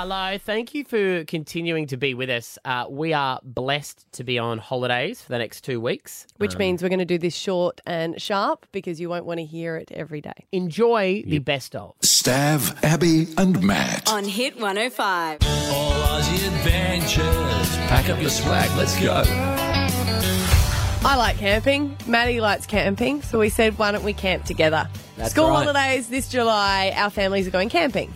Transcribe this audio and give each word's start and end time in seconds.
Hello, 0.00 0.38
thank 0.38 0.76
you 0.76 0.84
for 0.84 1.24
continuing 1.24 1.88
to 1.88 1.96
be 1.96 2.14
with 2.14 2.30
us. 2.30 2.56
Uh, 2.64 2.86
we 2.88 3.12
are 3.12 3.40
blessed 3.42 4.06
to 4.12 4.22
be 4.22 4.38
on 4.38 4.58
holidays 4.58 5.20
for 5.20 5.30
the 5.30 5.38
next 5.38 5.62
two 5.62 5.80
weeks. 5.80 6.24
Which 6.36 6.56
means 6.56 6.84
we're 6.84 6.88
going 6.88 7.00
to 7.00 7.04
do 7.04 7.18
this 7.18 7.34
short 7.34 7.80
and 7.84 8.22
sharp 8.22 8.64
because 8.70 9.00
you 9.00 9.08
won't 9.08 9.24
want 9.24 9.38
to 9.38 9.44
hear 9.44 9.74
it 9.74 9.90
every 9.90 10.20
day. 10.20 10.46
Enjoy 10.52 11.24
the 11.26 11.40
best 11.40 11.74
of. 11.74 11.98
Stav, 11.98 12.80
Abby, 12.84 13.26
and 13.36 13.60
Matt. 13.60 14.08
on 14.08 14.22
Hit 14.22 14.54
105. 14.60 15.38
All 15.42 15.92
Aussie 15.92 16.46
adventures. 16.46 17.76
Pack 17.88 18.08
up 18.08 18.20
your 18.20 18.30
swag, 18.30 18.70
let's 18.78 18.96
go. 19.02 19.24
I 19.26 21.16
like 21.16 21.38
camping. 21.38 21.96
Maddie 22.06 22.40
likes 22.40 22.66
camping. 22.66 23.22
So 23.22 23.40
we 23.40 23.48
said, 23.48 23.76
why 23.76 23.90
don't 23.90 24.04
we 24.04 24.12
camp 24.12 24.44
together? 24.44 24.88
That's 25.16 25.32
School 25.32 25.48
right. 25.48 25.64
holidays 25.64 26.08
this 26.08 26.28
July, 26.28 26.92
our 26.94 27.10
families 27.10 27.48
are 27.48 27.50
going 27.50 27.68
camping. 27.68 28.14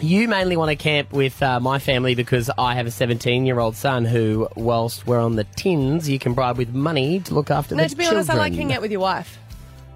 You 0.00 0.28
mainly 0.28 0.56
want 0.58 0.68
to 0.70 0.76
camp 0.76 1.12
with 1.12 1.42
uh, 1.42 1.58
my 1.58 1.78
family 1.78 2.14
because 2.14 2.50
I 2.58 2.74
have 2.74 2.86
a 2.86 2.90
17 2.90 3.46
year 3.46 3.58
old 3.58 3.76
son 3.76 4.04
who, 4.04 4.46
whilst 4.54 5.06
we're 5.06 5.18
on 5.20 5.36
the 5.36 5.44
tins, 5.44 6.06
you 6.08 6.18
can 6.18 6.34
bribe 6.34 6.58
with 6.58 6.74
money 6.74 7.20
to 7.20 7.34
look 7.34 7.50
after 7.50 7.74
No, 7.74 7.82
the 7.84 7.88
to 7.88 7.96
be 7.96 8.02
children. 8.04 8.18
honest, 8.18 8.30
I 8.30 8.34
like 8.34 8.52
hanging 8.52 8.74
out 8.74 8.82
with 8.82 8.90
your 8.90 9.00
wife. 9.00 9.38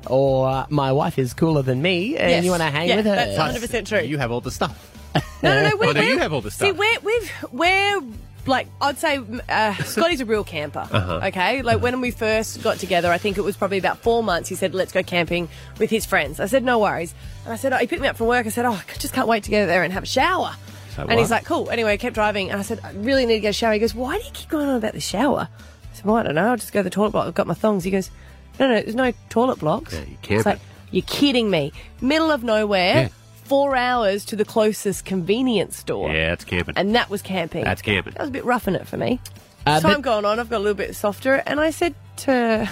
Or 0.06 0.48
uh, 0.48 0.66
my 0.70 0.92
wife 0.92 1.18
is 1.18 1.34
cooler 1.34 1.60
than 1.62 1.82
me 1.82 2.16
and 2.16 2.30
Yes. 2.30 2.44
you 2.44 2.50
want 2.50 2.62
to 2.62 2.70
hang 2.70 2.88
Yeah, 2.88 2.96
with 2.96 3.04
her. 3.06 3.14
that's 3.14 3.58
100% 3.58 3.86
true. 3.86 4.00
You 4.00 4.16
have 4.16 4.30
all 4.32 4.40
the 4.40 4.50
stuff. 4.50 4.86
No, 5.14 5.20
no, 5.62 5.68
no. 5.70 5.76
We, 5.76 5.86
no, 5.88 5.92
we're- 5.92 6.08
you 6.08 6.18
have 6.18 6.32
all 6.32 6.40
the 6.40 6.50
See, 6.50 6.66
stuff. 6.66 6.76
we're, 6.78 6.98
we've, 7.02 7.32
we're 7.52 8.02
like, 8.46 8.68
I'd 8.80 8.98
say 8.98 9.20
uh, 9.48 9.74
Scotty's 9.84 10.20
a 10.20 10.24
real 10.24 10.44
camper. 10.44 10.86
Uh-huh. 10.90 11.20
Okay? 11.24 11.62
Like, 11.62 11.80
when 11.82 12.00
we 12.00 12.10
first 12.10 12.62
got 12.62 12.78
together, 12.78 13.10
I 13.10 13.18
think 13.18 13.38
it 13.38 13.42
was 13.42 13.56
probably 13.56 13.78
about 13.78 13.98
four 13.98 14.22
months, 14.22 14.48
he 14.48 14.54
said, 14.54 14.74
let's 14.74 14.92
go 14.92 15.02
camping 15.02 15.48
with 15.78 15.90
his 15.90 16.04
friends. 16.06 16.40
I 16.40 16.46
said, 16.46 16.62
no 16.64 16.78
worries. 16.78 17.14
And 17.44 17.52
I 17.52 17.56
said, 17.56 17.72
oh, 17.72 17.76
he 17.76 17.86
picked 17.86 18.02
me 18.02 18.08
up 18.08 18.16
from 18.16 18.26
work. 18.28 18.46
I 18.46 18.50
said, 18.50 18.64
oh, 18.64 18.72
I 18.72 18.98
just 18.98 19.14
can't 19.14 19.28
wait 19.28 19.44
to 19.44 19.50
get 19.50 19.66
there 19.66 19.82
and 19.82 19.92
have 19.92 20.02
a 20.02 20.06
shower. 20.06 20.54
So 20.96 21.06
and 21.08 21.18
he's 21.20 21.30
like, 21.30 21.44
cool. 21.44 21.70
Anyway, 21.70 21.92
I 21.92 21.96
kept 21.96 22.14
driving, 22.14 22.50
and 22.50 22.58
I 22.58 22.62
said, 22.62 22.80
I 22.82 22.92
really 22.92 23.24
need 23.26 23.34
to 23.34 23.40
get 23.40 23.50
a 23.50 23.52
shower. 23.52 23.72
He 23.72 23.78
goes, 23.78 23.94
why 23.94 24.18
do 24.18 24.24
you 24.24 24.30
keep 24.32 24.48
going 24.48 24.68
on 24.68 24.76
about 24.76 24.92
the 24.94 25.00
shower? 25.00 25.48
I 25.52 25.94
said, 25.96 26.04
well, 26.04 26.16
I 26.16 26.22
don't 26.24 26.34
know. 26.34 26.50
I'll 26.50 26.56
just 26.56 26.72
go 26.72 26.80
to 26.80 26.84
the 26.84 26.90
toilet 26.90 27.10
block. 27.10 27.26
I've 27.28 27.34
got 27.34 27.46
my 27.46 27.54
thongs. 27.54 27.84
He 27.84 27.90
goes, 27.90 28.10
no, 28.58 28.68
no, 28.68 28.74
there's 28.80 28.94
no 28.94 29.12
toilet 29.28 29.58
blocks. 29.60 29.92
Yeah, 29.94 30.00
you 30.00 30.06
It's 30.14 30.22
camping. 30.26 30.44
like, 30.52 30.60
you're 30.90 31.04
kidding 31.06 31.48
me. 31.48 31.72
Middle 32.00 32.30
of 32.32 32.42
nowhere, 32.42 32.94
Yeah. 32.94 33.08
Four 33.50 33.74
hours 33.74 34.24
to 34.26 34.36
the 34.36 34.44
closest 34.44 35.04
convenience 35.04 35.76
store. 35.76 36.08
Yeah, 36.12 36.32
it's 36.34 36.44
camping. 36.44 36.76
And 36.76 36.94
that 36.94 37.10
was 37.10 37.20
camping. 37.20 37.64
That's 37.64 37.82
camping. 37.82 38.12
That 38.12 38.20
was 38.20 38.28
a 38.28 38.32
bit 38.32 38.44
rough 38.44 38.68
roughing 38.68 38.80
it 38.80 38.86
for 38.86 38.96
me. 38.96 39.18
Uh, 39.66 39.80
Time 39.80 39.94
but- 39.94 40.02
going 40.02 40.24
on, 40.24 40.38
I've 40.38 40.48
got 40.48 40.58
a 40.58 40.60
little 40.60 40.74
bit 40.76 40.94
softer, 40.94 41.42
and 41.46 41.58
I 41.58 41.70
said 41.70 41.96
to, 42.18 42.70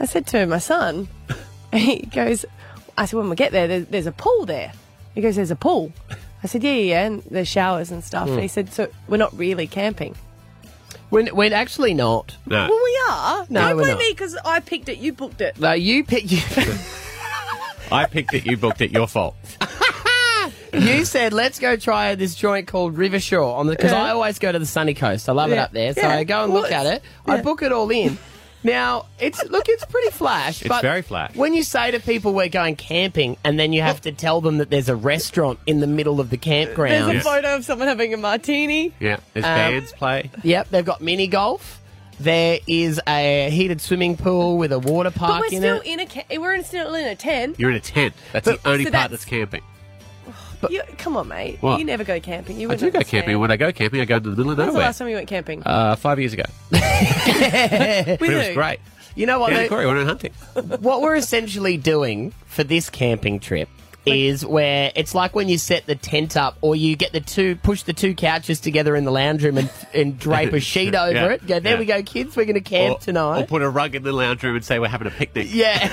I 0.00 0.04
said 0.06 0.26
to 0.28 0.44
my 0.46 0.58
son, 0.58 1.06
he 1.72 1.98
goes, 2.12 2.44
I 2.98 3.06
said 3.06 3.16
when 3.16 3.30
we 3.30 3.36
get 3.36 3.52
there, 3.52 3.68
there's, 3.68 3.86
there's 3.86 4.06
a 4.06 4.12
pool 4.12 4.44
there. 4.44 4.72
He 5.14 5.20
goes, 5.20 5.36
there's 5.36 5.52
a 5.52 5.56
pool. 5.56 5.92
I 6.42 6.48
said, 6.48 6.64
yeah, 6.64 6.72
yeah, 6.72 6.82
yeah, 6.82 7.06
and 7.06 7.22
there's 7.30 7.46
showers 7.46 7.92
and 7.92 8.02
stuff. 8.02 8.28
And 8.28 8.40
he 8.40 8.48
said, 8.48 8.72
so 8.72 8.88
we're 9.06 9.18
not 9.18 9.38
really 9.38 9.68
camping. 9.68 10.16
We're, 11.12 11.32
we're 11.32 11.54
actually 11.54 11.94
not. 11.94 12.36
no. 12.46 12.66
Well, 12.68 12.80
we 12.82 13.00
are. 13.08 13.46
No, 13.48 13.60
Don't 13.68 13.76
we're 13.76 13.82
blame 13.84 13.92
not. 13.94 13.98
me 14.00 14.10
because 14.10 14.36
I 14.44 14.58
picked 14.58 14.88
it. 14.88 14.98
You 14.98 15.12
booked 15.12 15.40
it. 15.40 15.60
No, 15.60 15.72
you 15.72 16.02
picked. 16.02 16.32
You, 16.32 16.40
I 17.92 18.06
picked 18.06 18.34
it, 18.34 18.44
you 18.46 18.56
booked 18.56 18.80
it, 18.80 18.90
your 18.90 19.06
fault. 19.06 19.36
you 20.72 21.04
said 21.04 21.32
let's 21.32 21.58
go 21.58 21.76
try 21.76 22.14
this 22.14 22.34
joint 22.34 22.66
called 22.66 22.96
Rivershore 22.96 23.56
on 23.56 23.66
the 23.66 23.72
because 23.76 23.92
I 23.92 24.10
always 24.10 24.38
go 24.38 24.50
to 24.52 24.58
the 24.58 24.66
sunny 24.66 24.94
coast. 24.94 25.28
I 25.28 25.32
love 25.32 25.50
it 25.52 25.56
Yeah. 25.56 25.64
up 25.64 25.72
there, 25.72 25.92
so 25.94 26.00
Yeah. 26.02 26.10
I 26.16 26.24
go 26.24 26.44
and 26.44 26.52
Well, 26.52 26.62
look 26.62 26.72
at 26.72 26.86
it. 26.86 27.02
it's- 27.02 27.38
I 27.38 27.40
book 27.42 27.62
it 27.62 27.72
all 27.72 27.90
in. 27.90 28.18
Now 28.64 29.06
it's 29.18 29.42
look, 29.50 29.68
it's 29.68 29.84
pretty 29.84 30.10
flash. 30.10 30.60
It's 30.62 30.68
but 30.68 30.82
very 30.82 31.02
flash. 31.02 31.34
When 31.34 31.52
you 31.52 31.64
say 31.64 31.90
to 31.90 31.98
people 31.98 32.32
we're 32.32 32.48
going 32.48 32.76
camping, 32.76 33.36
and 33.42 33.58
then 33.58 33.72
you 33.72 33.82
have 33.82 34.00
to 34.02 34.12
tell 34.12 34.40
them 34.40 34.58
that 34.58 34.70
there's 34.70 34.88
a 34.88 34.94
restaurant 34.94 35.58
in 35.66 35.80
the 35.80 35.88
middle 35.88 36.20
of 36.20 36.30
the 36.30 36.36
campground. 36.36 36.92
There's 36.92 37.24
campground. 37.24 37.38
a 37.38 37.42
photo 37.42 37.56
of 37.56 37.64
someone 37.64 37.88
having 37.88 38.14
a 38.14 38.16
martini. 38.16 38.92
Yeah, 39.00 39.16
there's 39.34 39.44
Um, 39.44 39.50
bands 39.54 39.92
play. 39.92 40.30
Yep, 40.44 40.68
they've 40.70 40.84
got 40.84 41.00
mini 41.00 41.26
golf. 41.26 41.80
There 42.20 42.60
is 42.68 43.00
a 43.08 43.50
heated 43.50 43.80
swimming 43.80 44.16
pool 44.16 44.56
with 44.58 44.70
a 44.70 44.78
water 44.78 45.10
But 45.10 45.18
park 45.18 45.40
we're 45.40 45.46
in 45.56 45.60
still 45.60 45.80
it. 45.80 45.86
in 45.86 45.98
a 46.00 46.06
ca- 46.06 46.38
we're 46.38 46.54
in, 46.54 46.62
still 46.62 46.94
in 46.94 47.06
a 47.06 47.16
tent. 47.16 47.56
You're 47.58 47.70
in 47.70 47.76
a 47.76 47.80
tent. 47.80 48.14
That's 48.32 48.44
the 48.46 48.60
only 48.64 48.84
so 48.84 48.90
part 48.92 49.10
that's- 49.10 49.10
that's 49.10 49.24
camping. 50.68 50.76
You, 50.76 50.96
come 50.98 51.16
on, 51.16 51.28
mate. 51.28 51.58
What? 51.60 51.78
You 51.78 51.84
never 51.84 52.04
go 52.04 52.18
camping. 52.20 52.58
You 52.60 52.70
I 52.70 52.74
do 52.76 52.90
go 52.90 52.98
understand. 52.98 53.06
camping. 53.24 53.38
When 53.40 53.50
I 53.50 53.56
go 53.56 53.72
camping, 53.72 54.00
I 54.00 54.04
go 54.04 54.18
to 54.18 54.30
the 54.30 54.36
middle 54.36 54.52
of 54.52 54.58
When 54.58 54.66
was 54.68 54.74
the 54.74 54.80
last 54.80 54.98
time 54.98 55.08
you 55.08 55.16
went 55.16 55.28
camping? 55.28 55.62
Uh, 55.64 55.96
five 55.96 56.18
years 56.18 56.32
ago. 56.32 56.44
But 56.70 58.28
it 58.28 58.36
was 58.48 58.54
great. 58.54 58.78
You 59.14 59.26
know 59.26 59.38
what? 59.38 59.52
Yeah, 59.52 59.58
they- 59.62 59.68
Corey, 59.68 59.86
we 59.86 59.94
went 59.94 60.06
hunting. 60.06 60.32
what 60.80 61.02
we're 61.02 61.16
essentially 61.16 61.76
doing 61.76 62.32
for 62.46 62.64
this 62.64 62.88
camping 62.90 63.40
trip 63.40 63.68
is 64.04 64.44
where 64.44 64.90
it's 64.96 65.14
like 65.14 65.34
when 65.34 65.48
you 65.48 65.58
set 65.58 65.86
the 65.86 65.94
tent 65.94 66.36
up 66.36 66.56
or 66.60 66.74
you 66.74 66.96
get 66.96 67.12
the 67.12 67.20
two 67.20 67.56
push 67.56 67.82
the 67.84 67.92
two 67.92 68.14
couches 68.14 68.60
together 68.60 68.96
in 68.96 69.04
the 69.04 69.10
lounge 69.10 69.44
room 69.44 69.58
and, 69.58 69.70
and 69.94 70.18
drape 70.18 70.52
a 70.52 70.60
sheet 70.60 70.94
over 70.94 71.12
Yeah, 71.12 71.28
it. 71.32 71.46
Go, 71.46 71.60
there 71.60 71.74
yeah. 71.74 71.78
we 71.78 71.84
go, 71.84 72.02
kids, 72.02 72.36
we're 72.36 72.44
going 72.44 72.54
to 72.54 72.60
camp 72.60 72.96
Or, 72.96 73.00
tonight. 73.00 73.42
or 73.42 73.46
put 73.46 73.62
a 73.62 73.68
rug 73.70 73.94
in 73.94 74.02
the 74.02 74.12
lounge 74.12 74.42
room 74.42 74.56
and 74.56 74.64
say 74.64 74.78
we're 74.78 74.88
having 74.88 75.08
a 75.08 75.10
picnic. 75.10 75.48
yeah. 75.50 75.88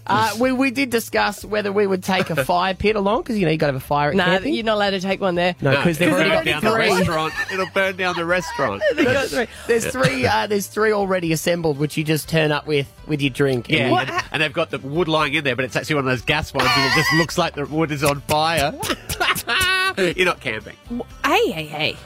uh, 0.06 0.36
we, 0.40 0.52
we 0.52 0.70
did 0.70 0.90
discuss 0.90 1.44
whether 1.44 1.72
we 1.72 1.86
would 1.86 2.02
take 2.04 2.30
a 2.30 2.44
fire 2.44 2.74
pit 2.74 2.96
along 2.96 3.22
because, 3.22 3.38
you 3.38 3.44
know, 3.46 3.52
you 3.52 3.58
got 3.58 3.68
to 3.68 3.72
have 3.74 3.82
a 3.82 3.86
fire 3.86 4.10
at 4.10 4.16
Nah, 4.16 4.24
camping. 4.24 4.54
you're 4.54 4.64
not 4.64 4.74
allowed 4.74 4.90
to 4.90 5.00
take 5.00 5.20
one 5.20 5.34
there. 5.34 5.54
no, 5.60 5.76
because 5.76 5.98
they've 5.98 6.12
already 6.12 6.30
got 6.30 6.44
down 6.44 6.64
the 6.64 6.74
restaurant. 6.76 7.34
It'll 7.52 7.66
burn 7.74 7.96
down 7.96 8.16
the 8.16 8.24
restaurant. 8.24 8.82
They 8.94 9.04
got 9.04 9.28
three. 9.28 9.46
There's 9.66 9.86
three. 9.86 10.26
Uh, 10.26 10.46
there's 10.46 10.66
three 10.66 10.92
already 10.92 11.32
assembled, 11.32 11.78
which 11.78 11.96
you 11.96 12.04
just 12.04 12.28
turn 12.28 12.52
up 12.52 12.66
with 12.66 12.92
with 13.06 13.20
your 13.22 13.30
drink. 13.30 13.68
Yeah, 13.68 13.88
And- 14.00 14.10
and, 14.10 14.22
and 14.32 14.42
they've 14.42 14.52
got 14.52 14.70
the 14.70 14.78
wood 14.78 15.08
lying 15.08 15.34
in 15.34 15.44
there, 15.44 15.56
but 15.56 15.64
it's 15.64 15.76
actually 15.76 15.96
one 15.96 16.04
of 16.06 16.10
those 16.10 16.22
gas 16.28 16.54
ones, 16.54 16.68
and 16.76 16.92
it 16.92 16.94
just 16.94 17.12
looks 17.14 17.36
like 17.38 17.54
the 17.54 17.66
wood 17.66 17.90
is 17.90 18.04
on 18.04 18.20
fire. 18.22 18.72
You're 19.98 20.26
not 20.26 20.40
camping. 20.40 20.76
Hey, 21.24 21.50
hey, 21.50 21.66
hey. 21.66 21.96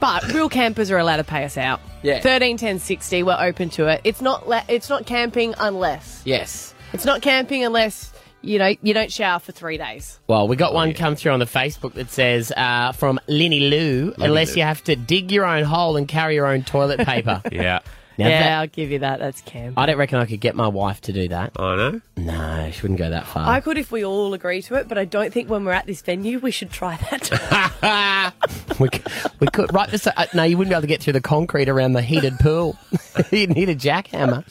But 0.00 0.32
real 0.32 0.48
campers 0.48 0.90
are 0.90 0.98
allowed 0.98 1.16
to 1.18 1.24
pay 1.24 1.44
us 1.44 1.56
out. 1.56 1.80
Yeah. 2.02 2.20
13, 2.20 2.56
10, 2.56 2.78
60, 2.80 3.22
we're 3.22 3.36
open 3.38 3.70
to 3.70 3.86
it. 3.86 4.00
It's 4.04 4.20
not 4.20 4.48
le- 4.48 4.64
it's 4.68 4.88
not 4.90 5.06
camping 5.06 5.54
unless. 5.58 6.22
yes. 6.24 6.74
It's 6.92 7.04
not 7.04 7.20
camping 7.20 7.64
unless, 7.64 8.12
you 8.42 8.58
know, 8.58 8.72
you 8.82 8.94
don't 8.94 9.10
shower 9.10 9.38
for 9.40 9.52
three 9.52 9.76
days. 9.76 10.18
Well, 10.28 10.46
we 10.48 10.56
got 10.56 10.72
one 10.72 10.94
come 10.94 11.16
through 11.16 11.32
on 11.32 11.40
the 11.40 11.46
Facebook 11.46 11.94
that 11.94 12.10
says 12.10 12.52
uh, 12.56 12.92
from 12.92 13.18
Linny 13.26 13.60
Lou, 13.60 14.14
unless 14.18 14.50
Lou. 14.54 14.56
you 14.60 14.62
have 14.62 14.82
to 14.84 14.96
dig 14.96 15.32
your 15.32 15.44
own 15.44 15.64
hole 15.64 15.96
and 15.96 16.06
carry 16.06 16.34
your 16.36 16.46
own 16.46 16.62
toilet 16.62 17.00
paper. 17.00 17.42
Yeah. 17.52 17.80
Now 18.18 18.28
yeah, 18.28 18.42
that- 18.42 18.58
I'll 18.60 18.66
give 18.66 18.90
you 18.90 19.00
that. 19.00 19.18
That's 19.18 19.40
camping. 19.42 19.74
I 19.76 19.86
don't 19.86 19.98
reckon 19.98 20.18
I 20.18 20.24
could 20.24 20.40
get 20.40 20.54
my 20.54 20.68
wife 20.68 21.00
to 21.02 21.12
do 21.12 21.28
that. 21.28 21.52
I 21.56 21.76
know. 21.76 22.00
No, 22.16 22.70
she 22.72 22.82
wouldn't 22.82 22.98
go 22.98 23.10
that 23.10 23.26
far. 23.26 23.46
I 23.46 23.60
could 23.60 23.76
if 23.78 23.92
we 23.92 24.04
all 24.04 24.32
agree 24.34 24.62
to 24.62 24.74
it, 24.76 24.88
but 24.88 24.96
I 24.96 25.04
don't 25.04 25.32
think 25.32 25.50
when 25.50 25.64
we're 25.64 25.72
at 25.72 25.86
this 25.86 26.00
venue 26.02 26.38
we 26.38 26.50
should 26.50 26.70
try 26.70 26.96
that. 27.10 28.32
we, 28.78 28.88
could, 28.88 29.06
we 29.40 29.46
could 29.48 29.72
right 29.74 29.88
this. 29.90 30.06
Uh, 30.06 30.26
no, 30.34 30.42
you 30.44 30.56
wouldn't 30.56 30.70
be 30.70 30.74
able 30.74 30.80
to 30.82 30.86
get 30.86 31.02
through 31.02 31.12
the 31.12 31.20
concrete 31.20 31.68
around 31.68 31.92
the 31.92 32.02
heated 32.02 32.38
pool. 32.38 32.78
You'd 33.30 33.50
need 33.54 33.68
a 33.68 33.74
jackhammer. 33.76 34.44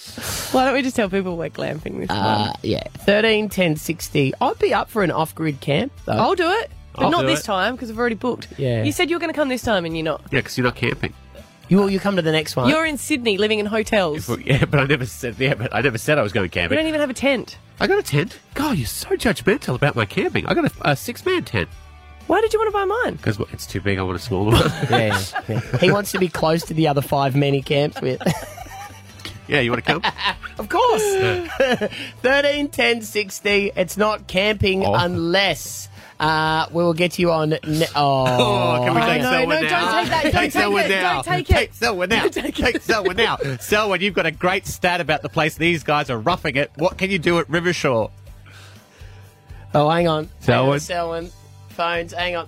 Why 0.54 0.66
don't 0.66 0.74
we 0.74 0.82
just 0.82 0.96
tell 0.96 1.10
people 1.10 1.36
we're 1.38 1.50
glamping 1.50 2.00
this 2.00 2.10
Uh, 2.10 2.14
month? 2.46 2.56
yeah, 2.64 2.84
13, 3.00 3.50
10, 3.50 3.76
60. 3.76 4.34
I'd 4.42 4.60
be 4.60 4.74
up 4.74 4.90
for 4.90 5.04
an 5.04 5.12
off-grid 5.12 5.60
camp 5.60 5.92
though. 6.06 6.14
I'll 6.14 6.36
do 6.36 6.50
it, 6.50 6.70
but 6.94 7.06
I'll 7.06 7.12
not 7.12 7.22
do 7.22 7.28
this 7.28 7.42
it. 7.42 7.46
time 7.46 7.76
because 7.76 7.90
I've 7.90 7.98
already 8.00 8.16
booked. 8.16 8.48
Yeah. 8.58 8.84
You 8.84 8.92
said 8.92 9.10
you 9.10 9.16
were 9.16 9.20
going 9.20 9.34
to 9.34 9.38
come 9.38 9.50
this 9.50 9.64
time 9.64 9.86
and 9.86 9.96
you're 9.98 10.06
not. 10.06 10.22
Yeah, 10.32 10.40
because 10.40 10.58
you're 10.58 10.66
not 10.66 10.76
camping. 10.76 11.14
You 11.70 11.88
you 11.88 12.00
come 12.00 12.16
to 12.16 12.22
the 12.22 12.32
next 12.32 12.56
one. 12.56 12.70
You're 12.70 12.86
in 12.86 12.98
Sydney 12.98 13.38
living 13.38 13.60
in 13.60 13.66
hotels. 13.66 14.30
Yeah, 14.46 14.66
but 14.66 14.80
I 14.80 14.86
never 14.86 15.06
said. 15.06 15.36
Yeah, 15.40 15.56
but 15.56 15.74
I 15.74 15.82
never 15.82 15.98
said 15.98 16.18
I 16.18 16.22
was 16.24 16.32
going 16.34 16.50
camping. 16.50 16.78
don't 16.78 16.88
even 16.88 17.00
have 17.02 17.10
a 17.10 17.14
tent. 17.14 17.58
I 17.80 17.88
got 17.88 18.00
a 18.00 18.04
tent. 18.04 18.40
God, 18.54 18.78
you're 18.78 18.88
so 18.88 19.10
judgmental 19.10 19.76
about 19.76 19.96
my 19.96 20.06
camping. 20.06 20.46
I 20.46 20.54
got 20.54 20.66
a, 20.66 20.92
a 20.92 20.96
six-man 20.96 21.44
tent 21.44 21.68
Why 22.28 22.40
did 22.42 22.54
you 22.54 22.60
want 22.60 22.70
to 22.70 22.72
buy 22.74 22.86
mine? 22.86 23.16
because 23.16 23.40
it's 23.52 23.66
too 23.66 23.82
big. 23.82 23.98
I 24.00 24.04
want 24.04 24.16
a 24.18 24.22
smaller 24.22 24.52
one. 24.54 24.62
yeah, 24.90 25.20
yeah. 25.50 25.78
He 25.80 25.92
wants 25.92 26.12
to 26.14 26.20
be 26.20 26.28
close 26.30 26.64
to 26.66 26.74
the 26.74 26.88
other 26.88 27.02
five 27.02 27.36
men 27.36 27.54
he 27.54 27.62
camps 27.62 28.00
with. 28.02 28.22
yeah, 29.48 29.60
you 29.60 29.72
want 29.72 29.84
to 29.84 29.92
come? 30.00 30.14
Of 30.58 30.70
course. 30.70 31.04
13, 32.22 32.70
10, 32.70 33.02
60. 33.02 33.72
It's 33.76 33.98
not 33.98 34.28
camping 34.28 34.86
Oh. 34.86 34.94
unless 34.94 35.90
uh, 36.20 36.68
we 36.72 36.84
will 36.84 36.94
get 36.94 37.20
you 37.20 37.32
on. 37.32 37.50
Ne- 37.50 37.60
oh, 37.96 38.26
Oh, 38.28 38.84
can 38.86 38.96
we 38.96 39.02
take 39.02 39.22
no, 39.22 39.32
Selwyn 39.32 39.62
no, 39.62 39.68
now? 39.68 39.92
don't 39.92 40.02
take 40.02 40.10
that, 40.10 40.24
don't 40.24 40.42
take 40.42 40.52
Selwyn 40.52 40.90
now. 40.90 41.14
don't 41.14 41.24
take 41.26 41.50
it. 41.50 41.54
Take 41.54 41.74
Selwyn 41.74 42.10
now. 42.10 42.28
Take 42.30 42.82
Selwyn 42.82 43.18
now. 43.18 43.38
Selwyn, 43.60 44.02
you've 44.02 44.14
got 44.14 44.26
a 44.26 44.32
great 44.32 44.66
stat 44.66 45.02
about 45.02 45.22
the 45.22 45.30
place. 45.30 45.56
These 45.58 45.84
guys 45.84 46.10
are 46.10 46.18
roughing 46.20 46.56
it. 46.56 46.72
What 46.76 46.98
can 46.98 47.10
you 47.12 47.20
do 47.20 47.40
at 47.40 47.48
Rivershore? 47.50 48.12
Oh, 49.74 49.90
hang 49.90 50.08
on. 50.08 50.30
Selwyn? 50.40 50.80
Selwyn. 50.80 51.32
Phones, 51.70 52.14
hang 52.14 52.36
on. 52.38 52.48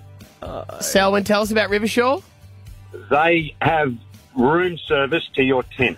Selwyn, 0.81 1.24
tell 1.25 1.42
us 1.42 1.52
about 1.52 1.70
Rivershore. 1.70 2.24
they 3.10 3.54
have 3.62 3.94
room 4.36 4.78
service 4.78 5.28
to 5.36 5.44
your 5.44 5.63
tent. 5.63 5.98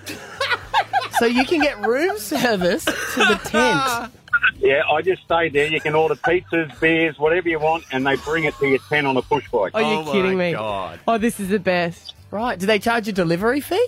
So 1.20 1.26
you 1.26 1.44
can 1.46 1.60
get 1.62 1.80
room 1.86 2.18
service 2.18 2.86
to 2.86 2.92
the 3.20 3.40
tent. 3.44 4.12
Yeah, 4.60 4.82
I 4.92 5.02
just 5.02 5.24
stayed 5.24 5.54
there. 5.54 5.68
You 5.68 5.80
can 5.82 5.96
order 5.96 6.16
pizzas, 6.16 6.78
beers, 6.80 7.18
whatever 7.18 7.48
you 7.50 7.60
want, 7.60 7.86
and 7.92 8.06
they 8.06 8.16
bring 8.18 8.44
it 8.44 8.54
to 8.60 8.68
your 8.68 8.80
tent 8.90 9.08
on 9.08 9.16
a 9.18 9.22
push 9.22 9.48
bike. 9.50 9.72
Are 9.74 9.82
you 9.82 9.88
Oh 9.88 10.04
my 10.04 10.12
kidding 10.12 10.38
me? 10.38 10.52
God. 10.52 11.00
Oh, 11.08 11.18
this 11.18 11.40
is 11.40 11.48
the 11.50 11.60
best. 11.60 12.14
Right. 12.32 12.60
Do 12.60 12.66
they 12.66 12.78
charge 12.80 13.08
a 13.08 13.12
delivery 13.14 13.62
fee? 13.62 13.88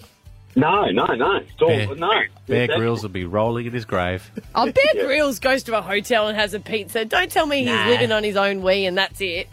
No, 0.56 0.85
no, 0.85 1.06
no. 1.06 1.35
It's 1.38 1.62
all, 1.62 1.68
Bear- 1.69 1.95
no. 1.95 2.09
Bear 2.47 2.68
That's- 2.68 2.77
Grylls 2.77 3.03
will 3.03 3.09
be 3.09 3.25
rolling 3.25 3.65
in 3.68 3.71
his 3.73 3.85
grave. 3.85 4.29
Oh, 4.56 4.71
Bear 4.71 5.06
Grylls 5.06 5.39
goes 5.39 5.63
to 5.63 5.77
a 5.77 5.81
hotel 5.81 6.27
and 6.27 6.38
has 6.38 6.53
a 6.53 6.59
pizza. 6.59 7.06
Don't 7.06 7.31
tell 7.31 7.45
me 7.45 7.59
he's 7.59 7.67
Nah. 7.67 7.88
living 7.88 8.12
on 8.12 8.24
his 8.24 8.35
own 8.35 8.62
wee 8.62 8.85
and 8.85 8.97
that's 8.97 9.21
it. 9.21 9.47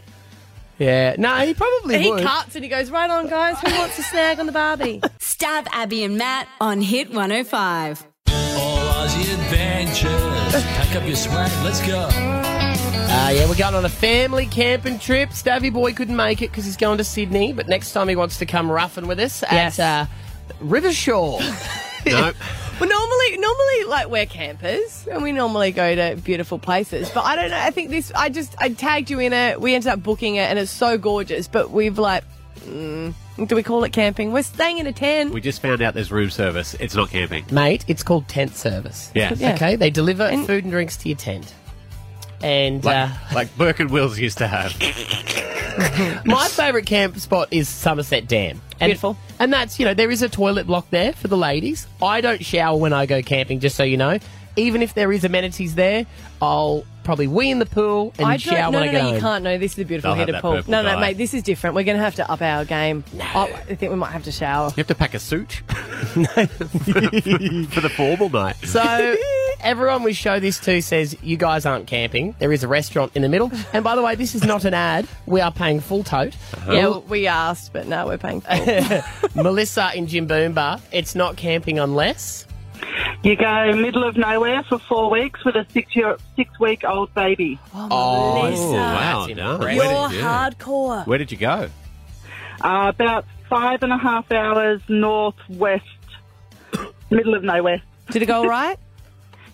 Yeah, 0.77 1.15
no, 1.17 1.35
he 1.45 1.53
probably 1.53 2.01
He 2.01 2.09
would. 2.09 2.23
cuts 2.23 2.55
and 2.55 2.63
he 2.63 2.69
goes, 2.69 2.89
right 2.89 3.09
on, 3.09 3.27
guys. 3.27 3.59
Who 3.59 3.71
wants 3.77 3.99
a 3.99 4.03
snag 4.03 4.39
on 4.39 4.45
the 4.45 4.51
Barbie? 4.53 4.99
Stav 5.19 5.67
Abby 5.73 6.03
and 6.05 6.17
Matt 6.17 6.47
on 6.61 6.81
Hit 6.81 7.09
105. 7.09 8.05
All 8.29 8.77
Aussie 9.05 9.33
adventures. 9.33 10.28
Pack 10.51 10.95
up 10.95 11.05
your 11.07 11.15
swag. 11.15 11.51
Let's 11.63 11.85
go. 11.85 12.07
Uh, 12.11 13.31
yeah, 13.33 13.47
we're 13.47 13.55
going 13.55 13.75
on 13.75 13.85
a 13.85 13.89
family 13.89 14.45
camping 14.45 14.97
trip. 14.99 15.31
Stavy 15.33 15.69
boy 15.69 15.93
couldn't 15.93 16.15
make 16.15 16.41
it 16.41 16.49
because 16.51 16.65
he's 16.65 16.77
going 16.77 16.97
to 16.97 17.03
Sydney, 17.03 17.53
but 17.53 17.67
next 17.67 17.93
time 17.93 18.07
he 18.07 18.15
wants 18.15 18.37
to 18.39 18.45
come 18.45 18.71
roughing 18.71 19.07
with 19.07 19.19
us 19.19 19.43
Yes. 19.51 19.79
at 19.79 20.07
uh, 20.07 20.09
Rivershore. 20.59 21.39
No. 22.05 22.31
Well, 22.79 22.89
normally, 22.89 23.37
normally, 23.37 23.83
like 23.83 24.09
we're 24.09 24.25
campers 24.25 25.05
and 25.11 25.21
we 25.21 25.33
normally 25.33 25.71
go 25.73 25.93
to 25.95 26.15
beautiful 26.15 26.57
places. 26.57 27.09
But 27.09 27.25
I 27.25 27.35
don't 27.35 27.51
know. 27.51 27.57
I 27.59 27.71
think 27.71 27.89
this. 27.89 28.09
I 28.15 28.29
just 28.29 28.55
I 28.57 28.69
tagged 28.69 29.09
you 29.11 29.19
in 29.19 29.33
it. 29.33 29.59
We 29.59 29.75
ended 29.75 29.91
up 29.91 30.01
booking 30.01 30.35
it, 30.37 30.49
and 30.49 30.57
it's 30.57 30.71
so 30.71 30.97
gorgeous. 30.97 31.49
But 31.49 31.71
we've 31.71 31.99
like, 31.99 32.23
mm, 32.69 33.47
do 33.47 33.55
we 33.55 33.63
call 33.63 33.83
it 33.83 33.91
camping? 33.93 34.31
We're 34.31 34.43
staying 34.43 34.77
in 34.77 34.87
a 34.87 34.93
tent. 34.93 35.33
We 35.33 35.41
just 35.41 35.61
found 35.61 35.81
out 35.81 35.93
there's 35.93 36.11
room 36.11 36.29
service. 36.29 36.73
It's 36.75 36.95
not 36.95 37.09
camping. 37.09 37.45
Mate, 37.51 37.83
it's 37.87 38.03
called 38.03 38.27
tent 38.27 38.55
service. 38.55 39.11
Yeah. 39.15 39.33
Yeah. 39.35 39.55
Okay, 39.55 39.75
they 39.75 39.89
deliver 39.89 40.23
And- 40.23 40.45
food 40.45 40.63
and 40.63 40.71
drinks 40.71 40.97
to 40.97 41.09
your 41.09 41.17
tent. 41.17 41.53
And 42.41 42.83
Like, 42.85 43.09
uh, 43.09 43.13
like 43.35 43.57
Burke 43.57 43.79
and 43.81 43.89
Wills 43.91 44.17
used 44.17 44.37
to 44.37 44.47
have. 44.47 44.73
my 46.25 46.47
favourite 46.47 46.85
camp 46.85 47.17
spot 47.19 47.49
is 47.51 47.67
Somerset 47.67 48.27
Dam. 48.27 48.61
And, 48.79 48.89
Beautiful. 48.89 49.17
And 49.39 49.51
that's, 49.51 49.77
you 49.79 49.85
know, 49.85 49.93
there 49.93 50.09
is 50.09 50.21
a 50.21 50.29
toilet 50.29 50.65
block 50.67 50.89
there 50.89 51.11
for 51.13 51.27
the 51.27 51.37
ladies. 51.37 51.85
I 52.01 52.21
don't 52.21 52.43
shower 52.43 52.77
when 52.77 52.93
I 52.93 53.05
go 53.05 53.21
camping, 53.21 53.59
just 53.59 53.75
so 53.75 53.83
you 53.83 53.97
know. 53.97 54.19
Even 54.55 54.81
if 54.81 54.93
there 54.93 55.11
is 55.11 55.23
amenities 55.25 55.75
there, 55.75 56.05
I'll 56.41 56.85
probably 57.09 57.25
wee 57.27 57.49
in 57.49 57.57
the 57.57 57.65
pool 57.65 58.13
and 58.19 58.27
I 58.27 58.37
shower 58.37 58.71
don't. 58.71 58.73
No, 58.73 58.79
when 58.81 58.85
no, 58.85 58.89
I 58.89 58.91
get 58.93 59.01
no. 59.01 59.07
You 59.07 59.13
home. 59.13 59.21
can't. 59.21 59.43
No, 59.43 59.57
this 59.57 59.73
is 59.73 59.79
a 59.79 59.85
beautiful 59.85 60.11
They'll 60.11 60.15
have 60.17 60.27
heated 60.27 60.35
that 60.35 60.41
pool. 60.43 60.55
purple 60.57 60.71
No, 60.71 60.83
no, 60.83 60.93
dye. 60.93 61.01
mate. 61.01 61.17
This 61.17 61.33
is 61.33 61.41
different. 61.41 61.75
We're 61.75 61.83
going 61.83 61.97
to 61.97 62.03
have 62.03 62.13
to 62.15 62.31
up 62.31 62.39
our 62.43 62.65
game. 62.65 63.03
I, 63.19 63.45
I 63.45 63.75
think 63.75 63.89
we 63.91 63.95
might 63.97 64.11
have 64.11 64.23
to 64.25 64.31
shower. 64.31 64.67
You 64.69 64.75
have 64.77 64.87
to 64.87 64.93
pack 64.95 65.15
a 65.15 65.19
suit 65.19 65.53
for, 65.53 66.13
for 66.47 67.81
the 67.81 67.91
formal 67.97 68.29
night. 68.29 68.57
So 68.63 69.15
everyone 69.61 70.03
we 70.03 70.13
show 70.13 70.39
this 70.39 70.59
to 70.59 70.81
says 70.81 71.17
you 71.23 71.35
guys 71.35 71.65
aren't 71.65 71.87
camping. 71.87 72.35
There 72.37 72.53
is 72.53 72.63
a 72.63 72.67
restaurant 72.67 73.13
in 73.15 73.23
the 73.23 73.29
middle. 73.29 73.51
And 73.73 73.83
by 73.83 73.95
the 73.95 74.03
way, 74.03 74.13
this 74.15 74.35
is 74.35 74.43
not 74.43 74.65
an 74.65 74.73
ad. 74.75 75.07
We 75.25 75.41
are 75.41 75.51
paying 75.51 75.79
full 75.79 76.03
tote. 76.03 76.35
Uh-huh. 76.53 76.71
Yeah, 76.71 76.97
we 76.99 77.25
asked, 77.27 77.73
but 77.73 77.87
no, 77.87 78.05
we're 78.05 78.17
paying 78.19 78.41
full. 78.41 79.01
Melissa 79.43 79.91
in 79.95 80.05
Jimboomba, 80.07 80.79
it's 80.91 81.15
not 81.15 81.37
camping 81.37 81.79
unless. 81.79 82.45
You 83.23 83.35
go 83.35 83.73
middle 83.75 84.03
of 84.03 84.15
nowhere 84.17 84.63
for 84.63 84.79
four 84.79 85.09
weeks 85.09 85.43
with 85.43 85.55
a 85.55 85.65
six 85.71 85.95
year 85.95 86.17
six 86.35 86.57
week 86.59 86.83
old 86.85 87.13
baby. 87.13 87.59
Oh, 87.73 88.41
Melissa. 88.43 88.63
wow. 88.73 89.25
That's 89.27 89.37
no. 89.37 89.51
impressive. 89.55 89.75
You're 89.75 89.85
Where 89.93 90.09
did, 90.09 90.17
yeah. 90.19 90.49
hardcore. 90.49 91.07
Where 91.07 91.17
did 91.17 91.31
you 91.31 91.37
go? 91.37 91.69
Uh, 92.61 92.91
about 92.93 93.25
five 93.49 93.83
and 93.83 93.91
a 93.91 93.97
half 93.97 94.31
hours 94.31 94.81
northwest, 94.87 95.83
middle 97.09 97.33
of 97.35 97.43
nowhere. 97.43 97.81
Did 98.11 98.21
it 98.23 98.25
go 98.27 98.37
all 98.43 98.47
right? 98.47 98.77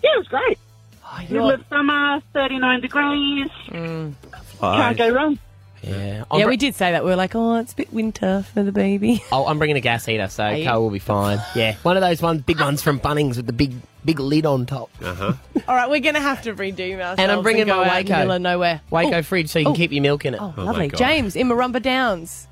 Yeah, 0.02 0.10
it 0.14 0.18
was 0.18 0.28
great. 0.28 0.58
Oh, 1.04 1.18
Middle 1.22 1.46
you're- 1.46 1.54
of 1.54 1.64
summer, 1.68 2.20
39 2.34 2.80
degrees. 2.82 3.48
Oh, 3.72 4.12
Can't 4.60 4.96
go 4.98 5.08
wrong. 5.10 5.38
Yeah. 5.86 6.24
I'm 6.30 6.38
yeah, 6.40 6.44
br- 6.46 6.50
we 6.50 6.56
did 6.56 6.74
say 6.74 6.92
that. 6.92 7.04
We 7.04 7.10
were 7.10 7.16
like, 7.16 7.34
oh, 7.34 7.56
it's 7.56 7.72
a 7.72 7.76
bit 7.76 7.92
winter 7.92 8.44
for 8.52 8.62
the 8.62 8.72
baby. 8.72 9.22
Oh, 9.32 9.46
I'm 9.46 9.58
bringing 9.58 9.76
a 9.76 9.80
gas 9.80 10.04
heater, 10.06 10.28
so 10.28 10.48
you? 10.48 10.64
Carl 10.64 10.82
will 10.82 10.90
be 10.90 10.98
fine. 10.98 11.38
Yeah. 11.54 11.76
One 11.82 11.96
of 11.96 12.00
those 12.00 12.20
ones, 12.22 12.42
big 12.42 12.60
ones 12.60 12.82
from 12.82 12.98
Bunnings 13.00 13.36
with 13.36 13.46
the 13.46 13.52
big, 13.52 13.74
big 14.04 14.18
lid 14.20 14.46
on 14.46 14.66
top. 14.66 14.90
Uh-huh. 15.02 15.32
All 15.68 15.74
right, 15.76 15.88
we're 15.88 16.00
going 16.00 16.14
to 16.14 16.20
have 16.20 16.42
to 16.42 16.54
redo 16.54 16.94
ourselves. 16.94 17.20
And 17.20 17.30
I'm 17.30 17.42
bringing 17.42 17.66
go 17.66 17.76
my 17.84 17.88
out 17.88 17.98
in 18.00 18.06
the 18.06 18.12
Waeco. 18.34 18.40
nowhere. 18.40 18.80
Waeco 18.90 19.14
Oh, 19.14 19.22
fridge 19.22 19.48
so 19.48 19.58
you 19.58 19.66
can 19.66 19.72
Oh. 19.72 19.76
keep 19.76 19.92
your 19.92 20.02
milk 20.02 20.24
in 20.24 20.34
it. 20.34 20.40
Oh, 20.42 20.52
my 20.56 20.62
lovely. 20.64 20.88
James 20.90 21.36
in 21.36 21.48
Murrumba 21.48 21.80
Downs. 21.82 22.46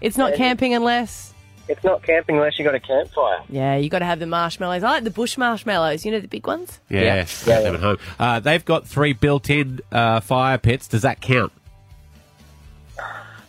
It's 0.00 0.16
not 0.16 0.34
camping 0.34 0.74
unless. 0.74 1.34
It's 1.68 1.84
not 1.84 2.02
camping 2.02 2.36
unless 2.36 2.58
you 2.58 2.64
got 2.64 2.74
a 2.74 2.80
campfire. 2.80 3.42
Yeah, 3.48 3.76
you 3.76 3.88
got 3.90 4.00
to 4.00 4.04
have 4.04 4.18
the 4.18 4.26
marshmallows. 4.26 4.82
I 4.82 4.90
like 4.90 5.04
the 5.04 5.10
bush 5.10 5.36
marshmallows. 5.38 6.04
You 6.04 6.10
know 6.10 6.18
the 6.20 6.26
big 6.26 6.46
ones. 6.46 6.80
Yes, 6.88 7.44
get 7.44 7.62
them 7.62 7.74
at 7.76 7.80
home. 7.80 7.98
Uh, 8.18 8.40
they've 8.40 8.64
got 8.64 8.88
three 8.88 9.12
built-in 9.12 9.78
uh, 9.92 10.18
fire 10.20 10.58
pits. 10.58 10.88
Does 10.88 11.02
that 11.02 11.20
count? 11.20 11.52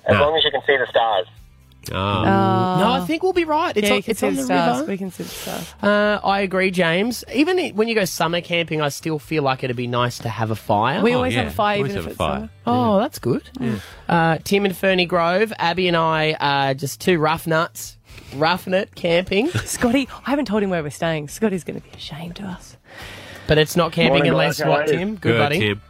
As 0.06 0.14
No. 0.18 0.22
long 0.22 0.38
as 0.38 0.44
you 0.44 0.52
can 0.52 0.62
see 0.66 0.78
the 0.78 0.88
stars. 0.90 1.28
Oh. 1.92 1.96
No, 1.96 2.92
I 2.94 3.04
think 3.08 3.24
we'll 3.24 3.34
be 3.34 3.44
right. 3.44 3.76
It's 3.76 3.86
yeah, 3.88 3.94
on, 3.94 3.98
you 3.98 4.04
can 4.04 4.12
it's 4.12 4.20
see 4.20 4.28
on 4.28 4.36
the 4.36 4.42
the 4.42 4.46
stars. 4.46 4.80
river. 4.82 4.92
We 4.92 4.98
can 5.00 5.12
see 5.12 5.24
the 5.24 5.30
stars. 5.30 5.74
Uh, 5.82 6.20
I 6.24 6.42
agree, 6.42 6.70
James. 6.70 7.24
Even 7.34 7.58
i- 7.60 7.72
when 7.72 7.88
you 7.88 7.96
go 7.96 8.06
summer 8.06 8.40
camping, 8.40 8.82
I 8.82 8.90
still 8.90 9.18
feel 9.18 9.42
like 9.42 9.64
it'd 9.64 9.76
be 9.76 9.88
nice 9.88 10.20
to 10.20 10.30
have 10.30 10.52
a 10.52 10.56
fire. 10.56 11.02
We 11.02 11.14
always 11.14 11.34
yeah. 11.34 11.44
have 11.44 11.52
a 11.52 11.56
fire, 11.56 11.78
Always 11.78 11.92
even 11.94 12.04
have 12.04 12.06
if 12.06 12.08
a 12.08 12.12
it's 12.12 12.18
fire. 12.18 12.36
summer. 12.38 12.50
Oh, 12.68 13.00
that's 13.00 13.18
good. 13.20 13.50
Uh, 14.08 14.38
Tim 14.44 14.66
and 14.66 14.76
Ferny 14.78 15.06
Grove, 15.08 15.52
Abby 15.58 15.88
and 15.88 15.98
I 15.98 16.34
are 16.40 16.74
just 16.76 17.02
two 17.02 17.18
rough 17.18 17.48
nuts, 17.48 17.98
roughing 18.36 18.74
it 18.76 18.94
camping. 18.94 19.50
Scotty, 19.66 20.08
I 20.26 20.30
haven't 20.30 20.46
told 20.46 20.62
him 20.62 20.70
where 20.70 20.84
we're 20.84 20.92
staying. 20.92 21.30
Scotty's 21.30 21.64
going 21.64 21.82
to 21.82 21.84
be 21.88 21.96
ashamed 21.98 22.40
of 22.40 22.46
us. 22.46 22.78
But 23.48 23.58
it's 23.58 23.76
not 23.76 23.92
camping 23.92 24.14
Morning, 24.20 24.32
unless 24.34 24.60
guys. 24.60 24.68
What. 24.70 24.88
Tim? 24.88 25.16
Good, 25.16 25.22
Good, 25.22 25.38
buddy. 25.40 25.60
Tim. 25.60 25.82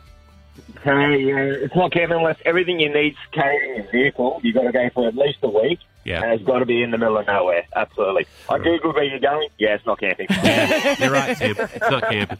Hey, 0.83 1.31
uh, 1.31 1.63
it's 1.66 1.75
not 1.75 1.92
camping 1.92 2.18
unless 2.18 2.38
everything 2.45 2.80
you 2.80 2.92
need's 2.94 3.18
carried 3.31 3.69
in 3.69 3.75
your 3.83 3.92
vehicle. 3.92 4.39
You've 4.44 4.56
got 4.56 4.63
to 4.63 4.72
go 4.72 4.89
for 4.94 5.07
at 5.07 5.16
least 5.16 5.39
a 5.44 5.50
week. 5.50 5.80
Yeah. 6.04 6.24
And 6.24 6.33
it's 6.33 6.44
got 6.44 6.60
to 6.60 6.66
be 6.66 6.81
in 6.81 6.89
the 6.89 6.98
middle 6.98 7.18
of 7.19 7.28
nowhere. 7.28 7.63
Absolutely. 7.75 8.25
I 8.50 8.57
Googled 8.57 8.95
where 8.95 9.04
you're 9.04 9.19
going. 9.19 9.50
Yeah, 9.60 9.75
it's 9.75 9.86
not 9.86 10.00
camping. 10.00 10.25
Yeah, 10.31 10.95
you're 11.00 11.12
right, 11.12 11.38
Tim. 11.38 11.56
It's 11.60 11.80
not 11.80 12.04
camping. 12.10 12.38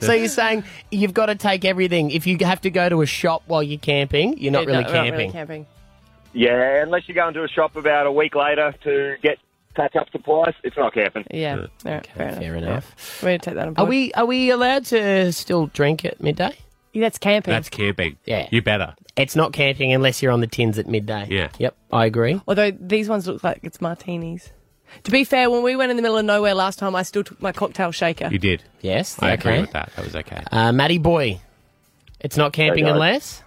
So 0.00 0.12
you're 0.12 0.28
saying 0.28 0.62
you've 0.92 1.12
got 1.14 1.26
to 1.26 1.34
take 1.34 1.64
everything. 1.64 2.12
If 2.12 2.28
you 2.28 2.38
have 2.42 2.60
to 2.60 2.70
go 2.70 2.88
to 2.88 3.02
a 3.02 3.06
shop 3.06 3.42
while 3.46 3.62
you're 3.62 3.80
camping, 3.80 4.38
you're 4.38 4.52
not 4.52 4.64
Yeah, 4.68 4.70
really 4.70 4.84
no, 4.84 4.90
camping. 4.90 5.10
Not 5.10 5.18
really 5.18 5.32
camping. 5.32 5.66
yeah, 6.32 6.82
unless 6.84 7.08
you 7.08 7.14
go 7.14 7.26
into 7.26 7.42
a 7.42 7.48
shop 7.48 7.74
about 7.74 8.06
a 8.06 8.12
week 8.12 8.36
later 8.36 8.72
to 8.84 9.16
get 9.22 9.38
touch 9.74 9.96
up 9.96 10.08
supplies, 10.12 10.54
it's 10.62 10.76
not 10.76 10.94
camping. 10.94 11.24
Yeah, 11.32 11.56
all 11.56 11.66
right, 11.92 12.06
fair 12.06 12.26
enough. 12.28 12.38
Fair 12.38 12.54
enough. 12.56 13.22
We're 13.22 13.28
going 13.30 13.40
to 13.40 13.44
take 13.44 13.54
that 13.56 13.66
on 13.68 13.74
board. 13.74 13.86
Are 13.86 13.90
we 13.90 14.12
are 14.14 14.26
we 14.26 14.50
allowed 14.50 14.84
to 14.86 15.32
still 15.32 15.66
drink 15.66 16.04
at 16.04 16.20
midday? 16.22 16.56
Yeah, 16.92 17.00
that's 17.02 17.18
camping. 17.18 17.52
That's 17.52 17.68
camping. 17.68 18.18
Yeah. 18.24 18.48
You 18.50 18.60
better. 18.62 18.94
It's 19.16 19.34
not 19.36 19.52
camping 19.52 19.92
unless 19.92 20.22
you're 20.22 20.32
on 20.32 20.40
the 20.40 20.46
tins 20.46 20.78
at 20.78 20.86
midday. 20.86 21.26
Yeah. 21.30 21.48
Yep, 21.58 21.74
I 21.92 22.06
agree. 22.06 22.40
Although 22.46 22.70
these 22.70 23.08
ones 23.08 23.26
look 23.26 23.42
like 23.44 23.60
it's 23.62 23.80
martinis. 23.80 24.50
To 25.04 25.10
be 25.10 25.24
fair, 25.24 25.50
when 25.50 25.62
we 25.62 25.74
went 25.74 25.90
in 25.90 25.96
the 25.96 26.02
middle 26.02 26.18
of 26.18 26.24
nowhere 26.26 26.54
last 26.54 26.78
time, 26.78 26.94
I 26.94 27.02
still 27.02 27.24
took 27.24 27.40
my 27.40 27.52
cocktail 27.52 27.92
shaker. 27.92 28.28
You 28.30 28.38
did. 28.38 28.62
Yes, 28.82 29.16
I 29.22 29.32
okay. 29.32 29.34
agree 29.34 29.60
with 29.62 29.72
that. 29.72 29.90
That 29.96 30.04
was 30.04 30.14
okay. 30.16 30.42
Uh, 30.52 30.72
Matty 30.72 30.98
boy, 30.98 31.40
it's 32.20 32.36
not 32.36 32.52
camping 32.52 32.84
Hey, 32.84 32.90
guys. 32.90 32.94
unless. 32.94 33.42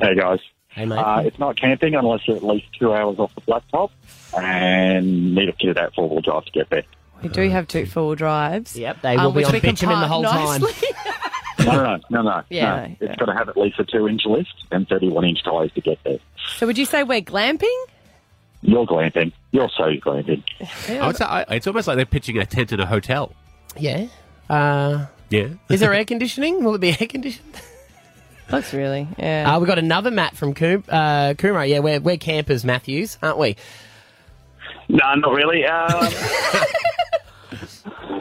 Hey 0.00 0.14
guys, 0.14 0.38
Hey 0.68 0.84
mate. 0.86 0.96
uh, 0.96 1.22
it's 1.24 1.38
not 1.38 1.60
camping 1.60 1.94
unless 1.96 2.26
you're 2.26 2.36
at 2.36 2.44
least 2.44 2.66
two 2.78 2.94
hours 2.94 3.18
off 3.18 3.34
the 3.34 3.40
flat 3.42 3.62
top 3.70 3.90
and 4.38 5.34
need 5.34 5.48
a 5.48 5.52
kit 5.52 5.70
of 5.70 5.74
that 5.76 5.94
four 5.94 6.08
wheel 6.08 6.20
drive 6.20 6.44
to 6.46 6.50
get 6.52 6.70
there. 6.70 6.84
We 7.22 7.28
do 7.28 7.48
have 7.50 7.66
two 7.68 7.84
four 7.84 8.14
drives. 8.16 8.76
Yep, 8.76 9.02
they 9.02 9.16
will 9.16 9.26
um, 9.26 9.32
be 9.32 9.36
which 9.38 9.46
on 9.46 9.52
we 9.52 9.60
can 9.60 9.70
bitumen 9.74 10.00
the 10.00 10.06
park 10.06 10.12
whole 10.12 10.22
time. 10.24 10.60
nicely. 10.62 10.88
No, 11.72 11.82
no, 11.82 11.96
no, 12.10 12.22
no, 12.22 12.22
no. 12.22 12.42
Yeah, 12.50 12.64
no. 12.70 12.76
no, 12.76 12.82
It's 12.92 12.96
yeah. 13.02 13.16
got 13.16 13.26
to 13.26 13.34
have 13.34 13.48
at 13.48 13.56
least 13.56 13.78
a 13.78 13.84
two 13.84 14.08
inch 14.08 14.22
lift 14.26 14.52
and 14.70 14.88
31 14.88 15.24
inch 15.24 15.42
tyres 15.44 15.72
to 15.74 15.80
get 15.80 15.98
there. 16.04 16.18
so 16.56 16.66
would 16.66 16.78
you 16.78 16.84
say 16.84 17.02
we're 17.02 17.20
glamping? 17.20 17.76
You're 18.60 18.86
glamping. 18.86 19.32
You're 19.52 19.70
so 19.76 19.84
glamping. 19.84 20.42
I 20.88 21.06
would 21.06 21.16
say, 21.16 21.24
I, 21.24 21.42
it's 21.50 21.66
almost 21.66 21.86
like 21.86 21.96
they're 21.96 22.04
pitching 22.06 22.38
a 22.38 22.44
tent 22.46 22.72
in 22.72 22.80
a 22.80 22.86
hotel. 22.86 23.32
Yeah. 23.76 24.08
Uh, 24.50 25.06
Yeah. 25.30 25.48
is 25.68 25.78
there 25.80 25.94
air 25.94 26.04
conditioning? 26.04 26.64
Will 26.64 26.74
it 26.74 26.80
be 26.80 26.90
air 26.90 27.06
conditioned? 27.08 27.54
Looks 28.50 28.72
really. 28.74 29.06
Yeah. 29.18 29.54
Uh, 29.54 29.60
we've 29.60 29.68
got 29.68 29.78
another 29.78 30.10
Matt 30.10 30.36
from 30.36 30.54
Coom- 30.54 30.82
uh, 30.88 31.34
Coomera. 31.34 31.68
Yeah, 31.68 31.80
we're, 31.80 32.00
we're 32.00 32.16
campers, 32.16 32.64
Matthews, 32.64 33.18
aren't 33.22 33.38
we? 33.38 33.56
No, 34.88 35.14
not 35.16 35.32
really. 35.34 35.64
Um, 35.66 36.00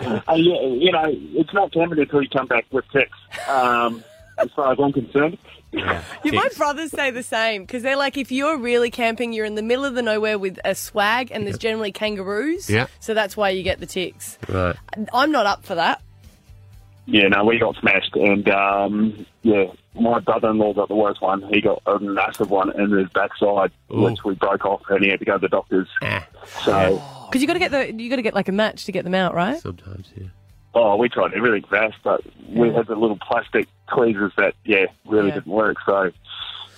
uh, 0.08 0.34
yeah, 0.36 0.62
you 0.62 0.92
know, 0.92 1.06
it's 1.08 1.54
not 1.54 1.72
camping 1.72 2.00
until 2.00 2.22
you 2.22 2.30
come 2.30 2.48
back 2.48 2.66
with 2.72 2.86
ticks, 2.92 3.18
Um, 3.48 4.04
as 4.38 4.50
far 4.52 4.72
as 4.74 4.80
I'm 4.80 4.94
concerned. 4.94 5.38
Yeah, 5.74 6.02
my 6.24 6.50
brothers 6.56 6.92
say 6.92 7.12
the 7.12 7.24
same 7.24 7.64
because 7.64 7.84
they're 7.84 7.98
like, 7.98 8.18
if 8.18 8.32
you're 8.32 8.58
really 8.58 8.90
camping, 8.90 9.34
you're 9.34 9.46
in 9.46 9.56
the 9.56 9.62
middle 9.62 9.84
of 9.84 9.96
the 9.96 10.02
nowhere 10.02 10.40
with 10.40 10.60
a 10.64 10.74
swag, 10.74 11.30
and 11.32 11.46
there's 11.46 11.58
generally 11.58 11.92
kangaroos. 11.92 12.70
Yeah. 12.70 12.88
So 13.02 13.14
that's 13.14 13.36
why 13.36 13.50
you 13.50 13.64
get 13.64 13.80
the 13.80 13.86
ticks. 13.86 14.38
Right. 14.48 14.76
I'm 15.14 15.32
not 15.32 15.46
up 15.46 15.66
for 15.66 15.76
that. 15.76 16.02
Yeah, 17.06 17.28
no, 17.30 17.46
we 17.46 17.58
got 17.60 17.76
smashed, 17.78 18.16
and 18.16 18.50
um, 18.50 19.26
yeah, 19.42 19.66
my 19.96 20.20
brother-in-law 20.20 20.74
got 20.74 20.88
the 20.90 20.96
worst 20.96 21.22
one. 21.22 21.42
He 21.54 21.62
got 21.62 21.82
a 21.86 22.00
massive 22.00 22.50
one 22.50 22.78
in 22.80 22.92
his 22.92 23.10
backside, 23.10 23.72
Ooh. 23.92 24.02
literally 24.02 24.36
broke 24.36 24.66
off, 24.66 24.82
and 24.90 25.04
he 25.04 25.10
had 25.10 25.20
to 25.20 25.26
go 25.26 25.34
to 25.34 25.40
the 25.40 25.48
doctors. 25.48 25.88
Ah, 26.02 26.28
So, 26.66 27.02
Because 27.28 27.42
you 27.42 27.48
got 27.48 27.54
to 27.54 27.60
get 27.60 27.72
the 27.72 27.94
you 27.94 28.10
got 28.10 28.16
to 28.18 28.22
get 28.22 28.34
like 28.34 28.48
a 28.50 28.52
match 28.52 28.86
to 28.86 28.92
get 28.92 29.04
them 29.04 29.14
out, 29.16 29.34
right? 29.34 29.60
sometimes, 29.60 30.10
yeah. 30.16 30.28
oh, 30.74 30.96
we 30.96 31.10
tried 31.10 31.34
everything 31.34 31.64
fast, 31.70 31.96
but 32.04 32.22
we 32.50 32.72
had 32.74 32.88
the 32.88 32.96
little 32.96 33.18
plastic 33.18 33.68
tweezers 33.94 34.34
that, 34.38 34.54
yeah, 34.66 34.86
really 35.06 35.30
Yeah. 35.30 35.36
didn't 35.36 35.52
work. 35.52 35.78
So, 35.86 36.12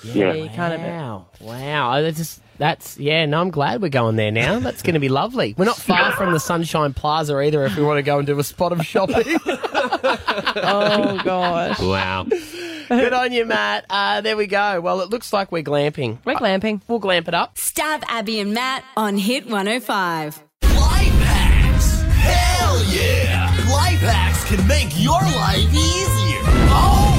Yeah, 0.03 0.31
yeah, 0.31 0.33
you 0.43 0.49
kind 0.49 0.73
of. 0.73 0.81
Wow. 0.81 1.25
Wow. 1.41 2.01
That's 2.01 2.17
just, 2.17 2.41
that's, 2.59 2.99
yeah, 2.99 3.25
no, 3.25 3.41
I'm 3.41 3.49
glad 3.49 3.81
we're 3.81 3.89
going 3.89 4.15
there 4.15 4.31
now. 4.31 4.59
That's 4.59 4.83
going 4.83 4.93
to 4.93 4.99
be 4.99 5.09
lovely. 5.09 5.55
We're 5.57 5.65
not 5.65 5.77
far 5.77 6.11
from 6.15 6.33
the 6.33 6.39
Sunshine 6.39 6.93
Plaza 6.93 7.39
either 7.39 7.63
if 7.65 7.75
we 7.75 7.83
want 7.83 7.97
to 7.97 8.03
go 8.03 8.19
and 8.19 8.27
do 8.27 8.37
a 8.37 8.43
spot 8.43 8.71
of 8.71 8.85
shopping. 8.85 9.39
Oh 10.61 11.19
gosh. 11.23 11.79
Wow. 11.79 12.23
Good 12.23 13.13
on 13.13 13.31
you, 13.31 13.45
Matt. 13.45 13.85
Uh, 13.89 14.21
there 14.21 14.35
we 14.35 14.47
go. 14.47 14.81
Well, 14.81 15.01
it 15.01 15.09
looks 15.09 15.31
like 15.31 15.51
we're 15.51 15.63
glamping. 15.63 16.17
We're 16.25 16.35
glamping. 16.35 16.81
We'll 16.87 16.99
glamp 16.99 17.27
it 17.27 17.33
up. 17.33 17.55
Stav 17.55 18.03
Abby 18.07 18.39
and 18.39 18.53
Matt 18.53 18.83
on 18.97 19.17
Hit 19.17 19.45
105. 19.45 20.43
Life 20.63 20.73
hacks! 21.21 22.01
Hell 22.01 22.83
yeah! 22.85 23.45
Life 23.71 23.99
hacks 23.99 24.43
can 24.45 24.67
make 24.67 24.89
your 25.01 25.21
life 25.21 25.71
easier. 25.73 26.39
Oh 26.71 27.13
yeah! 27.15 27.18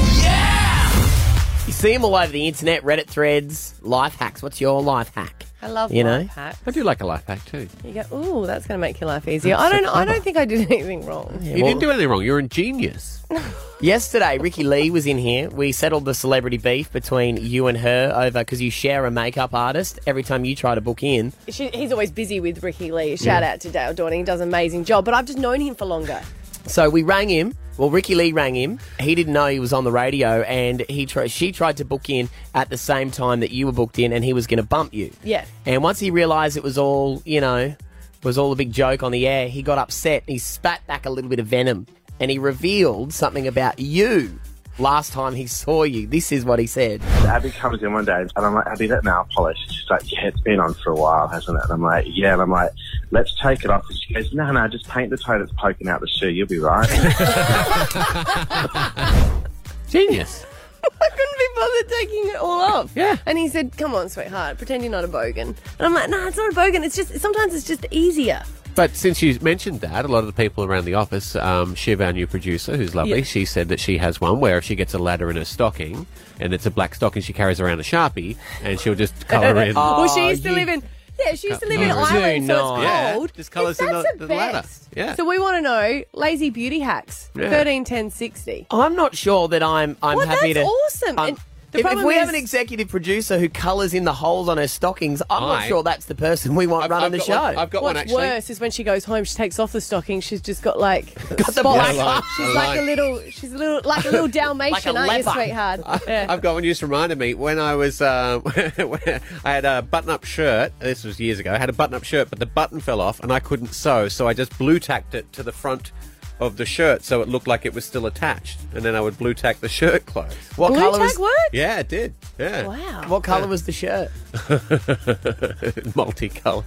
see 1.81 1.93
them 1.93 2.05
all 2.05 2.15
over 2.15 2.31
the 2.31 2.47
internet, 2.47 2.83
Reddit 2.83 3.07
threads, 3.07 3.73
life 3.81 4.15
hacks. 4.15 4.43
What's 4.43 4.61
your 4.61 4.81
life 4.83 5.11
hack? 5.15 5.45
I 5.63 5.67
love 5.69 5.91
You 5.91 6.03
know? 6.03 6.19
life 6.19 6.29
hacks. 6.29 6.59
I 6.65 6.71
do 6.71 6.83
like 6.83 7.01
a 7.01 7.05
life 7.07 7.25
hack 7.25 7.43
too. 7.45 7.67
You 7.83 7.93
go, 7.93 8.15
ooh, 8.15 8.45
that's 8.45 8.65
going 8.67 8.77
to 8.79 8.81
make 8.81 8.99
your 8.99 9.07
life 9.07 9.27
easier. 9.27 9.55
I 9.55 9.71
don't. 9.71 9.85
I 9.87 10.05
don't 10.05 10.23
think 10.23 10.37
I 10.37 10.45
did 10.45 10.71
anything 10.71 11.05
wrong. 11.05 11.39
you 11.41 11.55
didn't 11.63 11.79
do 11.79 11.89
anything 11.89 12.09
wrong. 12.09 12.23
You're 12.23 12.39
a 12.39 12.43
genius. 12.43 13.23
Yesterday, 13.81 14.37
Ricki-Lee 14.37 14.91
was 14.91 15.07
in 15.07 15.17
here. 15.17 15.49
We 15.49 15.71
settled 15.71 16.05
the 16.05 16.13
celebrity 16.13 16.57
beef 16.57 16.91
between 16.91 17.37
you 17.37 17.65
and 17.65 17.77
her 17.79 18.11
over 18.15 18.39
because 18.39 18.61
you 18.61 18.69
share 18.69 19.05
a 19.07 19.11
makeup 19.11 19.55
artist 19.55 19.99
every 20.05 20.21
time 20.21 20.45
you 20.45 20.55
try 20.55 20.75
to 20.75 20.81
book 20.81 21.01
in. 21.01 21.33
She, 21.47 21.69
he's 21.69 21.91
always 21.91 22.11
busy 22.11 22.39
with 22.39 22.61
Ricki-Lee. 22.63 23.15
Shout 23.17 23.41
out 23.41 23.59
to 23.61 23.71
Dale 23.71 23.93
Dorning. 23.95 24.17
He 24.17 24.23
does 24.23 24.39
an 24.39 24.49
amazing 24.49 24.83
job. 24.83 25.05
But 25.05 25.15
I've 25.15 25.25
just 25.25 25.39
known 25.39 25.61
him 25.61 25.73
for 25.73 25.85
longer. 25.85 26.21
So 26.67 26.89
we 26.89 27.03
rang 27.03 27.29
him. 27.29 27.53
Well, 27.77 27.89
Ricki-Lee 27.89 28.33
rang 28.33 28.55
him. 28.55 28.79
He 28.99 29.15
didn't 29.15 29.33
know 29.33 29.47
he 29.47 29.59
was 29.59 29.73
on 29.73 29.83
the 29.85 29.91
radio, 29.91 30.41
and 30.41 30.85
he 30.87 31.05
tried. 31.05 31.31
She 31.31 31.51
tried 31.51 31.77
to 31.77 31.85
book 31.85 32.09
in 32.09 32.29
at 32.53 32.69
the 32.69 32.77
same 32.77 33.11
time 33.11 33.39
that 33.39 33.51
you 33.51 33.65
were 33.65 33.71
booked 33.71 33.97
in, 33.97 34.13
and 34.13 34.23
he 34.23 34.33
was 34.33 34.45
going 34.45 34.57
to 34.57 34.63
bump 34.63 34.93
you. 34.93 35.11
Yeah. 35.23 35.45
And 35.65 35.81
once 35.81 35.99
he 35.99 36.11
realised 36.11 36.57
it 36.57 36.63
was 36.63 36.77
all, 36.77 37.21
you 37.25 37.41
know, 37.41 37.75
was 38.23 38.37
all 38.37 38.51
a 38.51 38.55
big 38.55 38.71
joke 38.71 39.03
on 39.03 39.11
the 39.11 39.27
air, 39.27 39.47
he 39.47 39.63
got 39.63 39.77
upset. 39.77 40.23
He 40.27 40.37
spat 40.37 40.85
back 40.85 41.05
a 41.05 41.09
little 41.09 41.29
bit 41.29 41.39
of 41.39 41.47
venom, 41.47 41.87
and 42.19 42.29
he 42.29 42.37
revealed 42.37 43.13
something 43.13 43.47
about 43.47 43.79
you. 43.79 44.39
Last 44.79 45.13
time 45.13 45.35
he 45.35 45.47
saw 45.47 45.83
you, 45.83 46.07
this 46.07 46.31
is 46.31 46.45
what 46.45 46.59
he 46.59 46.65
said. 46.65 47.01
Abby 47.25 47.51
comes 47.51 47.83
in 47.83 47.93
one 47.93 48.05
day 48.05 48.21
and 48.21 48.31
I'm 48.37 48.53
like, 48.53 48.67
Abby, 48.67 48.87
that 48.87 49.03
nail 49.03 49.27
polish. 49.35 49.57
She's 49.69 49.89
like, 49.89 50.09
yeah, 50.11 50.27
it's 50.27 50.39
been 50.41 50.59
on 50.59 50.73
for 50.75 50.91
a 50.91 50.95
while, 50.95 51.27
hasn't 51.27 51.57
it? 51.57 51.63
And 51.65 51.73
I'm 51.73 51.81
like, 51.81 52.05
yeah. 52.07 52.33
And 52.33 52.41
I'm 52.41 52.49
like, 52.49 52.71
let's 53.11 53.35
take 53.41 53.63
it 53.63 53.69
off. 53.69 53.85
And 53.89 53.99
she 53.99 54.13
goes, 54.13 54.33
no, 54.33 54.51
no, 54.51 54.67
just 54.67 54.87
paint 54.87 55.09
the 55.09 55.17
toe 55.17 55.39
that's 55.39 55.51
poking 55.53 55.87
out 55.87 56.01
the 56.01 56.07
shoe. 56.07 56.29
You'll 56.29 56.47
be 56.47 56.59
right. 56.59 56.87
Genius. 59.89 60.45
I 60.83 61.09
couldn't 61.09 61.37
be 61.37 61.47
bothered 61.55 61.89
taking 61.99 62.27
it 62.29 62.35
all 62.37 62.61
off. 62.61 62.91
Yeah. 62.95 63.17
And 63.25 63.37
he 63.37 63.49
said, 63.49 63.77
"Come 63.77 63.93
on, 63.93 64.09
sweetheart, 64.09 64.57
pretend 64.57 64.83
you're 64.83 64.91
not 64.91 65.03
a 65.03 65.07
bogan." 65.07 65.49
And 65.49 65.55
I'm 65.79 65.93
like, 65.93 66.09
"No, 66.09 66.25
it's 66.25 66.37
not 66.37 66.51
a 66.51 66.55
bogan. 66.55 66.83
It's 66.83 66.95
just 66.95 67.19
sometimes 67.19 67.53
it's 67.53 67.67
just 67.67 67.85
easier." 67.91 68.41
But 68.75 68.95
since 68.95 69.21
you 69.21 69.37
mentioned 69.41 69.81
that, 69.81 70.05
a 70.05 70.07
lot 70.07 70.19
of 70.19 70.27
the 70.27 70.33
people 70.33 70.63
around 70.63 70.85
the 70.85 70.93
office, 70.93 71.35
um, 71.35 71.75
Shiv, 71.75 71.99
our 72.01 72.13
new 72.13 72.25
producer, 72.27 72.77
who's 72.77 72.95
lovely, 72.95 73.19
Yeah. 73.19 73.23
she 73.23 73.45
said 73.45 73.69
that 73.69 73.79
she 73.79 73.97
has 73.97 74.21
one 74.21 74.39
where 74.39 74.57
if 74.57 74.63
she 74.63 74.75
gets 74.75 74.93
a 74.93 74.99
ladder 74.99 75.29
in 75.29 75.35
her 75.35 75.45
stocking 75.45 76.05
and 76.39 76.53
it's 76.53 76.65
a 76.65 76.71
black 76.71 76.95
stocking, 76.95 77.21
she 77.21 77.33
carries 77.33 77.59
around 77.59 77.79
a 77.79 77.83
sharpie 77.83 78.37
and 78.63 78.79
she'll 78.79 78.95
just 78.95 79.27
colour 79.27 79.61
in. 79.61 79.75
well, 79.75 80.07
she 80.07 80.27
used 80.29 80.43
to 80.43 80.49
you- 80.49 80.55
live 80.55 80.69
in. 80.69 80.83
Yeah, 81.23 81.35
she 81.35 81.49
used 81.49 81.61
to 81.61 81.67
live 81.67 81.81
in 81.81 81.89
You 81.89 81.93
Ireland, 81.93 82.47
so 82.47 82.53
not. 82.55 82.77
it's 82.77 82.83
Yeah, 82.83 83.13
cold. 83.13 83.31
just 83.35 83.51
colours 83.51 83.79
in 83.79 83.85
That's 83.87 84.11
the- 84.17 84.25
the 84.25 84.33
ladder. 84.33 84.53
best. 84.53 84.87
Yeah. 84.95 85.13
So 85.15 85.25
we 85.27 85.37
want 85.37 85.57
to 85.57 85.61
know 85.61 86.03
lazy 86.13 86.49
beauty 86.49 86.79
hacks. 86.79 87.29
Yeah. 87.35 87.49
Thirteen, 87.49 87.83
ten, 87.83 88.09
sixty. 88.09 88.65
I'm 88.71 88.95
not 88.95 89.15
sure 89.15 89.47
that 89.49 89.61
I'm. 89.61 89.97
I'm 90.01 90.17
Well, 90.17 90.25
happy 90.27 90.53
that's 90.53 90.65
to. 90.65 90.71
awesome. 90.71 91.19
Um, 91.19 91.27
And 91.27 91.37
the 91.37 91.41
if, 91.73 91.79
if 91.79 91.81
problem 91.83 92.05
we 92.05 92.15
have 92.15 92.29
an 92.29 92.35
executive 92.35 92.89
producer 92.89 93.39
who 93.39 93.47
colours 93.49 93.93
in 93.93 94.03
the 94.03 94.13
holes 94.13 94.49
on 94.49 94.57
her 94.57 94.67
stockings, 94.67 95.21
I'm 95.29 95.41
not 95.41 95.63
sure 95.65 95.83
that's 95.83 96.05
the 96.05 96.15
person 96.15 96.55
we 96.55 96.67
want 96.67 96.83
I've- 96.85 96.91
running 96.91 97.05
I've 97.05 97.11
the 97.13 97.19
show. 97.19 97.39
one- 97.41 97.57
I've 97.57 97.69
got 97.69 97.83
one 97.83 97.95
What's 97.95 98.01
actually. 98.11 98.15
worse 98.27 98.49
is 98.49 98.59
when 98.59 98.71
she 98.71 98.83
goes 98.83 99.05
home, 99.05 99.23
she 99.23 99.35
takes 99.35 99.57
off 99.59 99.71
the 99.71 99.81
stocking. 99.81 100.21
She's 100.21 100.41
just 100.41 100.61
got 100.63 100.79
like 100.79 101.13
Got 101.29 101.37
the 101.37 101.43
spots. 101.51 101.61
black 101.61 101.95
line. 101.95 102.21
She's 102.37 102.47
A 102.47 102.53
like 102.53 102.67
line. 102.67 102.79
a 102.79 102.81
little. 102.81 103.21
She's 103.29 103.53
a 103.53 103.57
little 103.57 103.81
like 103.85 104.05
a 104.05 104.09
little 104.11 104.27
Dalmatian, 104.41 104.97
aren't 104.97 105.13
you, 105.17 105.23
sweetheart? 105.23 105.81
Yeah. 106.07 106.25
I've 106.29 106.41
got 106.41 106.53
one 106.55 106.63
you 106.63 106.71
just 106.71 106.81
reminded 106.81 107.17
me 107.17 107.33
when 107.33 107.59
I 107.59 107.75
was 107.75 108.01
um, 108.01 108.41
when 108.41 109.21
I 109.45 109.51
had 109.51 109.65
a 109.65 109.81
button-up 109.81 110.23
shirt. 110.25 110.73
This 110.79 111.03
was 111.03 111.19
years 111.19 111.39
ago. 111.39 111.53
I 111.53 111.57
had 111.57 111.69
a 111.69 111.73
button-up 111.73 112.03
shirt, 112.03 112.29
but 112.29 112.39
the 112.39 112.45
button 112.45 112.79
fell 112.79 112.99
off, 113.01 113.19
and 113.21 113.31
I 113.31 113.39
couldn't 113.39 113.73
sew, 113.73 114.07
so 114.07 114.27
I 114.27 114.33
just 114.33 114.57
blue 114.57 114.79
tacked 114.79 115.13
it 115.15 115.31
to 115.33 115.43
the 115.43 115.51
front 115.51 115.91
of 116.41 116.57
the 116.57 116.65
shirt, 116.65 117.03
so 117.03 117.21
it 117.21 117.29
looked 117.29 117.47
like 117.47 117.65
it 117.65 117.73
was 117.73 117.85
still 117.85 118.07
attached, 118.07 118.59
and 118.73 118.83
then 118.83 118.95
I 118.95 119.01
would 119.01 119.17
blue 119.17 119.33
tack 119.35 119.59
the 119.59 119.69
shirt 119.69 120.05
closed. 120.07 120.35
what 120.57 120.69
Blue 120.69 120.79
colour 120.79 120.97
tag 120.97 121.07
was? 121.09 121.19
work? 121.19 121.49
Yeah, 121.53 121.79
it 121.79 121.87
did. 121.87 122.15
Yeah, 122.39 122.67
Wow. 122.67 123.03
What 123.07 123.23
colour 123.23 123.47
was 123.47 123.65
the 123.65 123.71
shirt? 123.71 124.09
multicolored. 125.95 126.65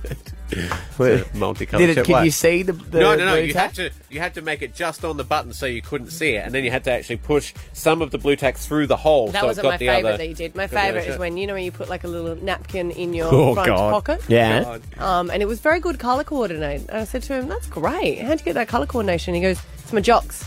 Well, 0.99 1.25
multicolored. 1.35 1.81
Did 1.81 1.91
it? 1.91 1.95
shirt. 1.97 2.07
Could 2.07 2.13
What? 2.13 2.25
you 2.27 2.31
see 2.31 2.63
the? 2.63 2.73
the 2.75 3.01
no, 3.01 3.17
no, 3.17 3.25
no. 3.25 3.33
blue 3.35 3.43
You 3.47 3.53
tack? 3.53 3.75
had 3.75 3.91
to 3.91 3.91
you 4.11 4.21
had 4.21 4.35
to 4.35 4.43
make 4.43 4.63
it 4.63 4.73
just 4.75 5.05
on 5.05 5.17
the 5.17 5.25
button 5.25 5.53
so 5.53 5.67
you 5.67 5.83
couldn't 5.83 6.11
see 6.11 6.35
it, 6.37 6.45
and 6.45 6.55
then 6.55 6.63
you 6.63 6.71
had 6.71 6.85
to 6.85 6.93
actually 6.93 7.17
push 7.17 7.53
some 7.73 8.01
of 8.03 8.13
the 8.13 8.19
blue 8.19 8.37
tack 8.37 8.57
through 8.57 8.87
the 8.87 8.97
hole. 8.97 9.29
That 9.33 9.41
so 9.41 9.47
wasn't 9.49 9.65
it 9.65 9.69
got 9.69 9.73
my 9.73 9.79
favourite 9.79 10.05
other, 10.11 10.19
that 10.19 10.29
you 10.29 10.35
did. 10.35 10.55
My 10.55 10.65
got 10.65 10.71
the 10.71 10.77
other 10.79 10.87
favourite 11.01 11.09
is 11.15 11.19
when 11.19 11.37
you 11.37 11.47
know 11.49 11.55
when 11.55 11.65
you 11.65 11.73
put 11.73 11.89
like 11.89 12.05
a 12.05 12.09
little 12.09 12.37
napkin 12.37 12.93
in 12.93 13.15
your 13.15 13.27
Oh, 13.35 13.55
front 13.55 13.67
God. 13.67 13.91
pocket. 13.93 14.21
Yeah. 14.29 14.63
God. 14.63 14.83
Um, 14.99 15.31
and 15.31 15.43
it 15.43 15.47
was 15.47 15.59
very 15.59 15.81
good 15.81 15.99
colour 15.99 16.23
coordination. 16.23 16.87
And 16.91 16.99
I 17.01 17.05
said 17.05 17.25
to 17.25 17.35
him, 17.35 17.49
"That's 17.49 17.67
great. 17.67 18.21
How'd 18.21 18.39
you 18.39 18.45
get 18.45 18.55
that 18.55 18.69
colour 18.69 18.87
coordination?" 18.87 19.35
He 19.35 19.41
goes, 19.41 19.59
"It's 19.83 19.93
my 19.93 20.01
jocks." 20.01 20.45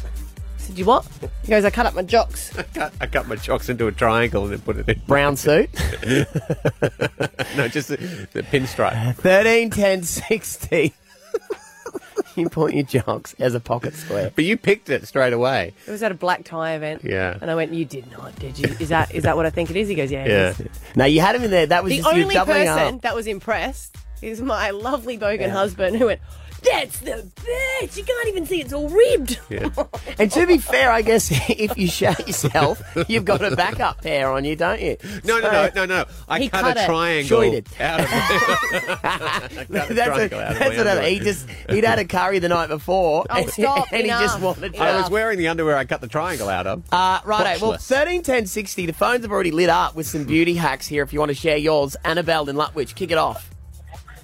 I 0.67 0.69
said, 0.69 0.77
"You 0.79 0.85
what?" 0.85 1.05
He 1.43 1.47
goes, 1.49 1.63
"I 1.65 1.69
cut 1.69 1.85
up 1.85 1.95
my 1.95 2.01
jocks." 2.03 2.51
cut, 2.73 2.93
I 2.99 3.07
cut 3.07 3.27
my 3.27 3.35
jocks 3.35 3.69
into 3.69 3.87
a 3.87 3.91
triangle 3.91 4.43
and 4.43 4.51
then 4.53 4.59
put 4.59 4.77
it 4.77 4.89
in. 4.89 5.01
Brown 5.07 5.35
suit. 5.37 5.69
no, 7.55 7.67
just 7.67 7.87
the, 7.89 8.27
the 8.33 8.43
pinstripe. 8.43 9.15
13, 9.15 9.69
10, 9.69 10.03
60. 10.03 10.93
you 12.35 12.49
point 12.49 12.75
your 12.75 12.83
jocks 12.83 13.35
as 13.39 13.55
a 13.55 13.59
pocket 13.59 13.93
square. 13.95 14.31
But 14.35 14.45
you 14.45 14.57
picked 14.57 14.89
it 14.89 15.07
straight 15.07 15.33
away. 15.33 15.73
It 15.87 15.91
was 15.91 16.03
at 16.03 16.11
a 16.11 16.15
black 16.15 16.43
tie 16.43 16.73
event. 16.75 17.01
Yeah. 17.03 17.37
And 17.41 17.49
I 17.49 17.55
went, 17.55 17.73
"You 17.73 17.85
did 17.85 18.11
not, 18.11 18.35
did 18.37 18.59
you? 18.59 18.69
Is 18.79 18.89
that 18.89 19.13
is 19.13 19.23
that 19.23 19.35
what 19.35 19.45
I 19.45 19.49
think 19.49 19.69
it 19.69 19.75
is?" 19.75 19.87
He 19.87 19.95
goes, 19.95 20.11
"Yeah." 20.11 20.25
it 20.25 20.29
Yeah. 20.29 20.49
is." 20.65 20.79
No, 20.95 21.05
you 21.05 21.21
had 21.21 21.35
him 21.35 21.43
in 21.43 21.51
there. 21.51 21.65
That 21.67 21.83
was 21.83 21.91
The 21.91 21.97
just 21.97 22.15
you 22.15 22.23
only 22.23 22.35
doubling 22.35 22.65
person 22.67 22.95
up. 22.95 23.01
that 23.01 23.15
was 23.15 23.27
impressed 23.27 23.95
is 24.21 24.41
my 24.41 24.71
lovely 24.71 25.17
bogan 25.17 25.51
husband 25.51 25.95
who 25.97 26.07
went, 26.07 26.21
"That's 26.63 26.99
the 26.99 27.29
best. 27.81 27.97
You 27.97 28.03
can't 28.03 28.27
even 28.29 28.45
see 28.45 28.61
it's 28.61 28.73
all 28.73 28.89
ribbed." 28.89 29.39
Yeah. 29.49 29.69
And 30.19 30.31
to 30.31 30.47
be 30.47 30.57
fair, 30.57 30.89
I 30.91 31.03
guess 31.03 31.29
if 31.49 31.77
you 31.77 31.87
shut 31.87 32.25
yourself, 32.27 32.81
you've 33.07 33.25
got 33.25 33.43
a 33.43 33.55
backup 33.55 34.01
pair 34.01 34.31
on 34.31 34.45
you, 34.45 34.55
don't 34.55 34.81
you? 34.81 34.97
No, 35.23 35.39
no, 35.39 35.51
no, 35.51 35.69
no, 35.75 35.85
no. 35.85 36.05
I 36.27 36.39
He 36.39 36.49
cut, 36.49 36.61
cut 36.61 36.77
a 36.77 36.85
triangle 36.85 37.27
Sure 37.43 37.61
out 37.79 37.99
of 37.99 38.07
I 38.09 38.09
cut 39.01 39.51
a 39.61 39.67
that's 39.67 39.89
what, 39.89 39.93
triangle 40.05 40.39
out 40.39 40.51
of 40.53 40.59
that's 40.59 40.71
my 40.71 40.77
what 40.77 40.87
I 40.87 41.01
mean. 41.01 41.13
He 41.13 41.19
just 41.19 41.47
he'd 41.69 41.83
had 41.83 41.99
a 41.99 42.05
curry 42.05 42.39
the 42.39 42.49
night 42.49 42.69
before, 42.69 43.25
Oh, 43.29 43.35
and, 43.35 43.49
stop, 43.51 43.87
and 43.91 44.01
he 44.03 44.07
just 44.09 44.37
enough. 44.39 44.57
wanted. 44.57 44.75
I 44.77 44.99
was 44.99 45.09
wearing 45.11 45.37
the 45.37 45.47
underwear 45.49 45.77
I 45.77 45.85
cut 45.85 46.01
the 46.01 46.07
triangle 46.07 46.49
out 46.49 46.65
of. 46.65 46.83
Uh, 46.91 47.19
right, 47.25 47.61
well, 47.61 47.73
Watchless. 47.73 47.87
13, 47.87 48.23
10, 48.23 48.45
60. 48.47 48.85
The 48.87 48.93
phones 48.93 49.21
have 49.23 49.31
already 49.31 49.51
lit 49.51 49.69
up 49.69 49.95
with 49.95 50.07
some 50.07 50.23
beauty 50.23 50.55
hacks 50.55 50.87
here 50.87 51.03
if 51.03 51.13
you 51.13 51.19
want 51.19 51.29
to 51.29 51.35
share 51.35 51.57
yours. 51.57 51.95
Annabelle 52.03 52.49
in 52.49 52.55
Lutwyche, 52.55 52.95
kick 52.95 53.11
it 53.11 53.17
off. 53.17 53.49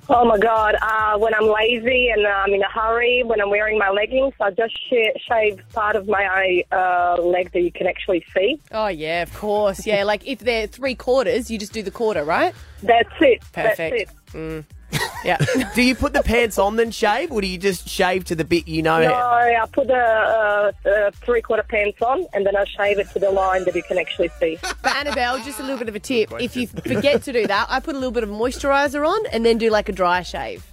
Oh 0.10 0.26
my 0.26 0.38
god! 0.38 0.76
Uh, 0.82 1.18
when 1.18 1.34
I'm 1.34 1.48
lazy 1.48 2.10
and 2.10 2.28
I'm 2.28 2.54
in 2.54 2.62
a 2.62 2.70
hurry, 2.70 3.24
when 3.24 3.40
I'm 3.40 3.50
wearing 3.50 3.78
my 3.78 3.90
leggings, 3.90 4.34
I 4.42 4.52
just 4.52 4.74
sh- 4.90 5.18
shave 5.28 5.62
part 5.74 5.96
of 5.96 6.08
my 6.08 6.64
uh, 6.72 7.22
leg 7.22 7.52
that 7.54 7.62
you 7.62 7.72
can 7.72 7.88
actually 7.88 8.26
see. 8.36 8.60
Oh 8.72 8.88
yeah, 8.88 9.24
of 9.24 9.34
course. 9.34 9.88
Yeah, 9.88 10.04
like 10.04 10.28
if 10.28 10.40
they're 10.40 10.68
three 10.68 10.96
quarters, 10.96 11.50
you 11.50 11.58
just 11.58 11.72
do 11.72 11.84
the 11.84 11.92
quarter, 11.92 12.24
right? 12.26 12.54
That's 12.82 13.10
it. 13.22 13.42
Perfect. 13.54 14.14
That's 14.28 14.36
it. 14.36 14.66
Yeah. 15.24 15.38
Do 15.74 15.82
you 15.82 15.96
put 15.96 16.12
the 16.12 16.22
pants 16.22 16.58
on 16.58 16.76
then 16.76 16.92
shave, 16.92 17.32
or 17.32 17.40
do 17.40 17.48
you 17.48 17.58
just 17.58 17.88
shave 17.88 18.26
to 18.26 18.36
the 18.36 18.44
bit 18.44 18.68
you 18.68 18.82
know? 18.82 19.00
No, 19.02 19.14
I 19.14 19.66
put 19.72 19.88
the 19.88 19.96
uh, 19.96 20.72
uh, 20.86 21.12
three-quarter 21.24 21.64
pants 21.64 22.02
on, 22.02 22.26
and 22.34 22.46
then 22.46 22.58
I 22.58 22.66
shave 22.66 23.00
it 23.00 23.10
to 23.12 23.20
the 23.20 23.32
line 23.32 23.64
that 23.64 23.74
you 23.74 23.84
can 23.84 23.98
actually 23.98 24.30
see. 24.40 24.60
But 24.84 24.96
Annabelle, 24.98 25.38
just 25.46 25.60
a 25.60 25.64
little 25.64 25.78
bit 25.78 25.88
of 25.88 25.96
a 25.96 26.00
tip. 26.00 26.30
If 26.42 26.58
you 26.58 26.68
forget 26.68 27.24
to 27.24 27.32
do 27.32 27.48
that, 27.54 27.68
I 27.70 27.80
put 27.80 27.96
a 27.96 27.98
little 27.98 28.12
bit 28.12 28.24
of 28.24 28.30
moisturiser 28.30 29.08
on 29.08 29.26
and 29.28 29.46
then 29.46 29.58
do 29.58 29.70
like 29.70 29.88
a 29.88 29.94
dry 29.94 30.24
shave. 30.24 30.66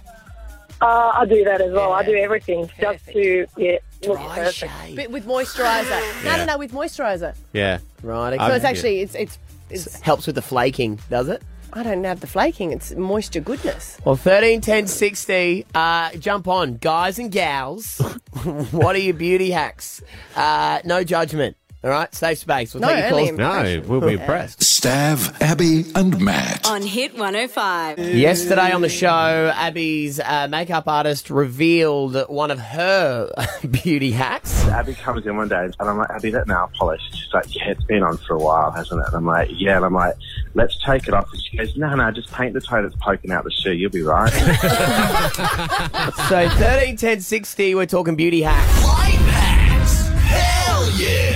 Uh, 0.81 1.11
I 1.15 1.25
do 1.25 1.43
that 1.45 1.61
as 1.61 1.71
well. 1.71 1.93
I 1.93 2.03
do 2.03 2.15
everything 2.15 2.69
just 2.79 3.05
to 3.05 3.45
yeah 3.55 3.77
look 4.05 4.17
Dry 4.17 4.35
perfect. 4.35 4.73
shave. 4.83 4.95
But 4.97 5.11
with 5.11 5.25
moisturiser. 5.25 6.23
No, 6.25 6.37
no, 6.37 6.45
no, 6.45 6.57
with 6.57 6.71
moisturiser. 6.73 7.35
Yeah. 7.53 7.77
Right, 8.03 8.37
So 8.37 8.47
it's 8.53 8.65
actually 8.65 9.01
it's 9.01 9.15
it's 9.15 9.39
it's 9.69 9.99
helps 10.01 10.25
with 10.25 10.35
the 10.35 10.41
flaking, 10.41 10.99
does 11.09 11.29
it? 11.29 11.41
I 11.73 11.83
don't 11.83 12.03
have 12.03 12.19
the 12.19 12.27
flaking, 12.27 12.71
it's 12.71 12.91
moisture 12.95 13.39
goodness. 13.39 13.97
Well, 14.03 14.17
13, 14.17 14.59
10, 14.59 14.87
60, 14.87 15.65
uh, 15.73 16.11
jump 16.17 16.47
on. 16.47 16.75
Guys 16.75 17.17
and 17.17 17.31
gals, 17.31 17.99
what 18.71 18.95
are 18.95 18.99
your 18.99 19.13
beauty 19.13 19.51
hacks? 19.51 20.01
Uh, 20.35 20.79
no 20.83 21.03
judgment. 21.03 21.55
All 21.83 21.89
right, 21.89 22.13
safe 22.13 22.37
space. 22.37 22.75
We'll 22.75 22.81
No, 22.81 22.89
take 22.89 23.09
your 23.09 23.09
calls. 23.09 23.37
No, 23.39 23.81
we'll 23.87 24.01
be 24.01 24.13
impressed. 24.13 24.59
Stav, 24.59 25.41
Abby, 25.41 25.83
and 25.95 26.21
Matt. 26.21 26.67
On 26.69 26.83
Hit 26.83 27.13
105. 27.13 27.97
Yesterday 27.97 28.71
on 28.71 28.81
the 28.83 28.89
show, 28.89 29.07
Abby's 29.55 30.19
uh, 30.19 30.47
makeup 30.47 30.83
artist 30.87 31.31
revealed 31.31 32.15
one 32.29 32.51
of 32.51 32.59
her 32.59 33.31
beauty 33.71 34.11
hacks. 34.11 34.63
Abby 34.67 34.93
comes 34.93 35.25
in 35.25 35.35
one 35.37 35.47
day 35.47 35.63
and 35.65 35.75
I'm 35.79 35.97
like, 35.97 36.11
Abby, 36.11 36.29
that 36.29 36.47
nail 36.47 36.69
polish. 36.77 37.01
She's 37.13 37.33
like, 37.33 37.55
yeah, 37.55 37.71
it's 37.71 37.83
been 37.85 38.03
on 38.03 38.17
for 38.17 38.35
a 38.35 38.39
while, 38.39 38.69
hasn't 38.69 38.99
it? 39.01 39.07
And 39.07 39.15
I'm 39.15 39.25
like, 39.25 39.49
yeah. 39.51 39.77
And 39.77 39.85
I'm 39.85 39.93
like, 39.95 40.15
let's 40.53 40.77
take 40.85 41.07
it 41.07 41.15
off. 41.15 41.33
And 41.33 41.41
she 41.41 41.57
goes, 41.57 41.75
no, 41.77 41.95
no, 41.95 42.11
just 42.11 42.31
paint 42.31 42.53
the 42.53 42.61
toe 42.61 42.83
that's 42.83 42.95
poking 42.97 43.31
out 43.31 43.43
the 43.43 43.49
shoe. 43.51 43.73
You'll 43.73 43.89
be 43.89 44.03
right. 44.03 44.31
So 46.29 46.47
13, 46.47 46.95
10, 46.95 47.21
60, 47.21 47.75
we're 47.75 47.85
talking 47.85 48.15
beauty 48.15 48.41
hacks. 48.43 48.83
Life 48.83 49.13
hacks! 49.31 50.07
Hell 50.07 50.89
yeah! 50.91 51.30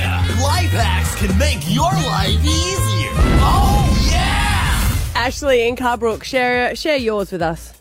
Life 0.75 0.83
hacks 0.83 1.15
can 1.15 1.37
make 1.37 1.59
your 1.73 1.89
life 1.89 2.43
easier. 2.43 3.11
Oh, 3.39 4.09
yeah! 4.11 5.21
Ashley 5.21 5.69
in 5.69 5.77
Carbrook, 5.77 6.23
share 6.23 6.75
share 6.75 6.97
yours 6.97 7.31
with 7.31 7.41
us. 7.41 7.73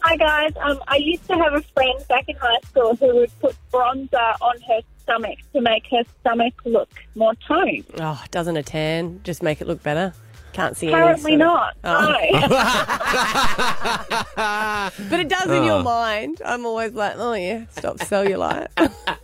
Hi 0.00 0.16
guys, 0.16 0.52
um, 0.60 0.78
I 0.88 0.96
used 0.96 1.26
to 1.28 1.34
have 1.38 1.54
a 1.54 1.62
friend 1.62 2.04
back 2.08 2.28
in 2.28 2.36
high 2.36 2.60
school 2.66 2.96
who 2.96 3.14
would 3.14 3.40
put 3.40 3.56
bronzer 3.72 4.34
on 4.42 4.60
her 4.68 4.80
stomach 4.98 5.38
to 5.54 5.62
make 5.62 5.84
her 5.90 6.02
stomach 6.20 6.52
look 6.66 6.90
more 7.14 7.32
toned. 7.48 7.86
Oh, 7.98 8.22
doesn't 8.30 8.58
a 8.58 8.62
tan 8.62 9.20
just 9.24 9.42
make 9.42 9.62
it 9.62 9.66
look 9.66 9.82
better? 9.82 10.12
Can't 10.52 10.76
see 10.76 10.88
any 10.88 10.94
Apparently 10.94 11.36
not. 11.36 11.74
Oh. 11.82 12.12
but 15.10 15.20
it 15.20 15.28
does 15.28 15.50
in 15.50 15.64
your 15.64 15.80
Oh. 15.80 15.82
mind. 15.82 16.40
I'm 16.44 16.66
always 16.66 16.92
like, 16.92 17.14
oh 17.16 17.32
yeah, 17.34 17.64
stop 17.70 17.98
cellulite. 17.98 18.68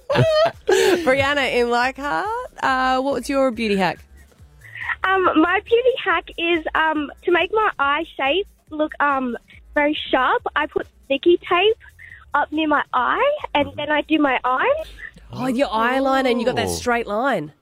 Brianna 1.04 1.52
in 1.52 1.70
Leichhardt, 1.70 2.26
uh, 2.62 3.00
what's 3.00 3.28
your 3.28 3.50
beauty 3.50 3.76
hack? 3.76 3.99
Um, 5.04 5.25
my 5.40 5.61
beauty 5.64 5.90
hack 6.02 6.30
is 6.38 6.64
um, 6.75 7.11
to 7.23 7.30
make 7.30 7.52
my 7.52 7.70
eye 7.78 8.04
shape 8.16 8.47
look 8.70 8.92
um, 9.00 9.37
very 9.75 9.97
sharp. 10.11 10.42
I 10.56 10.66
put 10.66 10.87
sticky 11.04 11.38
tape 11.49 11.76
up 12.35 12.50
near 12.52 12.68
my 12.68 12.82
eye, 12.92 13.38
and 13.54 13.70
then 13.76 13.90
I 13.90 14.02
do 14.02 14.18
my 14.18 14.38
eyes. 14.44 14.87
Oh, 15.32 15.47
your 15.47 15.68
eyeliner, 15.68 16.30
and 16.30 16.40
you 16.40 16.47
got 16.47 16.56
that 16.56 16.68
Oh. 16.68 16.73
straight 16.73 17.06
line. 17.06 17.52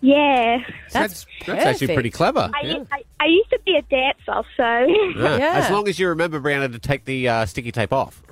Yeah, 0.00 0.62
That's 0.92 1.26
That's 1.46 1.64
actually 1.64 1.94
pretty 1.94 2.10
clever. 2.10 2.50
I, 2.54 2.66
yeah. 2.66 2.84
I, 2.92 3.02
I 3.20 3.26
used 3.26 3.50
to 3.50 3.58
be 3.66 3.76
a 3.76 3.82
dancer, 3.82 4.42
so 4.56 4.86
Yeah. 5.16 5.52
As 5.64 5.70
long 5.70 5.88
as 5.88 5.98
you 5.98 6.08
remember, 6.08 6.40
Brianna, 6.40 6.70
to 6.72 6.78
take 6.78 7.04
the 7.04 7.28
uh, 7.28 7.46
sticky 7.46 7.72
tape 7.72 7.92
off. 7.92 8.22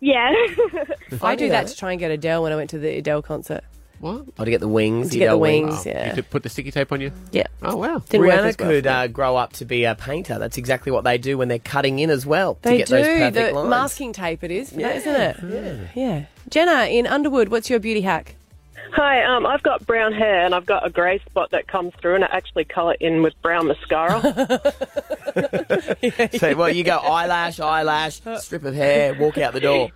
yeah. 0.00 0.30
I 1.22 1.34
do 1.36 1.48
that 1.48 1.68
to 1.68 1.76
try 1.76 1.92
and 1.92 2.00
get 2.00 2.10
Adele 2.10 2.42
when 2.42 2.52
I 2.52 2.56
went 2.56 2.70
to 2.70 2.78
the 2.78 2.98
Adele 2.98 3.22
concert. 3.22 3.62
What? 3.98 4.26
Oh, 4.38 4.44
to 4.44 4.50
get 4.50 4.60
the 4.60 4.68
wings. 4.68 5.08
To 5.08 5.14
you 5.14 5.20
get 5.20 5.26
the 5.28 5.32
know, 5.32 5.38
wings, 5.38 5.86
Oh, 5.86 5.88
yeah. 5.88 6.08
You 6.10 6.14
could 6.16 6.28
put 6.28 6.42
the 6.42 6.50
sticky 6.50 6.70
tape 6.70 6.92
on 6.92 7.00
you? 7.00 7.12
Yeah. 7.32 7.46
Oh, 7.62 7.76
wow. 7.76 8.02
Didn't 8.10 8.26
work 8.26 8.36
Brianna 8.38 8.42
well 8.60 8.68
could 8.70 8.86
uh, 8.86 9.06
grow 9.06 9.36
up 9.36 9.54
to 9.54 9.64
be 9.64 9.84
a 9.84 9.94
painter. 9.94 10.38
That's 10.38 10.58
exactly 10.58 10.92
what 10.92 11.04
they 11.04 11.16
do 11.16 11.38
when 11.38 11.48
they're 11.48 11.58
cutting 11.58 11.98
in 11.98 12.10
as 12.10 12.26
well. 12.26 12.58
They 12.60 12.72
to 12.72 12.76
get 12.76 12.88
do. 12.88 12.94
those 12.96 13.06
perfect 13.06 13.34
The 13.54 13.58
lines. 13.58 13.70
masking 13.70 14.12
tape 14.12 14.44
it 14.44 14.50
is, 14.50 14.68
for 14.70 14.76
that, 14.80 14.96
isn't 14.96 15.14
it? 15.16 15.90
Yeah. 15.94 16.02
Yeah. 16.08 16.24
Jenna 16.50 16.84
in 16.90 17.06
Underwood, 17.06 17.48
what's 17.48 17.70
your 17.70 17.80
beauty 17.80 18.02
hack? 18.02 18.36
Hi, 18.92 19.24
um, 19.24 19.46
I've 19.46 19.62
got 19.62 19.86
brown 19.86 20.12
hair 20.12 20.44
and 20.44 20.54
I've 20.54 20.66
got 20.66 20.86
a 20.86 20.90
grey 20.90 21.18
spot 21.20 21.50
that 21.50 21.66
comes 21.66 21.92
through 22.00 22.16
and 22.16 22.24
I 22.24 22.28
actually 22.28 22.64
colour 22.64 22.94
it 22.94 23.00
in 23.00 23.22
with 23.22 23.34
brown 23.42 23.66
mascara. 23.66 24.20
so, 26.38 26.56
well, 26.56 26.70
you 26.70 26.84
go 26.84 26.98
eyelash, 26.98 27.60
eyelash, 27.60 28.20
strip 28.38 28.64
of 28.64 28.74
hair, 28.74 29.14
walk 29.14 29.38
out 29.38 29.52
the 29.52 29.60
door. 29.60 29.90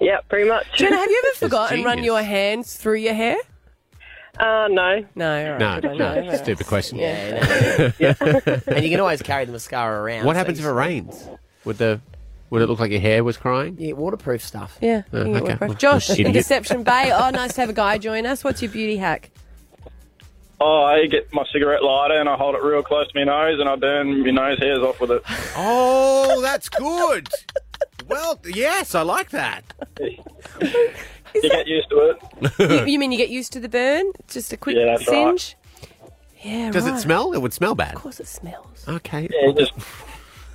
yeah, 0.00 0.20
pretty 0.28 0.48
much. 0.48 0.66
Jenna, 0.74 0.96
have 0.96 1.10
you 1.10 1.22
ever 1.26 1.36
forgotten 1.36 1.84
run 1.84 1.98
genius. 1.98 2.06
your 2.06 2.22
hands 2.22 2.76
through 2.76 2.96
your 2.96 3.14
hair? 3.14 3.36
Uh, 4.38 4.66
no. 4.70 5.04
No, 5.14 5.44
all 5.44 5.50
right. 5.52 5.58
No, 5.58 5.80
good 5.80 5.90
on 5.90 5.98
no, 5.98 6.32
you. 6.32 6.36
stupid 6.38 6.66
question. 6.66 6.98
Yeah, 6.98 7.92
and 8.66 8.84
you 8.84 8.90
can 8.90 9.00
always 9.00 9.22
carry 9.22 9.44
the 9.44 9.52
mascara 9.52 10.02
around. 10.02 10.24
What 10.24 10.34
so 10.34 10.38
happens 10.38 10.58
if 10.58 10.64
it 10.64 10.70
rains? 10.70 11.28
Would 11.64 11.78
the 11.78 12.00
would 12.52 12.60
it 12.60 12.66
look 12.68 12.80
like 12.80 12.90
your 12.90 13.00
hair 13.00 13.24
was 13.24 13.38
crying? 13.38 13.76
Yeah, 13.78 13.94
waterproof 13.94 14.44
stuff. 14.44 14.76
Yeah. 14.82 15.04
Oh, 15.10 15.18
you 15.20 15.24
can 15.24 15.32
get 15.32 15.42
okay. 15.42 15.52
waterproof. 15.54 15.78
Josh 15.78 16.10
in 16.10 16.32
Deception 16.32 16.82
Bay. 16.84 17.10
Oh, 17.10 17.30
nice 17.30 17.54
to 17.54 17.62
have 17.62 17.70
a 17.70 17.72
guy 17.72 17.96
join 17.96 18.26
us. 18.26 18.44
What's 18.44 18.60
your 18.60 18.70
beauty 18.70 18.98
hack? 18.98 19.30
Oh, 20.60 20.82
I 20.82 21.06
get 21.06 21.32
my 21.32 21.46
cigarette 21.50 21.82
lighter 21.82 22.20
and 22.20 22.28
I 22.28 22.36
hold 22.36 22.54
it 22.54 22.62
real 22.62 22.82
close 22.82 23.08
to 23.10 23.18
my 23.18 23.24
nose 23.24 23.58
and 23.58 23.70
I 23.70 23.76
burn 23.76 24.22
my 24.22 24.30
nose 24.32 24.58
hairs 24.58 24.80
off 24.80 25.00
with 25.00 25.12
it. 25.12 25.22
Oh, 25.56 26.42
that's 26.42 26.68
good. 26.68 27.26
well, 28.06 28.38
yes, 28.44 28.94
I 28.94 29.00
like 29.00 29.30
that. 29.30 29.62
you 30.00 30.20
get 31.40 31.66
used 31.66 31.88
to 31.88 32.10
it. 32.60 32.86
you, 32.86 32.92
you 32.92 32.98
mean 32.98 33.12
you 33.12 33.18
get 33.18 33.30
used 33.30 33.54
to 33.54 33.60
the 33.60 33.68
burn? 33.70 34.12
Just 34.28 34.52
a 34.52 34.58
quick 34.58 34.76
Yeah, 34.76 34.84
that's 34.84 35.08
right. 35.08 35.40
singe? 35.40 35.56
Yeah, 36.42 36.70
Does 36.70 36.84
right. 36.84 36.96
it 36.96 37.00
smell? 37.00 37.32
It 37.32 37.40
would 37.40 37.54
smell 37.54 37.74
bad. 37.74 37.94
Of 37.94 38.02
course 38.02 38.20
it 38.20 38.26
smells. 38.26 38.84
Okay. 38.86 39.30
Yeah, 39.32 39.52
just 39.52 39.72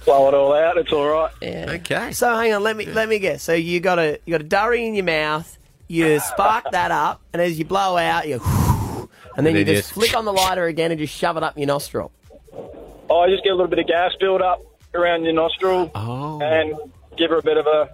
blow 0.08 0.28
it 0.30 0.34
all 0.34 0.54
out. 0.54 0.78
It's 0.78 0.92
all 0.92 1.08
right. 1.08 1.32
Yeah. 1.42 1.66
Okay. 1.82 2.12
So 2.14 2.34
hang 2.36 2.54
on, 2.54 2.64
let 2.64 2.76
me 2.76 2.86
let 2.88 3.08
me 3.08 3.20
guess. 3.20 3.44
So 3.44 3.54
you 3.54 3.80
got 3.80 4.00
a 4.00 4.20
you 4.26 4.32
got 4.32 4.42
a 4.42 4.46
durry 4.46 4.88
in 4.88 4.96
your 4.96 5.06
mouth. 5.06 5.56
You 5.90 6.20
spark 6.20 6.72
that 6.72 6.92
up, 6.92 7.22
and 7.32 7.42
as 7.42 7.58
you 7.60 7.66
blow 7.66 7.96
out, 7.98 8.28
you, 8.28 8.42
and 8.44 9.46
then 9.46 9.48
And 9.48 9.58
you 9.60 9.64
then 9.64 9.76
just 9.76 9.90
just- 9.90 9.94
flick 9.94 10.18
on 10.18 10.26
the 10.26 10.34
lighter 10.34 10.66
again 10.66 10.92
and 10.92 11.00
just 11.00 11.14
shove 11.16 11.38
it 11.38 11.44
up 11.44 11.58
your 11.58 11.68
nostril. 11.68 12.12
Oh, 13.10 13.20
I 13.22 13.30
just 13.30 13.44
get 13.44 13.52
a 13.52 13.56
little 13.56 13.70
bit 13.70 13.80
of 13.80 13.88
gas 13.88 14.12
build 14.20 14.42
up 14.42 14.62
around 14.94 15.24
your 15.24 15.34
nostril 15.34 15.90
Oh. 15.96 16.42
and 16.42 16.74
give 17.18 17.30
her 17.30 17.38
a 17.38 17.42
bit 17.42 17.56
of 17.58 17.66
a 17.68 17.90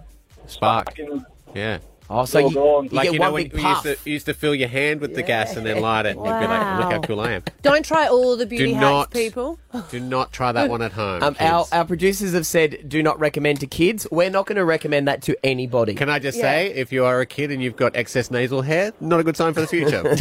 Spark. 0.46 0.86
fucking 0.86 1.24
Yeah. 1.54 1.78
Oh, 2.10 2.26
so 2.26 2.38
you, 2.38 2.48
you 2.50 2.88
like 2.90 3.04
get 3.04 3.12
you 3.14 3.18
know 3.18 3.24
one 3.26 3.32
when 3.34 3.42
big 3.48 3.60
you 3.60 3.66
used, 3.66 3.82
to, 3.84 3.96
you 4.04 4.12
used 4.12 4.26
to 4.26 4.34
fill 4.34 4.54
your 4.54 4.68
hand 4.68 5.00
with 5.00 5.14
the 5.14 5.22
gas 5.22 5.56
and 5.56 5.64
then 5.64 5.80
light 5.80 6.04
it. 6.04 6.16
You'd 6.16 6.22
be 6.22 6.28
like, 6.28 6.78
look 6.78 6.92
how 6.92 7.00
cool 7.00 7.20
I 7.20 7.32
am. 7.32 7.42
Don't 7.62 7.84
try 7.84 8.08
all 8.08 8.36
the 8.36 8.44
beauty 8.44 8.66
Do 8.66 8.74
hacks, 8.74 8.82
not- 8.82 9.10
people. 9.10 9.58
Do 9.90 10.00
not 10.00 10.30
try 10.30 10.52
that 10.52 10.68
one 10.68 10.82
at 10.82 10.92
home. 11.00 11.22
Um, 11.22 11.34
our, 11.40 11.64
our 11.72 11.84
producers 11.86 12.34
have 12.34 12.46
said 12.46 12.88
do 12.88 13.02
not 13.02 13.18
recommend 13.18 13.60
to 13.60 13.66
kids. 13.66 14.06
We're 14.10 14.28
not 14.30 14.44
going 14.46 14.56
to 14.56 14.64
recommend 14.66 15.08
that 15.08 15.22
to 15.22 15.36
anybody. 15.42 15.94
Can 15.94 16.10
I 16.10 16.18
just 16.18 16.38
say, 16.38 16.72
if 16.74 16.92
you 16.92 17.04
are 17.06 17.20
a 17.20 17.26
kid 17.26 17.50
and 17.50 17.62
you've 17.62 17.76
got 17.76 17.96
excess 17.96 18.30
nasal 18.30 18.60
hair, 18.62 18.92
not 19.00 19.18
a 19.20 19.24
good 19.24 19.36
sign 19.36 19.54
for 19.54 19.62
the 19.62 19.66
future. 19.66 20.14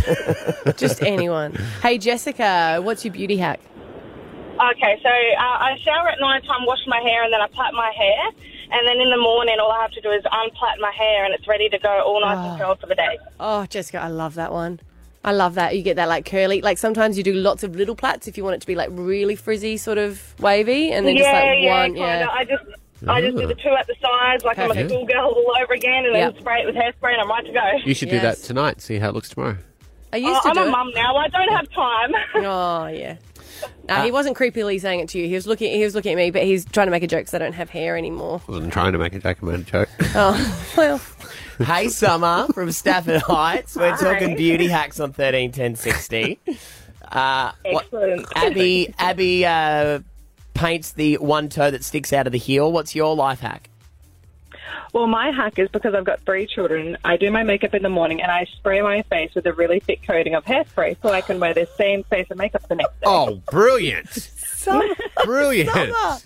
Just 0.78 1.04
anyone. 1.04 1.54
Hey, 1.82 1.98
Jessica, 1.98 2.80
what's 2.82 3.04
your 3.04 3.14
beauty 3.14 3.38
hack? 3.38 3.60
Okay, 4.54 5.00
so 5.04 5.10
uh, 5.10 5.42
I 5.42 5.78
shower 5.84 6.08
at 6.10 6.20
night 6.20 6.44
time, 6.46 6.66
wash 6.66 6.80
my 6.88 7.00
hair, 7.02 7.24
and 7.24 7.34
then 7.34 7.42
I 7.42 7.48
plait 7.48 7.74
my 7.74 7.92
hair. 7.96 8.53
And 8.76 8.88
then 8.88 9.00
in 9.00 9.10
the 9.12 9.18
morning, 9.18 9.58
all 9.62 9.72
I 9.72 9.82
have 9.84 9.92
to 9.92 10.02
do 10.02 10.10
is 10.10 10.24
unplait 10.24 10.80
my 10.80 10.92
hair, 10.92 11.26
and 11.26 11.34
it's 11.34 11.48
ready 11.48 11.70
to 11.70 11.78
go 11.78 12.02
all 12.06 12.20
nice 12.22 12.38
and 12.40 12.52
ah. 12.54 12.58
curled 12.58 12.80
for 12.80 12.88
the 12.88 12.96
day. 12.96 13.20
Oh, 13.40 13.66
Jessica, 13.68 14.02
I 14.02 14.08
love 14.08 14.34
that 14.34 14.52
one. 14.52 14.80
I 15.24 15.32
love 15.32 15.54
that. 15.56 15.76
You 15.78 15.84
get 15.84 15.96
that 15.98 16.10
like 16.10 16.26
curly. 16.26 16.60
Like 16.62 16.78
sometimes 16.78 17.18
you 17.18 17.24
do 17.24 17.34
lots 17.34 17.64
of 17.64 17.76
little 17.76 17.96
plaits 17.96 18.28
if 18.28 18.36
you 18.36 18.44
want 18.44 18.56
it 18.56 18.62
to 18.62 18.68
be 18.68 18.76
like 18.76 18.90
really 18.92 19.36
frizzy, 19.36 19.78
sort 19.78 19.98
of 20.00 20.34
wavy, 20.40 20.92
and 20.92 21.06
then 21.08 21.16
yeah, 21.16 21.24
just 21.24 21.34
like 21.34 21.60
yeah, 21.62 21.82
one. 21.82 21.94
kinda. 21.94 22.00
Yeah. 22.00 22.28
I 22.30 22.44
just, 22.46 22.64
I 23.08 23.22
just 23.22 23.38
do 23.38 23.48
the 23.48 23.54
ah. 23.58 23.64
two 23.64 23.76
at 23.78 23.88
the 23.88 23.96
sides, 24.02 24.44
like 24.44 24.58
I'm 24.58 24.72
a 24.72 24.74
Perfect. 24.74 24.90
schoolgirl 24.90 25.20
all 25.30 25.54
over 25.62 25.74
again, 25.74 26.06
and 26.06 26.16
Yep. 26.16 26.34
then 26.34 26.42
spray 26.42 26.62
it 26.62 26.66
with 26.66 26.76
hairspray, 26.76 27.14
and 27.14 27.22
I'm 27.22 27.30
right 27.30 27.46
to 27.46 27.54
go. 27.54 27.72
you 27.86 27.94
should 27.94 28.10
do 28.10 28.20
that 28.20 28.38
tonight. 28.40 28.82
See 28.82 28.98
how 28.98 29.10
it 29.10 29.14
looks 29.16 29.30
tomorrow. 29.30 29.58
I 30.12 30.18
used 30.18 30.30
Oh, 30.30 30.42
to 30.42 30.48
I'm 30.50 30.56
do 30.56 30.62
a 30.64 30.68
it. 30.68 30.72
mum 30.72 30.92
now. 30.94 31.16
I 31.16 31.28
don't 31.30 31.52
have 31.54 31.70
time. 31.72 32.12
Oh 32.36 32.88
yeah. 32.88 33.16
No, 33.88 33.96
Uh, 33.96 34.04
he 34.06 34.12
wasn't 34.12 34.38
creepily 34.38 34.80
saying 34.80 35.02
it 35.02 35.10
to 35.10 35.20
you. 35.20 35.28
He 35.28 35.34
was 35.36 35.46
looking. 35.46 35.72
He 35.72 35.84
was 35.84 35.94
looking 35.96 36.14
at 36.14 36.16
me, 36.18 36.32
but 36.32 36.44
he's 36.44 36.66
trying 36.66 36.88
to 36.88 36.92
make 36.92 37.04
a 37.04 37.08
joke 37.08 37.22
because 37.22 37.34
I 37.34 37.38
don't 37.40 37.54
have 37.54 37.70
hair 37.70 37.98
anymore. 37.98 38.42
I 38.48 38.52
wasn't 38.52 38.72
trying 38.74 38.94
to 38.94 38.98
make 38.98 39.14
a 39.14 39.20
joke, 39.20 39.38
I 39.42 39.46
made 39.46 39.60
a 39.60 39.64
joke. 39.64 39.90
Oh 40.16 40.74
well. 40.78 41.02
hey, 41.60 41.88
Summer 41.90 42.48
from 42.54 42.72
Stafford 42.72 43.22
Heights. 43.22 43.76
We're 43.76 43.96
talking 43.98 44.36
beauty 44.38 44.68
hacks 44.68 45.00
on 45.00 45.12
thirteen 45.14 45.52
ten 45.52 45.76
sixty. 45.76 46.40
Uh, 47.12 47.52
what- 47.66 47.84
Excellent. 47.86 48.26
Abby, 48.36 48.94
Abby 48.98 49.46
uh, 49.46 50.00
paints 50.54 50.92
the 50.94 51.18
one 51.18 51.50
toe 51.50 51.70
that 51.72 51.84
sticks 51.84 52.12
out 52.14 52.26
of 52.26 52.32
the 52.34 52.40
heel. 52.40 52.72
What's 52.72 52.96
your 52.96 53.16
life 53.16 53.40
hack? 53.42 53.70
Well, 54.94 55.08
my 55.08 55.32
hack 55.32 55.58
is 55.58 55.70
because 55.70 55.96
I've 55.96 56.06
got 56.06 56.22
three 56.22 56.46
children. 56.46 56.98
I 57.04 57.18
do 57.18 57.32
my 57.32 57.42
makeup 57.44 57.74
in 57.74 57.82
the 57.82 57.90
morning 57.90 58.22
and 58.22 58.32
I 58.32 58.46
spray 58.58 58.82
my 58.82 59.02
face 59.04 59.34
with 59.36 59.46
a 59.48 59.54
really 59.54 59.80
thick 59.80 60.02
coating 60.06 60.36
of 60.36 60.46
hairspray 60.46 60.98
so 61.02 61.10
I 61.10 61.22
can 61.22 61.40
wear 61.40 61.54
the 61.54 61.68
same 61.78 62.04
face 62.04 62.28
of 62.30 62.38
makeup 62.38 62.68
the 62.70 62.76
next 62.76 62.92
day. 63.02 63.06
Oh, 63.08 63.42
brilliant! 63.52 64.08
Summer, 64.54 64.86
Brilliant! 65.26 65.70
Summer, 65.72 66.18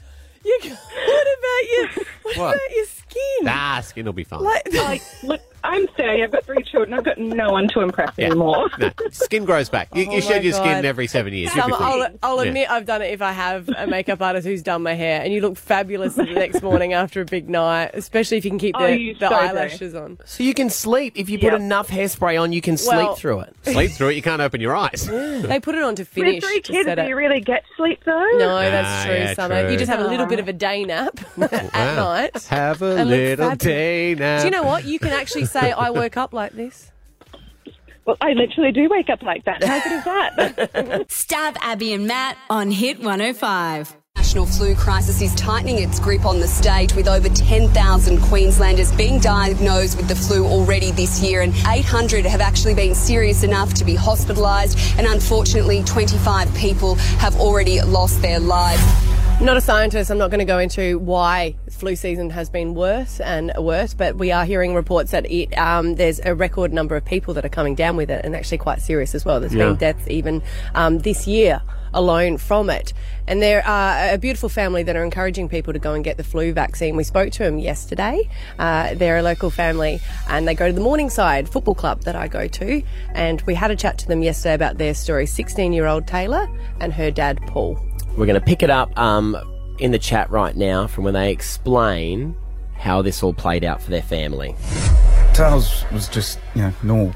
you. 0.45 0.59
What 0.61 1.27
about 1.39 1.63
you? 1.63 1.87
What, 2.23 2.37
What? 2.37 2.55
about 2.55 2.75
your 2.75 2.85
skin? 2.85 3.47
Ah, 3.47 3.79
skin 3.83 4.05
will 4.05 4.13
be 4.13 4.23
fine. 4.25 4.41
Like, 4.43 4.71
Like, 4.73 5.01
look, 5.23 5.41
I'm 5.67 5.87
sorry. 5.97 6.23
I've 6.23 6.31
got 6.31 6.45
three 6.45 6.63
children. 6.63 6.93
I've 6.93 7.03
got 7.03 7.17
no 7.17 7.51
one 7.51 7.67
to 7.69 7.81
impress 7.81 8.17
anymore. 8.17 8.69
No, 8.79 8.89
skin 9.11 9.45
grows 9.45 9.69
back. 9.69 9.89
You, 9.93 10.03
Oh 10.07 10.11
you 10.11 10.17
my 10.17 10.19
shed 10.21 10.43
your 10.43 10.53
skin 10.53 10.65
God. 10.77 10.85
every 10.85 11.07
seven 11.07 11.33
years. 11.33 11.53
You'll 11.55 11.67
be 11.67 11.73
Summer, 11.73 11.85
I'll. 11.85 12.07
I'll 12.23 12.43
Yeah. 12.43 12.47
admit 12.49 12.69
I've 12.71 12.85
done 12.85 13.01
it 13.01 13.11
if 13.11 13.21
I 13.21 13.31
have 13.33 13.69
a 13.75 13.85
makeup 13.87 14.21
artist 14.21 14.47
who's 14.47 14.63
done 14.63 14.81
my 14.83 14.93
hair, 14.93 15.21
and 15.21 15.33
you 15.33 15.41
look 15.41 15.57
fabulous 15.57 16.15
the 16.15 16.23
next 16.23 16.61
morning 16.63 16.93
after 16.93 17.21
a 17.21 17.25
big 17.25 17.49
night, 17.49 17.91
especially 17.93 18.37
if 18.37 18.45
you 18.45 18.51
can 18.51 18.59
keep 18.59 18.75
Oh, 18.77 18.85
the, 18.87 18.97
you 18.97 19.13
the 19.13 19.19
so 19.19 19.29
do. 19.29 19.35
eyelashes 19.35 19.93
on. 19.95 20.17
So 20.25 20.43
you 20.43 20.53
can 20.53 20.69
sleep 20.69 21.13
if 21.17 21.29
you 21.29 21.37
put 21.37 21.51
Yep. 21.51 21.59
enough 21.61 21.89
hairspray 21.89 22.41
on. 22.41 22.53
You 22.53 22.61
can 22.61 22.77
sleep 22.77 22.97
Well- 22.97 23.15
through 23.15 23.41
it. 23.41 23.53
Sleep 23.63 23.91
through 23.91 24.09
it. 24.09 24.15
You 24.15 24.21
can't 24.21 24.41
open 24.41 24.61
your 24.61 24.75
eyes. 24.75 25.05
They 25.07 25.59
put 25.59 25.75
it 25.75 25.83
on 25.83 25.95
to 25.95 26.01
With 26.01 26.07
finish. 26.09 26.43
three 26.43 26.61
to 26.61 26.71
kids, 26.71 26.85
set 26.87 26.95
do 26.95 27.01
it. 27.01 27.09
you 27.09 27.15
really 27.17 27.41
get 27.41 27.63
sleep 27.75 27.99
though? 28.05 28.25
No, 28.37 28.55
Ah, 28.57 28.61
that's 28.61 29.05
true, 29.05 29.15
yeah, 29.15 29.33
Summer. 29.33 29.61
true. 29.63 29.71
You 29.71 29.77
just 29.77 29.89
have 29.91 29.99
a 29.99 30.07
little 30.07 30.25
bit 30.25 30.39
of 30.39 30.47
a 30.47 30.53
day 30.53 30.83
nap 30.85 31.19
at 31.41 31.73
Wow. 31.73 31.95
night. 31.95 32.43
Have 32.49 32.81
a 32.81 32.85
and 32.95 33.09
look 33.09 33.17
little 33.17 33.49
fabulous. 33.49 33.57
day 33.63 34.15
now. 34.17 34.39
Do 34.39 34.45
you 34.45 34.51
know 34.51 34.63
what? 34.63 34.85
You 34.85 34.99
can 34.99 35.09
actually 35.09 35.45
say, 35.59 35.71
I 35.71 35.89
woke 35.89 36.17
up 36.17 36.33
like 36.33 36.53
this. 36.53 36.91
Well, 38.05 38.15
I 38.21 38.31
literally 38.31 38.71
do 38.71 38.87
wake 38.89 39.09
up 39.09 39.21
like 39.21 39.43
that. 39.43 39.61
How 39.61 39.83
good 39.83 39.91
is 39.91 40.03
that? 40.05 41.07
Stav 41.09 41.57
Abby 41.59 41.91
and 41.91 42.07
Matt 42.07 42.37
on 42.49 42.71
Hit 42.71 42.99
105. 42.99 43.97
National 44.15 44.45
flu 44.45 44.75
crisis 44.75 45.21
is 45.21 45.35
tightening 45.35 45.79
its 45.83 45.99
grip 45.99 46.23
on 46.23 46.39
the 46.39 46.47
state 46.47 46.95
with 46.95 47.09
over 47.09 47.27
10,000 47.27 48.21
Queenslanders 48.21 48.93
being 48.93 49.19
diagnosed 49.19 49.97
with 49.97 50.07
the 50.07 50.15
flu 50.15 50.45
already 50.45 50.91
this 50.91 51.21
year 51.21 51.41
and 51.41 51.53
800 51.67 52.25
have 52.25 52.39
actually 52.39 52.75
been 52.75 52.95
serious 52.95 53.43
enough 53.43 53.73
to 53.73 53.83
be 53.83 53.95
hospitalised 53.95 54.97
and 54.97 55.05
unfortunately 55.05 55.83
25 55.83 56.55
people 56.55 56.95
have 56.95 57.35
already 57.35 57.81
lost 57.81 58.21
their 58.21 58.39
lives. 58.39 58.81
Not 59.41 59.57
a 59.57 59.61
scientist. 59.61 60.09
I'm 60.09 60.17
not 60.17 60.31
going 60.31 60.39
to 60.39 60.45
go 60.45 60.59
into 60.59 60.97
why 60.97 61.55
flu 61.77 61.95
season 61.95 62.29
has 62.31 62.49
been 62.49 62.73
worse 62.73 63.19
and 63.19 63.51
worse, 63.57 63.93
but 63.93 64.15
we 64.17 64.31
are 64.31 64.45
hearing 64.45 64.73
reports 64.75 65.11
that 65.11 65.29
it 65.31 65.57
um, 65.57 65.95
there's 65.95 66.19
a 66.25 66.35
record 66.35 66.73
number 66.73 66.95
of 66.95 67.05
people 67.05 67.33
that 67.35 67.45
are 67.45 67.49
coming 67.49 67.75
down 67.75 67.95
with 67.95 68.09
it, 68.09 68.25
and 68.25 68.35
actually 68.35 68.57
quite 68.57 68.81
serious 68.81 69.15
as 69.15 69.23
well. 69.25 69.39
There's 69.39 69.53
Yeah. 69.53 69.67
been 69.67 69.75
deaths 69.75 70.07
even 70.07 70.41
um, 70.75 70.99
this 70.99 71.27
year 71.27 71.61
alone 71.93 72.37
from 72.37 72.69
it. 72.69 72.93
And 73.27 73.41
there 73.41 73.65
are 73.65 74.13
a 74.13 74.17
beautiful 74.17 74.49
family 74.49 74.83
that 74.83 74.95
are 74.95 75.03
encouraging 75.03 75.47
people 75.49 75.71
to 75.73 75.79
go 75.79 75.93
and 75.93 76.03
get 76.03 76.17
the 76.17 76.23
flu 76.23 76.51
vaccine. 76.53 76.95
We 76.95 77.03
spoke 77.05 77.31
to 77.31 77.43
them 77.43 77.59
yesterday. 77.59 78.29
Uh, 78.59 78.93
they're 78.93 79.17
a 79.17 79.21
local 79.21 79.49
family 79.49 79.99
and 80.29 80.47
they 80.47 80.53
go 80.53 80.67
to 80.67 80.73
the 80.73 80.81
Morningside 80.81 81.47
Football 81.49 81.75
Club 81.75 82.01
that 82.01 82.15
I 82.15 82.27
go 82.27 82.47
to. 82.47 82.83
And 83.15 83.41
we 83.43 83.55
had 83.55 83.71
a 83.71 83.75
chat 83.75 83.97
to 83.99 84.07
them 84.07 84.21
yesterday 84.21 84.53
about 84.53 84.77
their 84.77 84.93
story 84.93 85.25
16 85.25 85.73
year 85.73 85.87
old 85.87 86.07
Taylor 86.07 86.47
and 86.81 86.93
her 86.93 87.09
dad, 87.09 87.39
Paul. 87.47 87.79
We're 88.17 88.25
going 88.25 88.39
to 88.39 88.45
pick 88.45 88.63
it 88.63 88.69
up 88.69 88.95
um, 88.99 89.37
in 89.79 89.91
the 89.91 89.99
chat 89.99 90.29
right 90.29 90.55
now 90.55 90.87
from 90.87 91.03
when 91.03 91.13
they 91.13 91.31
explain 91.31 92.35
how 92.75 93.01
this 93.01 93.23
all 93.23 93.33
played 93.33 93.63
out 93.63 93.81
for 93.81 93.89
their 93.89 94.01
family. 94.01 94.55
Tails 95.33 95.83
was 95.91 96.07
just, 96.07 96.39
you 96.55 96.61
know, 96.61 96.73
normal 96.83 97.13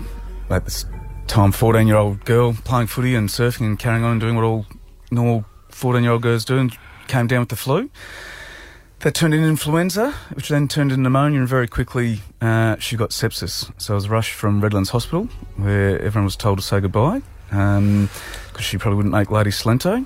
at 0.50 0.66
this 0.66 0.86
time, 1.28 1.52
14 1.52 1.88
year 1.88 1.98
old 1.98 2.24
girl 2.26 2.54
playing 2.54 2.88
footy 2.88 3.16
and 3.16 3.30
surfing 3.30 3.66
and 3.66 3.80
carrying 3.80 4.04
on 4.04 4.14
and 4.14 4.22
doing 4.22 4.36
what 4.36 4.44
all 4.44 4.66
normal 5.12 5.46
14 5.70 6.04
year 6.04 6.12
old 6.12 6.22
girls 6.22 6.46
do 6.46 6.58
and 6.58 6.78
came 7.08 7.28
down 7.28 7.40
with 7.42 7.50
the 7.50 7.56
flu. 7.56 7.90
That 9.00 9.16
turned 9.16 9.34
into 9.34 9.48
influenza, 9.48 10.12
which 10.34 10.50
then 10.50 10.68
turned 10.68 10.92
into 10.92 11.02
pneumonia, 11.02 11.40
and 11.40 11.50
very 11.50 11.68
quickly 11.68 12.22
uh, 12.40 12.78
she 12.78 12.96
got 12.96 13.10
sepsis. 13.10 13.72
So 13.82 13.94
I 13.94 13.96
was 13.96 14.08
rushed 14.08 14.34
from 14.34 14.62
Redlands 14.62 14.92
Hospital, 14.92 15.24
where 15.56 16.00
everyone 16.00 16.26
was 16.26 16.36
told 16.36 16.60
to 16.60 16.64
say 16.64 16.80
goodbye, 16.80 17.24
because 17.50 18.10
she 18.60 18.78
probably 18.78 18.98
wouldn't 18.98 19.14
make 19.14 19.32
Lady 19.32 19.50
Cilento. 19.50 20.06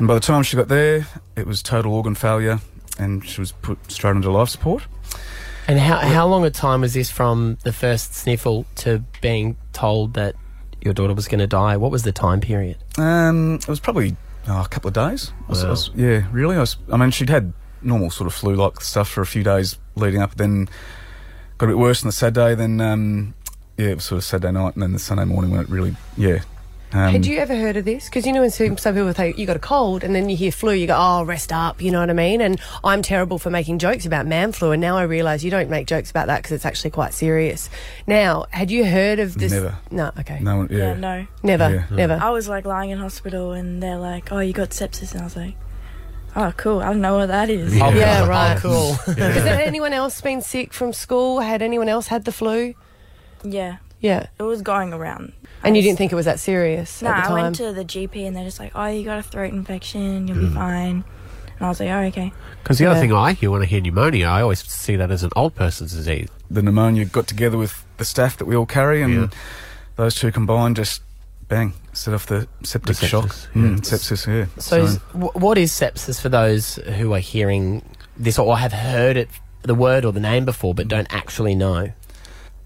And 0.00 0.08
by 0.08 0.14
the 0.14 0.20
time 0.20 0.42
she 0.42 0.56
got 0.56 0.68
there, 0.68 1.06
it 1.36 1.46
was 1.46 1.62
total 1.62 1.92
organ 1.92 2.14
failure, 2.14 2.58
and 2.98 3.22
she 3.22 3.38
was 3.38 3.52
put 3.52 3.78
straight 3.92 4.12
into 4.16 4.30
life 4.30 4.48
support. 4.48 4.82
And 5.68 5.78
how, 5.78 5.98
how 5.98 6.26
long 6.26 6.42
a 6.46 6.50
time 6.50 6.80
was 6.80 6.94
this 6.94 7.10
from 7.10 7.58
the 7.64 7.72
first 7.72 8.14
sniffle 8.14 8.64
to 8.76 9.04
being 9.20 9.58
told 9.74 10.14
that 10.14 10.36
your 10.80 10.94
daughter 10.94 11.12
was 11.12 11.28
going 11.28 11.40
to 11.40 11.46
die? 11.46 11.76
What 11.76 11.90
was 11.90 12.02
the 12.02 12.12
time 12.12 12.40
period? 12.40 12.78
Um, 12.96 13.56
it 13.56 13.68
was 13.68 13.78
probably 13.78 14.16
oh, 14.48 14.62
a 14.62 14.68
couple 14.68 14.88
of 14.88 14.94
days. 14.94 15.32
I 15.46 15.50
was- 15.50 15.64
I 15.64 15.68
was- 15.68 15.90
yeah, 15.94 16.26
really. 16.32 16.56
I, 16.56 16.60
was, 16.60 16.78
I 16.90 16.96
mean, 16.96 17.10
she'd 17.10 17.28
had 17.28 17.52
normal 17.82 18.08
sort 18.10 18.26
of 18.26 18.32
flu-like 18.32 18.80
stuff 18.80 19.06
for 19.10 19.20
a 19.20 19.26
few 19.26 19.42
days 19.44 19.76
leading 19.96 20.22
up, 20.22 20.34
then 20.36 20.66
got 21.58 21.66
a 21.66 21.68
bit 21.68 21.78
worse 21.78 22.02
on 22.02 22.08
the 22.08 22.12
Saturday. 22.12 22.54
Then, 22.54 22.80
um, 22.80 23.34
yeah, 23.76 23.88
it 23.88 23.96
was 23.96 24.04
sort 24.04 24.16
of 24.16 24.24
Saturday 24.24 24.52
night, 24.52 24.72
and 24.76 24.82
then 24.82 24.92
the 24.94 24.98
Sunday 24.98 25.26
morning 25.26 25.50
when 25.50 25.60
it 25.60 25.68
really, 25.68 25.94
yeah. 26.16 26.38
Um, 26.92 27.12
Had 27.12 27.24
you 27.24 27.38
ever 27.38 27.54
heard 27.54 27.76
of 27.76 27.84
this? 27.84 28.06
Because 28.06 28.26
you 28.26 28.32
know, 28.32 28.40
when 28.40 28.50
some, 28.50 28.76
some 28.76 28.94
people 28.94 29.14
say 29.14 29.32
you 29.36 29.46
got 29.46 29.56
a 29.56 29.60
cold, 29.60 30.02
and 30.02 30.14
then 30.14 30.28
you 30.28 30.36
hear 30.36 30.50
flu, 30.50 30.72
you 30.72 30.88
go, 30.88 30.96
"Oh, 30.98 31.22
rest 31.22 31.52
up," 31.52 31.80
you 31.80 31.90
know 31.92 32.00
what 32.00 32.10
I 32.10 32.14
mean? 32.14 32.40
And 32.40 32.60
I'm 32.82 33.00
terrible 33.02 33.38
for 33.38 33.48
making 33.48 33.78
jokes 33.78 34.06
about 34.06 34.26
man 34.26 34.50
flu, 34.52 34.72
and 34.72 34.80
now 34.80 34.96
I 34.96 35.02
realise 35.02 35.44
you 35.44 35.50
don't 35.50 35.70
make 35.70 35.86
jokes 35.86 36.10
about 36.10 36.26
that 36.26 36.38
because 36.38 36.52
it's 36.52 36.66
actually 36.66 36.90
quite 36.90 37.14
serious. 37.14 37.70
Now, 38.06 38.46
had 38.50 38.70
you 38.70 38.84
heard 38.84 39.20
of 39.20 39.34
this? 39.34 39.52
Never. 39.52 39.78
No. 39.90 40.10
Okay. 40.18 40.40
No 40.40 40.58
one, 40.58 40.68
yeah. 40.70 40.78
Yeah, 40.78 40.94
no. 40.94 41.26
Never. 41.42 41.70
Yeah. 41.70 41.96
Never. 41.96 42.18
I 42.20 42.30
was 42.30 42.48
like 42.48 42.64
lying 42.64 42.90
in 42.90 42.98
hospital 42.98 43.52
and 43.52 43.82
they're 43.82 43.98
like, 43.98 44.32
oh, 44.32 44.40
you 44.40 44.52
got 44.52 44.70
sepsis. 44.70 45.12
And 45.12 45.20
I 45.20 45.24
was 45.24 45.36
like, 45.36 45.54
oh, 46.36 46.52
cool. 46.56 46.80
I 46.80 46.86
don't 46.86 47.00
know 47.00 47.18
what 47.18 47.26
that 47.26 47.50
is. 47.50 47.76
Yeah, 47.76 47.94
yeah 47.94 48.26
right. 48.26 48.58
cool. 48.58 48.92
Has 49.06 49.16
there 49.16 49.60
anyone 49.60 49.92
else 49.92 50.20
been 50.20 50.42
sick 50.42 50.72
from 50.72 50.92
school? 50.92 51.40
Had 51.40 51.62
anyone 51.62 51.88
else 51.88 52.08
had 52.08 52.24
the 52.24 52.32
flu? 52.32 52.74
Yeah. 53.44 53.78
Yeah. 54.00 54.26
It 54.38 54.42
was 54.42 54.62
going 54.62 54.92
around. 54.92 55.32
And 55.62 55.76
you 55.76 55.82
didn't 55.82 55.98
think 55.98 56.10
it 56.10 56.14
was 56.16 56.24
that 56.24 56.40
serious 56.40 57.02
No, 57.02 57.10
at 57.10 57.24
the 57.24 57.30
I 57.30 57.42
went 57.42 57.56
to 57.56 57.72
the 57.72 57.84
GP 57.84 58.26
and 58.26 58.34
they're 58.34 58.44
just 58.44 58.58
like, 58.58 58.72
oh, 58.74 58.86
you 58.86 59.04
got 59.04 59.18
a 59.18 59.22
throat 59.22 59.52
infection. 59.52 60.26
You'll 60.26 60.38
be 60.38 60.46
Mm. 60.46 60.54
fine. 60.54 61.04
And 61.58 61.66
I 61.66 61.68
was 61.68 61.80
like, 61.80 61.90
oh, 61.90 62.00
okay. 62.04 62.32
Because 62.62 62.78
the 62.78 62.86
other 62.86 62.98
thing 62.98 63.12
I 63.12 63.32
hear 63.34 63.50
when 63.50 63.60
I 63.60 63.66
hear 63.66 63.80
pneumonia, 63.82 64.26
I 64.26 64.40
always 64.40 64.64
see 64.66 64.96
that 64.96 65.10
as 65.10 65.22
an 65.22 65.30
old 65.36 65.54
person's 65.54 65.92
disease. 65.92 66.28
the 66.50 66.62
pneumonia 66.62 67.04
got 67.04 67.26
together 67.28 67.56
with 67.58 67.84
the 67.98 68.04
staph 68.04 68.36
that 68.38 68.46
we 68.46 68.56
all 68.56 68.66
carry, 68.66 69.02
and 69.02 69.32
those 69.96 70.14
two 70.16 70.32
combined 70.32 70.74
just 70.76 71.02
bang 71.48 71.74
set 71.92 72.12
off 72.14 72.26
the 72.26 72.48
septic 72.64 72.96
The 72.96 73.06
shock. 73.06 73.26
sepsis, 73.26 73.48
Mm, 73.54 73.70
yeah. 73.76 73.80
sepsis, 73.82 74.26
yeah. 74.26 74.46
So, 74.58 74.82
is, 74.84 74.96
wh- 75.12 75.36
what 75.36 75.58
is 75.58 75.70
sepsis 75.70 76.20
for 76.20 76.28
those 76.28 76.76
who 76.96 77.12
are 77.14 77.18
hearing 77.20 77.84
this 78.16 78.36
or 78.38 78.56
have 78.58 78.72
heard 78.72 79.16
it, 79.16 79.28
the 79.62 79.74
word 79.76 80.04
or 80.04 80.12
the 80.12 80.18
name 80.20 80.44
before, 80.44 80.74
but 80.74 80.88
don't 80.88 81.06
actually 81.14 81.54
know? 81.54 81.90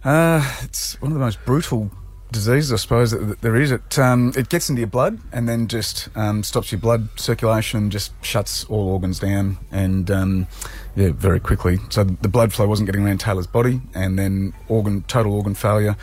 Uh, 0.04 0.56
it's 0.62 1.00
one 1.00 1.10
of 1.10 1.18
the 1.18 1.24
most 1.24 1.42
brutal 1.46 1.90
diseases, 2.30 2.72
I 2.72 2.76
suppose, 2.76 3.12
that, 3.12 3.40
there 3.40 3.56
is. 3.56 3.72
It 3.72 3.98
um, 3.98 4.32
it 4.36 4.50
gets 4.50 4.68
into 4.68 4.80
your 4.80 4.88
blood 4.88 5.18
and 5.32 5.48
then 5.48 5.66
just 5.66 6.10
um, 6.14 6.42
stops 6.42 6.70
your 6.70 6.80
blood 6.80 7.08
circulation, 7.16 7.90
just 7.90 8.12
shuts 8.22 8.64
all 8.64 8.88
organs 8.88 9.18
down, 9.18 9.56
and 9.70 10.10
um, 10.10 10.46
yeah, 10.94 11.12
very 11.12 11.40
quickly. 11.40 11.78
So 11.88 12.04
the 12.04 12.28
blood 12.28 12.52
flow 12.52 12.66
wasn't 12.66 12.86
getting 12.86 13.06
around 13.06 13.20
Taylor's 13.20 13.46
body, 13.46 13.80
and 13.94 14.18
then 14.18 14.52
organ 14.68 15.04
total 15.04 15.32
organ 15.32 15.54
failure. 15.54 15.96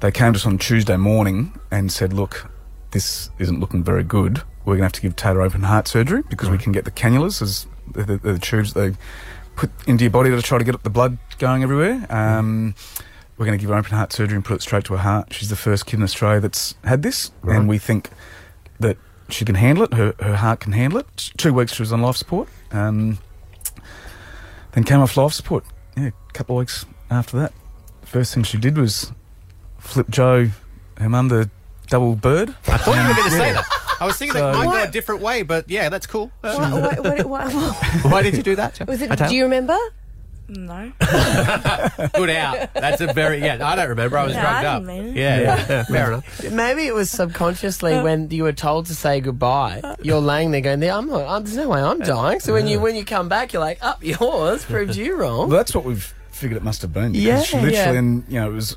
They 0.00 0.12
came 0.12 0.32
to 0.32 0.38
us 0.38 0.46
on 0.46 0.58
Tuesday 0.58 0.96
morning 0.96 1.58
and 1.72 1.90
said, 1.90 2.12
"Look, 2.12 2.48
this 2.92 3.30
isn't 3.40 3.58
looking 3.58 3.82
very 3.82 4.04
good. 4.04 4.42
We're 4.64 4.74
going 4.74 4.80
to 4.80 4.84
have 4.84 4.92
to 4.92 5.00
give 5.00 5.16
Taylor 5.16 5.42
open 5.42 5.62
heart 5.62 5.88
surgery 5.88 6.22
because 6.28 6.48
we 6.48 6.58
can 6.58 6.70
get 6.70 6.84
the 6.84 6.90
cannulas 6.92 7.42
as 7.42 7.66
the, 7.92 8.04
the, 8.04 8.16
the 8.18 8.38
tubes 8.38 8.74
they 8.74 8.92
put 9.60 9.70
into 9.86 10.04
your 10.04 10.10
body 10.10 10.30
to 10.30 10.40
try 10.40 10.56
to 10.56 10.64
get 10.64 10.82
the 10.84 10.90
blood 10.90 11.18
going 11.38 11.62
everywhere. 11.62 12.06
Um, 12.08 12.74
we're 13.36 13.44
going 13.44 13.58
to 13.58 13.60
give 13.62 13.68
her 13.70 13.76
open 13.76 13.92
heart 13.92 14.10
surgery 14.10 14.36
and 14.36 14.44
put 14.44 14.54
it 14.54 14.62
straight 14.62 14.84
to 14.84 14.94
her 14.94 14.98
heart. 15.02 15.34
She's 15.34 15.50
the 15.50 15.56
first 15.56 15.84
kid 15.84 15.96
in 15.98 16.02
Australia 16.02 16.40
that's 16.40 16.74
had 16.84 17.02
this, 17.02 17.30
Right. 17.42 17.56
and 17.58 17.68
we 17.68 17.76
think 17.76 18.08
that 18.80 18.96
she 19.28 19.44
can 19.44 19.56
handle 19.56 19.84
it. 19.84 19.92
Her, 19.92 20.14
her 20.20 20.36
heart 20.36 20.60
can 20.60 20.72
handle 20.72 20.98
it. 21.00 21.30
Two 21.36 21.52
weeks 21.52 21.74
she 21.74 21.82
was 21.82 21.92
on 21.92 22.00
life 22.00 22.16
support. 22.16 22.48
Um, 22.72 23.18
then 24.72 24.84
came 24.84 25.00
off 25.00 25.14
life 25.18 25.32
support. 25.32 25.64
Yeah, 25.94 26.06
a 26.08 26.32
couple 26.32 26.56
of 26.56 26.60
weeks 26.60 26.86
after 27.10 27.38
that. 27.38 27.52
First 28.02 28.32
thing 28.34 28.42
she 28.44 28.56
did 28.56 28.78
was 28.78 29.12
flip 29.78 30.08
Joe, 30.08 30.48
her 30.96 31.08
mum, 31.10 31.28
the 31.28 31.50
double 31.88 32.16
bird. 32.16 32.50
I 32.66 32.78
thought 32.78 32.96
you 32.96 33.08
were 33.08 33.14
going 33.14 33.30
to 33.30 33.36
say 33.36 33.52
that. 33.52 33.64
I 34.00 34.06
was 34.06 34.16
thinking 34.16 34.34
that 34.40 34.54
So- 34.54 34.58
might 34.64 34.72
go 34.76 34.82
a 34.88 34.90
different 34.90 35.20
way, 35.20 35.42
but 35.42 35.68
yeah, 35.70 35.88
that's 35.90 36.06
cool. 36.06 36.30
Uh, 36.42 36.56
What- 36.98 37.26
what- 37.28 37.52
Why 38.04 38.22
did 38.22 38.36
you 38.36 38.42
do 38.42 38.56
that? 38.56 38.80
Was 38.88 39.02
it? 39.02 39.10
Don't- 39.16 39.30
you 39.32 39.44
remember? 39.44 39.76
No. 40.52 40.90
Good 42.14 42.30
out. 42.30 42.74
That's 42.74 43.00
a 43.00 43.12
very 43.12 43.38
yeah. 43.40 43.58
I 43.64 43.76
don't 43.76 43.88
remember. 43.90 44.18
I 44.18 44.24
was 44.24 44.34
Yeah, 44.34 44.40
drugged 44.40 44.66
I 44.66 44.74
up. 44.76 44.82
mean. 44.82 45.14
Yeah, 45.16 45.38
Yeah. 45.40 45.66
yeah, 45.68 45.82
fair 45.84 46.08
enough. 46.08 46.42
Maybe 46.50 46.86
it 46.88 46.94
was 46.94 47.08
subconsciously 47.08 48.00
when 48.02 48.30
you 48.30 48.42
were 48.42 48.52
told 48.52 48.86
to 48.86 48.94
say 48.96 49.20
goodbye. 49.20 49.80
You're 50.02 50.18
laying 50.20 50.50
there 50.50 50.60
going, 50.60 50.80
"There, 50.80 50.92
I'm 50.92 51.08
not. 51.08 51.24
I'm, 51.28 51.44
there's 51.44 51.56
no 51.56 51.68
way 51.68 51.80
I'm 51.80 52.00
dying." 52.00 52.40
So 52.40 52.52
when 52.52 52.66
you 52.66 52.80
when 52.80 52.96
you 52.96 53.04
come 53.04 53.28
back, 53.28 53.52
you're 53.52 53.62
like, 53.62 53.78
"Up 53.80 54.02
yours 54.02 54.64
proved 54.64 54.96
you 54.96 55.16
Well, 55.18 55.42
wrong." 55.42 55.50
that's 55.50 55.72
what 55.72 55.84
we've 55.84 56.12
figured 56.32 56.56
it 56.56 56.64
must 56.64 56.82
have 56.82 56.92
been. 56.92 57.14
Yeah, 57.14 57.38
literally, 57.38 57.72
yeah. 57.74 57.92
and 57.92 58.24
you 58.28 58.40
know, 58.40 58.50
it 58.50 58.54
was. 58.54 58.76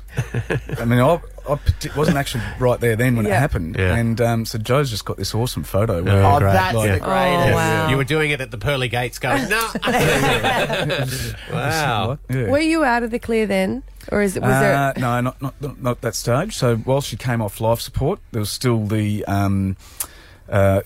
I 0.78 0.84
mean, 0.84 1.00
I, 1.00 1.18
I 1.48 1.58
wasn't 1.96 2.16
actually 2.16 2.42
right 2.58 2.80
there 2.80 2.96
then 2.96 3.16
when 3.16 3.26
it 3.26 3.32
happened, 3.32 3.76
Yeah. 3.78 3.94
and 3.96 4.18
um, 4.20 4.44
so 4.46 4.56
Joe's 4.58 4.88
just 4.90 5.04
got 5.04 5.16
this 5.18 5.34
awesome 5.34 5.62
photo. 5.62 5.98
Oh, 5.98 6.02
where, 6.02 6.40
great. 6.40 6.74
like- 6.74 7.02
Yeah. 7.02 7.90
You 7.90 7.96
were 7.98 8.04
doing 8.04 8.30
it 8.30 8.40
at 8.40 8.50
the 8.50 8.56
pearly 8.58 8.88
gates, 8.88 9.18
going 9.18 9.48
no. 9.50 9.68
wow. 11.52 12.18
Were 12.30 12.58
you 12.60 12.84
out 12.84 13.02
of 13.02 13.10
the 13.10 13.18
clear 13.18 13.46
then, 13.46 13.82
or 14.10 14.22
is 14.22 14.36
it? 14.36 14.42
Was 14.42 14.52
Uh, 14.52 14.60
there? 14.60 14.92
no, 14.98 15.20
not, 15.20 15.42
not 15.42 15.54
not 15.60 15.82
not 15.82 16.00
that 16.00 16.14
stage. 16.14 16.54
So 16.56 16.76
while 16.76 17.00
she 17.00 17.16
came 17.16 17.40
off 17.42 17.60
life 17.60 17.80
support, 17.80 18.20
there 18.32 18.40
was 18.40 18.50
still 18.50 18.86
the 18.86 19.24
um, 19.26 19.76
uh, 20.48 20.80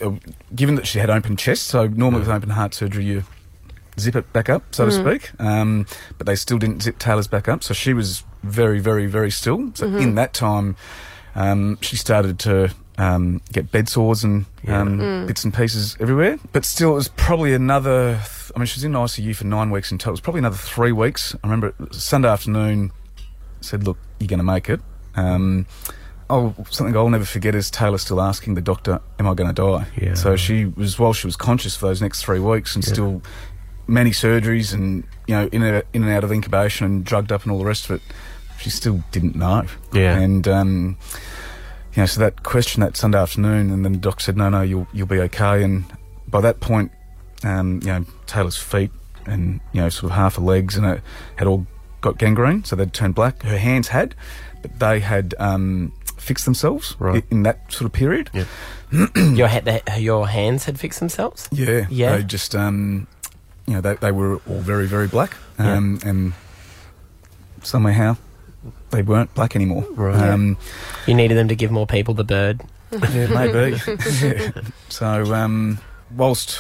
given 0.54 0.74
that 0.76 0.86
she 0.86 0.98
had 0.98 1.10
open 1.10 1.36
chest. 1.36 1.64
So 1.68 1.86
normally 1.86 2.20
with 2.20 2.30
open 2.30 2.50
heart 2.50 2.74
surgery, 2.74 3.04
you 3.04 3.24
zip 4.00 4.16
it 4.16 4.32
back 4.32 4.48
up, 4.48 4.62
so 4.72 4.88
to 4.88 4.90
Mm. 4.90 5.00
speak. 5.04 5.30
Um, 5.40 5.87
but 6.18 6.26
they 6.26 6.37
still 6.37 6.58
didn't 6.58 6.82
zip 6.82 6.98
Taylor's 6.98 7.26
back 7.26 7.48
up, 7.48 7.62
so 7.64 7.74
she 7.74 7.92
was 7.94 8.24
very, 8.42 8.78
very, 8.80 9.06
very 9.06 9.30
still. 9.30 9.70
So 9.74 9.87
Mhm. 9.88 10.00
in 10.00 10.14
that 10.16 10.32
time, 10.34 10.76
um, 11.34 11.78
she 11.80 11.96
started 11.96 12.38
to 12.40 12.70
um, 13.00 13.40
get 13.52 13.70
bed 13.70 13.88
sores 13.88 14.24
and 14.24 14.46
um, 14.66 14.98
Mm. 14.98 15.26
bits 15.28 15.44
and 15.44 15.54
pieces 15.54 15.96
everywhere. 16.00 16.37
But 16.52 16.64
still, 16.64 16.90
it 16.90 16.94
was 16.94 17.06
probably 17.06 17.54
another. 17.54 18.18
I 18.56 18.58
mean, 18.58 18.66
she 18.66 18.76
was 18.78 18.82
in 18.82 18.92
ICU 18.96 19.34
for 19.37 19.44
nine 19.44 19.70
weeks 19.70 19.92
in 19.92 19.98
total. 19.98 20.11
It 20.11 20.14
was 20.14 20.20
probably 20.20 20.40
another 20.40 20.56
three 20.56 20.90
weeks. 20.90 21.32
I 21.44 21.46
remember 21.46 21.68
it 21.68 21.74
was 21.78 22.02
Sunday 22.02 22.28
afternoon. 22.28 22.90
Said, 23.61 23.84
"Look, 23.84 23.98
you're 24.18 24.26
going 24.26 24.38
to 24.40 24.44
make 24.44 24.68
it." 24.68 24.80
Um, 25.14 25.66
Oh, 26.30 26.54
something 26.68 26.94
I'll 26.94 27.08
never 27.08 27.24
forget 27.24 27.54
is 27.54 27.70
Taylor 27.70 27.96
still 27.96 28.20
asking 28.20 28.52
the 28.54 28.61
doctor, 28.61 29.00
"Am 29.18 29.26
I 29.26 29.32
going 29.32 29.48
to 29.48 29.54
die?" 29.54 29.87
Yeah. 29.96 30.12
So 30.12 30.37
she 30.37 30.66
was 30.66 30.98
while 30.98 31.14
she 31.14 31.26
was 31.26 31.37
conscious 31.37 31.74
for 31.74 31.87
those 31.87 32.02
next 32.02 32.22
three 32.22 32.38
weeks, 32.38 32.74
and 32.74 32.84
still 32.84 33.22
many 33.88 34.11
surgeries, 34.11 34.72
and 34.72 35.03
you 35.27 35.35
know, 35.35 35.48
in 35.51 35.62
and, 35.62 35.83
in 35.92 36.05
and 36.05 36.12
out 36.12 36.22
of 36.24 36.31
incubation, 36.31 36.87
and 36.87 37.05
drugged 37.05 37.33
up, 37.33 37.42
and 37.42 37.51
all 37.53 37.59
the 37.59 37.64
rest 37.64 37.85
of 37.87 37.92
it. 37.96 38.03
She 38.61 38.70
still 38.70 39.03
didn't 39.12 39.37
know. 39.37 39.64
Yeah. 39.92 40.18
And 40.18 40.46
um, 40.48 40.98
you 41.94 42.03
know, 42.03 42.07
so 42.07 42.20
that 42.20 42.42
question 42.42 42.81
that 42.81 42.96
Sunday 42.96 43.18
afternoon, 43.18 43.70
and 43.70 43.85
then 43.85 43.92
the 43.92 43.98
doc 43.98 44.20
said, 44.20 44.37
"No, 44.37 44.48
no, 44.48 44.62
you'll 44.62 44.87
you'll 44.92 45.07
be 45.07 45.20
okay." 45.20 45.62
And 45.62 45.85
by 46.27 46.40
that 46.40 46.61
point, 46.61 46.90
um, 47.44 47.81
you 47.83 47.88
know, 47.88 48.05
Taylor's 48.27 48.57
feet 48.59 48.90
and 49.27 49.61
you 49.72 49.81
know, 49.81 49.88
sort 49.88 50.11
of 50.11 50.16
half 50.16 50.37
her 50.37 50.42
legs, 50.42 50.77
and 50.77 50.85
it 50.87 51.01
had 51.37 51.46
all 51.46 51.66
got 52.01 52.18
gangrene, 52.18 52.64
so 52.64 52.74
they'd 52.77 52.92
turned 52.92 53.14
black. 53.14 53.42
Her 53.42 53.59
hands 53.59 53.88
had, 53.88 54.14
but 54.62 54.79
they 54.81 55.01
had 55.01 55.35
um, 55.38 55.92
fixed 56.16 56.44
themselves 56.44 56.96
Right. 56.98 57.24
in 57.31 57.42
that 57.44 57.70
sort 57.72 57.87
of 57.87 57.92
period. 57.92 58.31
your 59.14 59.48
ha- 59.48 59.61
the, 59.61 59.83
your 59.98 60.27
hands 60.29 60.64
had 60.64 60.79
fixed 60.81 60.98
themselves. 61.01 61.48
Yeah, 61.53 61.87
Yeah. 61.90 62.16
They 62.16 62.22
just 62.24 62.55
um, 62.57 63.07
you 63.68 63.74
know, 63.74 63.81
they, 63.83 63.94
they 63.96 64.12
were 64.12 64.37
all 64.48 64.61
very, 64.61 64.87
very 64.87 65.07
black. 65.09 65.37
Um, 65.59 66.00
And 66.02 66.33
somehow 67.62 68.16
they 68.90 69.02
weren't 69.02 69.35
black 69.35 69.54
anymore. 69.54 69.87
Right. 69.92 70.31
Um, 70.31 70.57
You 71.07 71.14
needed 71.14 71.37
them 71.37 71.48
to 71.48 71.54
give 71.54 71.70
more 71.70 71.87
people 71.87 72.14
the 72.14 72.24
bird. 72.24 72.62
yeah, 72.92 73.26
maybe. 73.26 73.76
Yeah. 74.22 74.50
So, 74.88 75.35
um, 75.35 75.78
whilst 76.16 76.59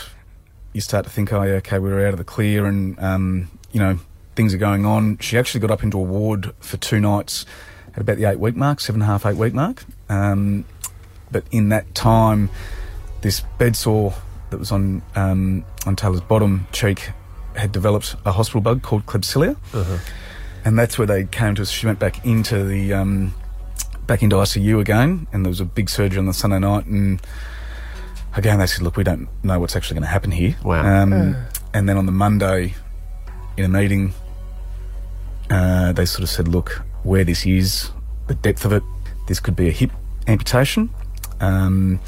you 0.74 0.82
start 0.82 1.04
to 1.06 1.10
think, 1.10 1.32
oh, 1.32 1.42
yeah, 1.42 1.54
okay, 1.54 1.78
we're 1.78 2.06
out 2.06 2.12
of 2.12 2.18
the 2.18 2.24
clear 2.24 2.66
and, 2.66 2.98
um, 3.00 3.50
you 3.72 3.80
know, 3.80 3.98
things 4.36 4.52
are 4.52 4.58
going 4.58 4.84
on, 4.84 5.16
she 5.18 5.38
actually 5.38 5.60
got 5.60 5.70
up 5.70 5.82
into 5.82 5.98
a 5.98 6.02
ward 6.02 6.52
for 6.60 6.76
two 6.76 7.00
nights 7.00 7.46
at 7.94 8.02
about 8.02 8.18
the 8.18 8.26
eight 8.26 8.38
week 8.38 8.54
mark, 8.54 8.80
seven 8.80 9.00
and 9.00 9.08
a 9.08 9.12
half, 9.12 9.24
eight 9.24 9.36
week 9.36 9.54
mark. 9.54 9.84
Um, 10.10 10.66
but 11.30 11.44
in 11.50 11.70
that 11.70 11.94
time, 11.94 12.50
this 13.22 13.40
bed 13.56 13.74
sore 13.76 14.12
that 14.50 14.58
was 14.58 14.70
on, 14.70 15.02
on 15.88 15.96
Taylor's 15.96 16.20
bottom 16.20 16.66
cheek 16.70 17.10
had 17.56 17.72
developed 17.72 18.14
a 18.24 18.30
hospital 18.30 18.60
bug 18.60 18.82
called 18.82 19.04
Klebsiella. 19.06 19.56
And 20.64 20.78
that's 20.78 20.98
where 20.98 21.06
they 21.06 21.24
came 21.24 21.54
to 21.56 21.62
us. 21.62 21.70
She 21.70 21.86
went 21.86 21.98
back 21.98 22.24
into 22.24 22.62
the 22.64 22.92
um, 22.92 23.32
back 24.06 24.22
into 24.22 24.36
ICU 24.36 24.80
again, 24.80 25.26
and 25.32 25.44
there 25.44 25.50
was 25.50 25.60
a 25.60 25.64
big 25.64 25.88
surgery 25.88 26.18
on 26.18 26.26
the 26.26 26.34
Sunday 26.34 26.58
night. 26.58 26.84
And 26.86 27.20
again, 28.36 28.58
they 28.58 28.66
said, 28.66 28.82
"Look, 28.82 28.96
we 28.96 29.04
don't 29.04 29.28
know 29.42 29.58
what's 29.58 29.74
actually 29.76 29.94
going 29.94 30.02
to 30.02 30.10
happen 30.10 30.30
here." 30.30 30.56
Wow. 30.62 31.02
Um, 31.02 31.10
Mm. 31.12 31.36
And 31.74 31.88
then 31.88 31.96
on 31.96 32.06
the 32.06 32.12
Monday, 32.12 32.74
in 33.56 33.64
a 33.64 33.68
meeting, 33.68 34.12
uh, 35.50 35.92
they 35.92 36.04
sort 36.04 36.22
of 36.22 36.28
said, 36.28 36.48
"Look, 36.48 36.82
where 37.02 37.24
this 37.24 37.46
is, 37.46 37.90
the 38.26 38.34
depth 38.34 38.64
of 38.64 38.72
it, 38.72 38.82
this 39.26 39.40
could 39.40 39.56
be 39.56 39.68
a 39.68 39.72
hip 39.72 39.90
amputation." 40.26 40.90
Um, 41.40 42.00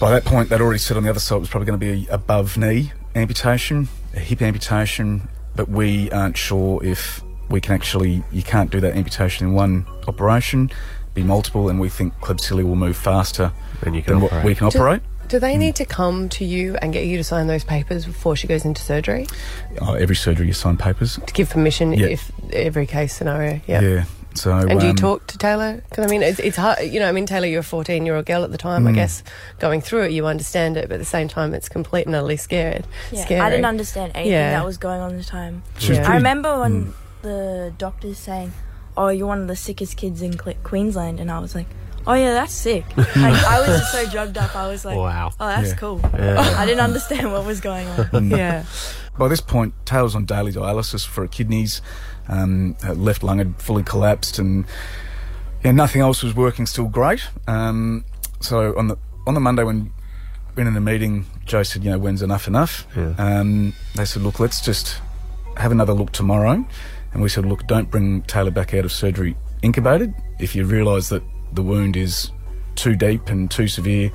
by 0.00 0.10
that 0.12 0.24
point, 0.24 0.48
they'd 0.48 0.60
already 0.60 0.78
said 0.78 0.96
on 0.96 1.02
the 1.02 1.10
other 1.10 1.20
side 1.20 1.36
it 1.36 1.40
was 1.40 1.48
probably 1.48 1.66
going 1.66 1.78
to 1.80 1.86
be 1.86 2.06
a 2.08 2.14
above 2.14 2.56
knee 2.56 2.92
amputation, 3.14 3.88
a 4.14 4.20
hip 4.20 4.42
amputation, 4.42 5.28
but 5.56 5.68
we 5.68 6.10
aren't 6.10 6.36
sure 6.36 6.82
if 6.84 7.22
we 7.50 7.60
can 7.60 7.74
actually, 7.74 8.22
you 8.30 8.42
can't 8.42 8.70
do 8.70 8.80
that 8.80 8.94
amputation 8.96 9.46
in 9.48 9.54
one 9.54 9.86
operation, 10.06 10.70
be 11.14 11.22
multiple, 11.22 11.68
and 11.68 11.80
we 11.80 11.88
think 11.88 12.14
Klebsiella 12.20 12.62
will 12.62 12.76
move 12.76 12.96
faster 12.96 13.52
Than 13.80 13.94
you 13.94 14.02
than 14.02 14.20
what 14.20 14.44
we 14.44 14.54
can 14.54 14.68
Do- 14.68 14.78
operate. 14.78 15.02
Do 15.28 15.38
they 15.38 15.56
mm. 15.56 15.58
need 15.58 15.76
to 15.76 15.84
come 15.84 16.28
to 16.30 16.44
you 16.44 16.76
and 16.80 16.90
get 16.92 17.04
you 17.04 17.18
to 17.18 17.24
sign 17.24 17.48
those 17.48 17.62
papers 17.64 18.06
before 18.06 18.34
she 18.34 18.46
goes 18.46 18.64
into 18.64 18.80
surgery 18.80 19.26
Oh, 19.82 19.92
every 19.92 20.16
surgery 20.16 20.46
you 20.46 20.54
sign 20.54 20.78
papers. 20.78 21.18
to 21.26 21.32
give 21.34 21.50
permission 21.50 21.92
Yeah. 21.92 22.06
if 22.06 22.32
every 22.52 22.86
case 22.86 23.12
scenario? 23.14 23.60
Yeah. 23.66 23.80
Yeah. 23.82 24.04
So, 24.38 24.52
And 24.52 24.78
do 24.80 24.86
you 24.86 24.90
um, 24.90 24.96
talk 24.96 25.26
to 25.28 25.38
Taylor? 25.38 25.82
Because 25.88 26.04
I 26.04 26.08
mean, 26.08 26.22
it's, 26.22 26.38
it's 26.38 26.56
hard. 26.56 26.78
You 26.82 27.00
know, 27.00 27.08
I 27.08 27.12
mean, 27.12 27.26
Taylor, 27.26 27.46
you're 27.46 27.60
a 27.60 27.64
14 27.64 28.04
year 28.06 28.16
old 28.16 28.26
girl 28.26 28.44
at 28.44 28.50
the 28.52 28.58
time. 28.58 28.86
I 28.86 28.92
Mm. 28.92 28.94
guess 28.94 29.22
going 29.58 29.80
through 29.80 30.04
it, 30.04 30.12
you 30.12 30.26
understand 30.26 30.76
it, 30.76 30.88
but 30.88 30.94
at 30.94 30.98
the 31.00 31.04
same 31.04 31.28
time, 31.28 31.54
it's 31.54 31.68
complete 31.68 32.06
and 32.06 32.14
utterly 32.14 32.36
scared. 32.36 32.86
Yeah, 33.12 33.24
scary. 33.24 33.40
I 33.40 33.50
didn't 33.50 33.66
understand 33.66 34.12
anything 34.14 34.32
Yeah. 34.32 34.52
that 34.52 34.64
was 34.64 34.76
going 34.78 35.00
on 35.00 35.12
at 35.12 35.18
the 35.18 35.24
time. 35.24 35.62
She 35.78 35.90
was 35.90 35.98
I 36.00 36.14
remember 36.14 36.60
when 36.60 36.82
Hmm. 36.82 36.90
the 37.22 37.72
doctors 37.78 38.18
saying, 38.18 38.52
"Oh, 38.96 39.08
you're 39.08 39.26
one 39.26 39.40
of 39.42 39.48
the 39.48 39.56
sickest 39.56 39.96
kids 39.96 40.22
in 40.22 40.36
Queensland," 40.62 41.20
and 41.20 41.30
I 41.30 41.38
was 41.40 41.54
like, 41.54 41.66
"Oh 42.06 42.14
yeah, 42.14 42.32
that's 42.32 42.54
sick." 42.54 42.84
like, 42.96 43.06
I 43.16 43.58
was 43.60 43.68
just 43.80 43.92
so 43.92 44.06
drugged 44.08 44.38
up. 44.38 44.54
I 44.54 44.68
was 44.68 44.84
like, 44.84 44.96
Wow. 44.96 45.32
"Oh, 45.40 45.46
that's 45.48 45.70
Yeah. 45.70 45.74
cool." 45.76 46.00
Yeah. 46.14 46.54
I 46.56 46.64
didn't 46.64 46.80
understand 46.80 47.32
what 47.32 47.44
was 47.44 47.60
going 47.60 47.86
on. 47.88 47.96
Mm. 48.06 48.64
By 49.18 49.26
this 49.26 49.40
point, 49.40 49.74
Taylor's 49.84 50.14
on 50.14 50.26
daily 50.26 50.52
dialysis 50.52 51.04
for 51.04 51.22
her 51.22 51.26
kidneys. 51.28 51.82
Um, 52.28 52.76
her 52.82 52.94
left 52.94 53.22
lung 53.22 53.38
had 53.38 53.56
fully 53.60 53.82
collapsed, 53.82 54.38
and 54.38 54.64
yeah, 55.64 55.72
nothing 55.72 56.00
else 56.02 56.22
was 56.22 56.34
working. 56.34 56.66
Still 56.66 56.88
great. 56.88 57.26
Um, 57.46 58.04
so 58.40 58.76
on 58.76 58.88
the 58.88 58.96
on 59.26 59.34
the 59.34 59.40
Monday 59.40 59.64
when 59.64 59.84
we 59.84 60.64
went 60.64 60.68
in 60.68 60.76
a 60.76 60.80
meeting, 60.80 61.26
Joe 61.46 61.62
said, 61.62 61.84
"You 61.84 61.92
know, 61.92 61.98
when's 61.98 62.22
enough 62.22 62.46
enough?" 62.46 62.86
Um, 63.18 63.72
they 63.94 64.04
said, 64.04 64.22
"Look, 64.22 64.40
let's 64.40 64.60
just 64.60 65.00
have 65.56 65.72
another 65.72 65.92
look 65.92 66.12
tomorrow." 66.12 66.64
And 67.12 67.22
we 67.22 67.28
said, 67.28 67.46
"Look, 67.46 67.66
don't 67.66 67.90
bring 67.90 68.22
Taylor 68.22 68.50
back 68.50 68.74
out 68.74 68.84
of 68.84 68.92
surgery 68.92 69.36
incubated. 69.62 70.14
If 70.38 70.54
you 70.54 70.64
realise 70.64 71.08
that 71.08 71.22
the 71.52 71.62
wound 71.62 71.96
is 71.96 72.30
too 72.76 72.94
deep 72.94 73.28
and 73.28 73.50
too 73.50 73.66
severe, 73.66 74.12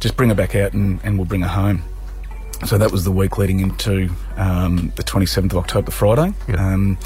just 0.00 0.16
bring 0.16 0.28
her 0.28 0.34
back 0.34 0.54
out, 0.54 0.74
and, 0.74 1.00
and 1.04 1.16
we'll 1.16 1.26
bring 1.26 1.42
her 1.42 1.48
home." 1.48 1.82
So 2.66 2.78
that 2.78 2.90
was 2.90 3.04
the 3.04 3.12
week 3.12 3.38
leading 3.38 3.60
into 3.60 4.10
um, 4.36 4.92
the 4.96 5.04
27th 5.04 5.52
of 5.52 5.58
October, 5.58 5.92
Friday. 5.92 6.34
Um, 6.58 6.98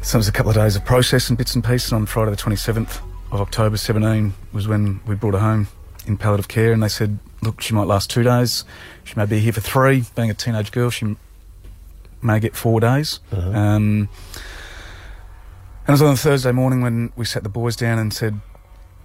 so 0.00 0.16
it 0.16 0.20
was 0.20 0.28
a 0.28 0.32
couple 0.32 0.50
of 0.50 0.54
days 0.56 0.76
of 0.76 0.84
process 0.84 1.28
and 1.28 1.36
bits 1.36 1.56
and 1.56 1.64
pieces. 1.64 1.90
And 1.90 2.02
On 2.02 2.06
Friday, 2.06 2.30
the 2.30 2.36
27th 2.36 3.00
of 3.32 3.40
October, 3.40 3.76
17, 3.76 4.32
was 4.52 4.68
when 4.68 5.00
we 5.08 5.16
brought 5.16 5.34
her 5.34 5.40
home 5.40 5.66
in 6.06 6.16
palliative 6.16 6.46
care. 6.46 6.72
And 6.72 6.80
they 6.82 6.88
said, 6.88 7.18
look, 7.42 7.60
she 7.60 7.74
might 7.74 7.88
last 7.88 8.10
two 8.10 8.22
days. 8.22 8.64
She 9.02 9.14
may 9.16 9.26
be 9.26 9.40
here 9.40 9.52
for 9.52 9.60
three. 9.60 10.04
Being 10.14 10.30
a 10.30 10.34
teenage 10.34 10.70
girl, 10.70 10.88
she 10.88 11.16
may 12.22 12.38
get 12.38 12.54
four 12.54 12.78
days. 12.78 13.18
Um, 13.32 14.08
and 15.84 15.88
it 15.88 15.90
was 15.90 16.02
on 16.02 16.14
a 16.14 16.16
Thursday 16.16 16.52
morning 16.52 16.80
when 16.80 17.12
we 17.16 17.24
sat 17.24 17.42
the 17.42 17.48
boys 17.48 17.74
down 17.74 17.98
and 17.98 18.14
said, 18.14 18.40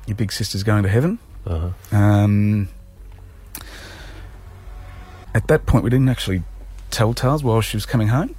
your 0.05 0.15
big 0.15 0.31
sister's 0.31 0.61
going 0.61 0.83
to 0.83 0.89
heaven. 0.89 1.17
Um, 1.91 2.69
at 5.35 5.49
that 5.49 5.65
point, 5.65 5.83
we 5.83 5.89
didn't 5.89 6.07
actually 6.07 6.43
tell 6.91 7.13
Tales 7.13 7.43
while 7.43 7.59
she 7.59 7.75
was 7.75 7.85
coming 7.85 8.07
home. 8.07 8.33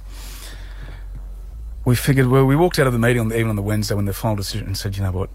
We 1.85 1.95
figured, 1.95 2.27
well, 2.27 2.43
we 2.43 2.55
walked 2.55 2.79
out 2.79 2.87
of 2.87 2.91
the 2.91 2.99
meeting 2.99 3.21
on 3.21 3.27
the, 3.29 3.37
even 3.37 3.51
on 3.51 3.55
the 3.55 3.61
Wednesday 3.61 3.93
when 3.93 4.05
the 4.05 4.13
final 4.13 4.35
decision 4.35 4.65
and 4.65 4.75
said, 4.75 4.97
you 4.97 5.03
know 5.03 5.11
what? 5.11 5.29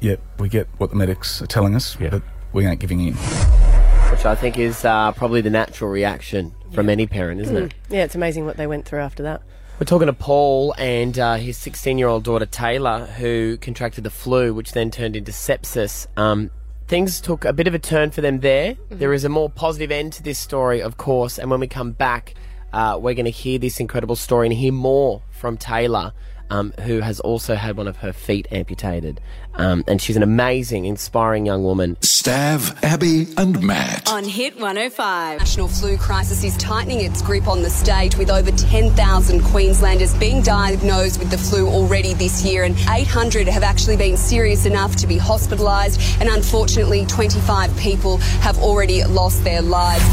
Yep, 0.00 0.20
we 0.38 0.48
get 0.48 0.66
what 0.78 0.88
the 0.88 0.96
medics 0.96 1.42
are 1.42 1.46
telling 1.46 1.74
us, 1.74 2.00
yeah. 2.00 2.08
but 2.08 2.22
we 2.54 2.66
ain't 2.66 2.80
giving 2.80 3.00
in. 3.00 3.14
Which 3.14 4.24
I 4.24 4.34
think 4.34 4.58
is 4.58 4.86
uh, 4.86 5.12
probably 5.12 5.42
the 5.42 5.50
natural 5.50 5.90
reaction 5.90 6.54
from 6.72 6.88
any 6.88 7.06
parent, 7.06 7.42
isn't 7.42 7.56
it? 7.56 7.70
Mm. 7.70 7.72
Yeah, 7.90 8.04
it's 8.04 8.14
amazing 8.14 8.46
what 8.46 8.56
they 8.56 8.66
went 8.66 8.86
through 8.86 9.00
after 9.00 9.22
that. 9.24 9.42
We're 9.78 9.84
talking 9.84 10.06
to 10.06 10.14
Paul 10.14 10.74
and 10.78 11.16
uh, 11.18 11.34
his 11.34 11.58
16 11.58 11.98
year 11.98 12.08
old 12.08 12.24
daughter 12.24 12.46
Taylor, 12.46 13.04
who 13.04 13.58
contracted 13.58 14.02
the 14.02 14.10
flu, 14.10 14.54
which 14.54 14.72
then 14.72 14.90
turned 14.90 15.14
into 15.14 15.30
sepsis. 15.30 16.06
Um, 16.16 16.50
things 16.88 17.20
took 17.20 17.44
a 17.44 17.52
bit 17.52 17.66
of 17.68 17.74
a 17.74 17.78
turn 17.78 18.10
for 18.10 18.22
them 18.22 18.40
there. 18.40 18.74
There 18.88 19.12
is 19.12 19.24
a 19.24 19.28
more 19.28 19.50
positive 19.50 19.90
end 19.90 20.14
to 20.14 20.22
this 20.22 20.38
story, 20.38 20.80
of 20.80 20.96
course, 20.96 21.38
and 21.38 21.50
when 21.50 21.60
we 21.60 21.68
come 21.68 21.92
back, 21.92 22.34
uh, 22.72 22.98
we're 23.00 23.14
going 23.14 23.26
to 23.26 23.30
hear 23.30 23.58
this 23.58 23.78
incredible 23.78 24.16
story 24.16 24.46
and 24.46 24.56
hear 24.56 24.72
more 24.72 25.22
from 25.30 25.58
Taylor. 25.58 26.12
Um, 26.50 26.72
who 26.80 27.00
has 27.00 27.20
also 27.20 27.54
had 27.56 27.76
one 27.76 27.86
of 27.86 27.98
her 27.98 28.12
feet 28.12 28.48
amputated. 28.50 29.20
Um, 29.54 29.84
and 29.86 30.00
she's 30.00 30.16
an 30.16 30.22
amazing, 30.22 30.84
inspiring 30.86 31.44
young 31.44 31.64
woman. 31.64 31.96
Stav, 31.96 32.82
Abby, 32.82 33.26
and 33.36 33.62
Matt. 33.62 34.08
On 34.08 34.24
Hit 34.24 34.54
105. 34.54 35.38
National 35.40 35.68
flu 35.68 35.98
crisis 35.98 36.44
is 36.44 36.56
tightening 36.56 37.00
its 37.00 37.22
grip 37.22 37.48
on 37.48 37.62
the 37.62 37.70
state 37.70 38.16
with 38.16 38.30
over 38.30 38.50
10,000 38.50 39.42
Queenslanders 39.42 40.14
being 40.16 40.42
diagnosed 40.42 41.18
with 41.18 41.30
the 41.30 41.38
flu 41.38 41.68
already 41.68 42.14
this 42.14 42.44
year 42.44 42.64
and 42.64 42.76
800 42.88 43.48
have 43.48 43.62
actually 43.62 43.96
been 43.96 44.16
serious 44.16 44.64
enough 44.64 44.94
to 44.96 45.06
be 45.06 45.16
hospitalised 45.16 46.20
and 46.20 46.28
unfortunately 46.28 47.04
25 47.06 47.76
people 47.76 48.18
have 48.18 48.58
already 48.58 49.04
lost 49.04 49.42
their 49.44 49.60
lives. 49.62 50.04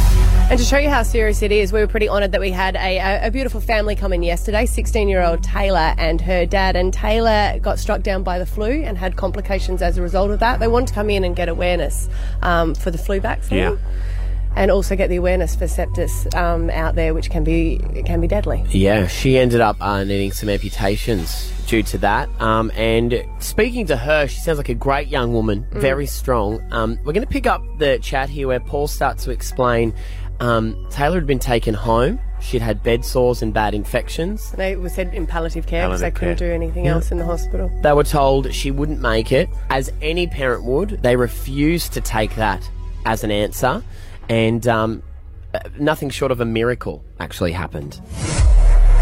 And 0.48 0.60
to 0.60 0.64
show 0.64 0.78
you 0.78 0.90
how 0.90 1.02
serious 1.02 1.42
it 1.42 1.52
is, 1.52 1.74
we 1.74 1.80
were 1.80 1.88
pretty 1.88 2.08
honoured 2.08 2.32
that 2.34 2.40
we 2.40 2.52
had 2.52 2.76
a, 2.76 3.26
a, 3.26 3.32
beautiful 3.32 3.60
family 3.60 3.96
come 3.96 4.14
in 4.14 4.22
yesterday 4.22 4.68
16 4.68 5.08
year 5.10 5.24
old 5.24 5.44
Taylor 5.44 5.96
and 5.98 6.22
her 6.22 6.46
dad. 6.46 6.76
And 6.76 6.94
Taylor 6.94 7.58
got 7.60 7.80
struck 7.80 8.04
down 8.04 8.22
by 8.22 8.38
the 8.38 8.46
flu 8.46 8.84
and 8.84 8.96
had 8.96 9.16
complications 9.16 9.82
as 9.82 9.98
a 9.98 10.04
result 10.04 10.30
of 10.30 10.40
that. 10.42 10.60
They 10.60 10.68
wanted 10.68 10.90
to 10.90 10.94
come 10.94 11.10
in 11.10 11.24
and 11.24 11.36
get 11.36 11.50
awareness 11.50 12.10
um, 12.44 12.76
for 12.76 12.92
the 12.92 12.98
flu 13.00 13.20
vaccine. 13.20 13.58
Yeah. 13.58 13.78
And 14.56 14.70
also 14.70 14.96
get 14.96 15.10
the 15.10 15.16
awareness 15.18 15.56
for 15.56 15.66
sepsis 15.66 16.34
um, 16.34 16.70
out 16.70 16.96
there, 16.96 17.14
which 17.14 17.30
can 17.30 17.44
be 17.44 17.82
can 18.06 18.22
be 18.22 18.28
deadly. 18.28 18.64
Yeah, 18.70 19.08
she 19.08 19.38
ended 19.38 19.60
up 19.60 19.76
uh, 19.82 20.06
needing 20.06 20.32
some 20.32 20.48
amputations 20.48 21.52
due 21.68 21.84
to 21.84 21.98
that. 21.98 22.30
Um, 22.40 22.72
and 22.76 23.26
speaking 23.40 23.86
to 23.88 23.98
her, 23.98 24.28
she 24.28 24.40
sounds 24.40 24.58
like 24.58 24.70
a 24.70 24.74
great 24.76 25.10
young 25.10 25.34
woman, 25.34 25.68
Mm. 25.72 25.82
very 25.82 26.06
strong. 26.06 26.62
Um, 26.72 26.98
we're 27.04 27.12
going 27.12 27.26
to 27.26 27.34
pick 27.34 27.48
up 27.48 27.62
the 27.80 28.00
chat 28.00 28.30
here 28.30 28.48
where 28.48 28.62
Paul 28.62 28.88
starts 28.88 29.26
to 29.26 29.32
explain 29.32 29.94
um, 30.40 30.76
Taylor 30.90 31.16
had 31.16 31.28
been 31.28 31.40
taken 31.40 31.74
home. 31.74 32.20
She'd 32.42 32.62
had 32.62 32.84
bed 32.84 33.04
sores 33.06 33.42
and 33.42 33.54
bad 33.54 33.74
infections. 33.74 34.52
They 34.52 34.76
were 34.76 34.90
said 34.90 35.14
in 35.14 35.26
palliative 35.26 35.66
care 35.66 35.88
because 35.88 36.02
they 36.02 36.12
Palliative 36.12 36.20
couldn't 36.20 36.38
care. 36.38 36.48
do 36.50 36.54
anything 36.54 36.86
Yeah. 36.86 36.94
else 36.96 37.12
in 37.12 37.18
the 37.18 37.26
hospital. 37.26 37.72
They 37.82 37.94
were 37.94 38.04
told 38.04 38.54
she 38.54 38.70
wouldn't 38.72 39.02
make 39.02 39.32
it, 39.32 39.50
as 39.70 39.92
any 40.02 40.28
parent 40.28 40.64
would. 40.64 41.02
They 41.02 41.16
refused 41.16 41.94
to 41.94 42.02
take 42.02 42.36
that 42.36 42.70
as 43.06 43.24
an 43.24 43.32
answer, 43.32 43.82
and 44.30 44.68
um, 44.68 45.02
uh, 45.54 45.60
nothing 45.80 46.10
short 46.10 46.32
of 46.32 46.40
a 46.42 46.46
miracle 46.46 47.04
actually 47.20 47.52
happened. 47.54 48.00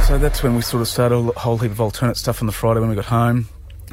So 0.08 0.18
that's 0.18 0.44
when 0.44 0.56
we 0.56 0.62
sort 0.62 0.82
of 0.82 0.88
started 0.88 1.16
a 1.16 1.40
whole 1.40 1.58
heap 1.58 1.72
of 1.72 1.80
alternate 1.82 2.18
stuff 2.18 2.42
on 2.42 2.46
the 2.48 2.52
Friday 2.54 2.80
when 2.82 2.90
we 2.90 2.96
got 2.96 3.06
home. 3.06 3.48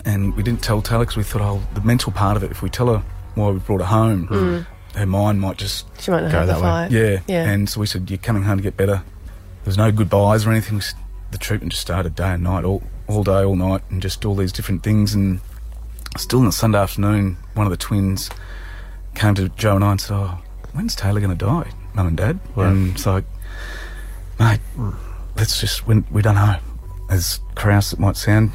And 0.05 0.35
we 0.35 0.43
didn't 0.43 0.63
tell 0.63 0.81
Taylor 0.83 1.01
because 1.05 1.17
we 1.17 1.23
thought, 1.23 1.43
oh, 1.43 1.63
the 1.75 1.81
mental 1.83 2.11
part 2.13 2.37
of 2.37 2.43
it, 2.43 2.51
if 2.51 2.63
we 2.63 2.71
tell 2.71 2.87
her 2.89 3.03
why 3.35 3.51
we 3.51 3.59
brought 3.61 3.81
her 3.81 3.87
home, 3.87 4.27
Mm. 4.29 4.67
Her 4.95 5.07
mind 5.07 5.41
might 5.41 5.57
just 5.57 5.87
She 6.01 6.11
might 6.11 6.23
not 6.23 6.33
have 6.33 6.47
the 6.47 6.55
fight. 6.57 6.91
Yeah. 6.91 7.21
Yeah. 7.27 7.49
And 7.49 7.69
so 7.69 7.81
we 7.81 7.87
said, 7.87 8.11
you're 8.11 8.19
coming 8.19 8.43
home 8.43 8.59
to 8.59 8.63
get 8.63 8.77
better. 8.77 9.03
There 9.63 9.67
was 9.67 9.79
no 9.79 9.93
goodbyes 9.93 10.47
or 10.47 10.51
anything. 10.51 10.79
We 10.79 10.85
The 11.31 11.39
treatment 11.39 11.73
just 11.73 11.83
started 11.83 12.15
day 12.15 12.31
and 12.31 12.43
night, 12.43 12.65
all, 12.65 12.83
all 13.07 13.23
day, 13.23 13.45
all 13.45 13.57
night, 13.57 13.83
and 13.91 14.03
just 14.03 14.25
all 14.25 14.35
these 14.35 14.53
different 14.53 14.83
things. 14.83 15.15
And 15.15 15.41
still 16.17 16.41
on 16.41 16.47
the 16.47 16.53
Sunday 16.53 16.79
afternoon, 16.79 17.37
one 17.55 17.67
of 17.67 17.71
the 17.71 17.77
twins 17.77 18.31
came 19.15 19.35
to 19.35 19.49
Joe 19.51 19.77
and 19.77 19.85
I 19.85 19.93
and 19.93 20.01
said, 20.01 20.15
oh, 20.15 20.39
when's 20.73 20.97
Taylor 20.97 21.21
going 21.21 21.37
to 21.37 21.45
die, 21.45 21.71
mum 21.95 22.09
and 22.09 22.17
dad? 22.17 22.41
Wow. 22.57 22.65
And 22.65 22.95
it's 22.95 23.07
like, 23.07 23.25
mate, 24.39 24.61
let's 25.37 25.61
just, 25.61 25.87
we, 25.87 26.01
we 26.11 26.23
don't 26.23 26.37
know. 26.37 26.57
As 27.09 27.41
crass 27.55 27.93
it 27.93 27.99
might 27.99 28.17
sound, 28.17 28.53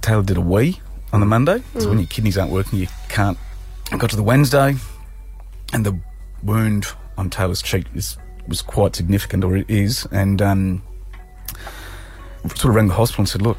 Taylor 0.00 0.22
did 0.22 0.36
a 0.36 0.40
wee 0.40 0.80
on 1.12 1.20
the 1.20 1.26
mm. 1.26 1.30
Monday. 1.30 1.62
So 1.78 1.88
when 1.88 1.98
mm. 1.98 2.02
your 2.02 2.08
kidneys 2.08 2.38
aren't 2.38 2.52
working, 2.52 2.78
you 2.78 2.86
can't. 3.08 3.36
I 3.90 3.96
got 3.96 4.10
to 4.10 4.16
the 4.16 4.22
Wednesday, 4.22 4.76
and 5.72 5.84
the 5.86 5.98
wound 6.42 6.86
on 7.18 7.30
Taylor's 7.30 7.62
cheek 7.62 7.86
is, 7.94 8.16
was 8.48 8.62
quite 8.62 8.96
significant, 8.96 9.44
or 9.44 9.56
it 9.56 9.68
is. 9.68 10.06
And 10.10 10.40
um, 10.42 10.82
sort 12.48 12.66
of 12.66 12.74
rang 12.74 12.88
the 12.88 12.94
hospital 12.94 13.22
and 13.22 13.28
said, 13.28 13.42
look, 13.42 13.58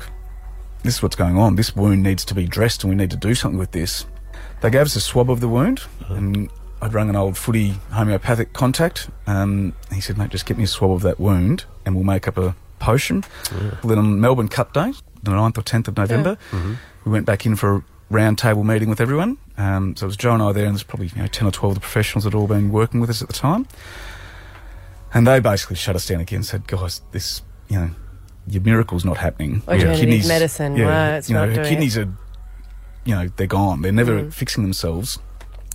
this 0.83 0.95
is 0.95 1.03
what's 1.03 1.15
going 1.15 1.37
on. 1.37 1.55
This 1.55 1.75
wound 1.75 2.03
needs 2.03 2.25
to 2.25 2.33
be 2.33 2.45
dressed, 2.45 2.83
and 2.83 2.89
we 2.89 2.95
need 2.95 3.11
to 3.11 3.17
do 3.17 3.35
something 3.35 3.59
with 3.59 3.71
this. 3.71 4.05
They 4.61 4.69
gave 4.69 4.81
us 4.81 4.95
a 4.95 5.01
swab 5.01 5.29
of 5.29 5.39
the 5.39 5.47
wound, 5.47 5.81
and 6.09 6.49
I'd 6.81 6.93
rung 6.93 7.09
an 7.09 7.15
old 7.15 7.37
footy 7.37 7.75
homeopathic 7.91 8.53
contact. 8.53 9.09
Um, 9.27 9.73
he 9.93 10.01
said, 10.01 10.17
mate, 10.17 10.29
just 10.31 10.45
get 10.45 10.57
me 10.57 10.63
a 10.63 10.67
swab 10.67 10.91
of 10.91 11.01
that 11.03 11.19
wound, 11.19 11.65
and 11.85 11.95
we'll 11.95 12.03
make 12.03 12.27
up 12.27 12.37
a 12.37 12.55
potion. 12.79 13.23
Then 13.83 13.97
on 13.99 14.19
Melbourne 14.19 14.47
Cup 14.47 14.73
Day, 14.73 14.93
the 15.23 15.31
9th 15.31 15.57
or 15.57 15.61
10th 15.61 15.87
of 15.89 15.97
November, 15.97 16.37
we 17.05 17.11
went 17.11 17.25
back 17.27 17.45
in 17.45 17.55
for 17.55 17.75
a 17.77 17.83
round 18.09 18.37
table 18.39 18.63
meeting 18.63 18.89
with 18.89 18.99
everyone. 18.99 19.37
Um, 19.57 19.95
so 19.95 20.05
it 20.05 20.07
was 20.07 20.17
Joe 20.17 20.33
and 20.33 20.41
I 20.43 20.51
there, 20.53 20.65
and 20.65 20.73
there's 20.75 20.83
probably 20.83 21.07
you 21.15 21.21
know, 21.21 21.27
10 21.27 21.47
or 21.47 21.51
12 21.51 21.71
of 21.71 21.75
the 21.75 21.81
professionals 21.81 22.23
that 22.23 22.33
had 22.33 22.37
all 22.39 22.47
been 22.47 22.71
working 22.71 22.99
with 22.99 23.09
us 23.09 23.21
at 23.21 23.27
the 23.27 23.33
time. 23.33 23.67
And 25.13 25.27
they 25.27 25.39
basically 25.39 25.75
shut 25.75 25.95
us 25.95 26.05
down 26.07 26.21
again 26.21 26.37
and 26.37 26.45
said, 26.45 26.67
guys, 26.67 27.01
this, 27.11 27.41
you 27.67 27.77
know, 27.79 27.89
your 28.47 28.63
miracle's 28.63 29.03
not 29.05 29.17
happening. 29.17 29.61
Oh, 29.67 29.73
Your 29.73 29.93
you 29.93 30.05
need 30.05 30.25
medicine. 30.27 30.73
Right, 30.75 31.17
it's 31.17 31.29
you 31.29 31.35
know, 31.35 31.41
not 31.41 31.49
her 31.49 31.55
doing 31.55 31.67
kidneys 31.67 31.97
it. 31.97 32.07
are, 32.07 32.11
you 33.05 33.15
know, 33.15 33.27
they're 33.35 33.45
gone. 33.47 33.81
They're 33.81 33.91
never 33.91 34.23
Mm. 34.23 34.33
fixing 34.33 34.63
themselves. 34.63 35.19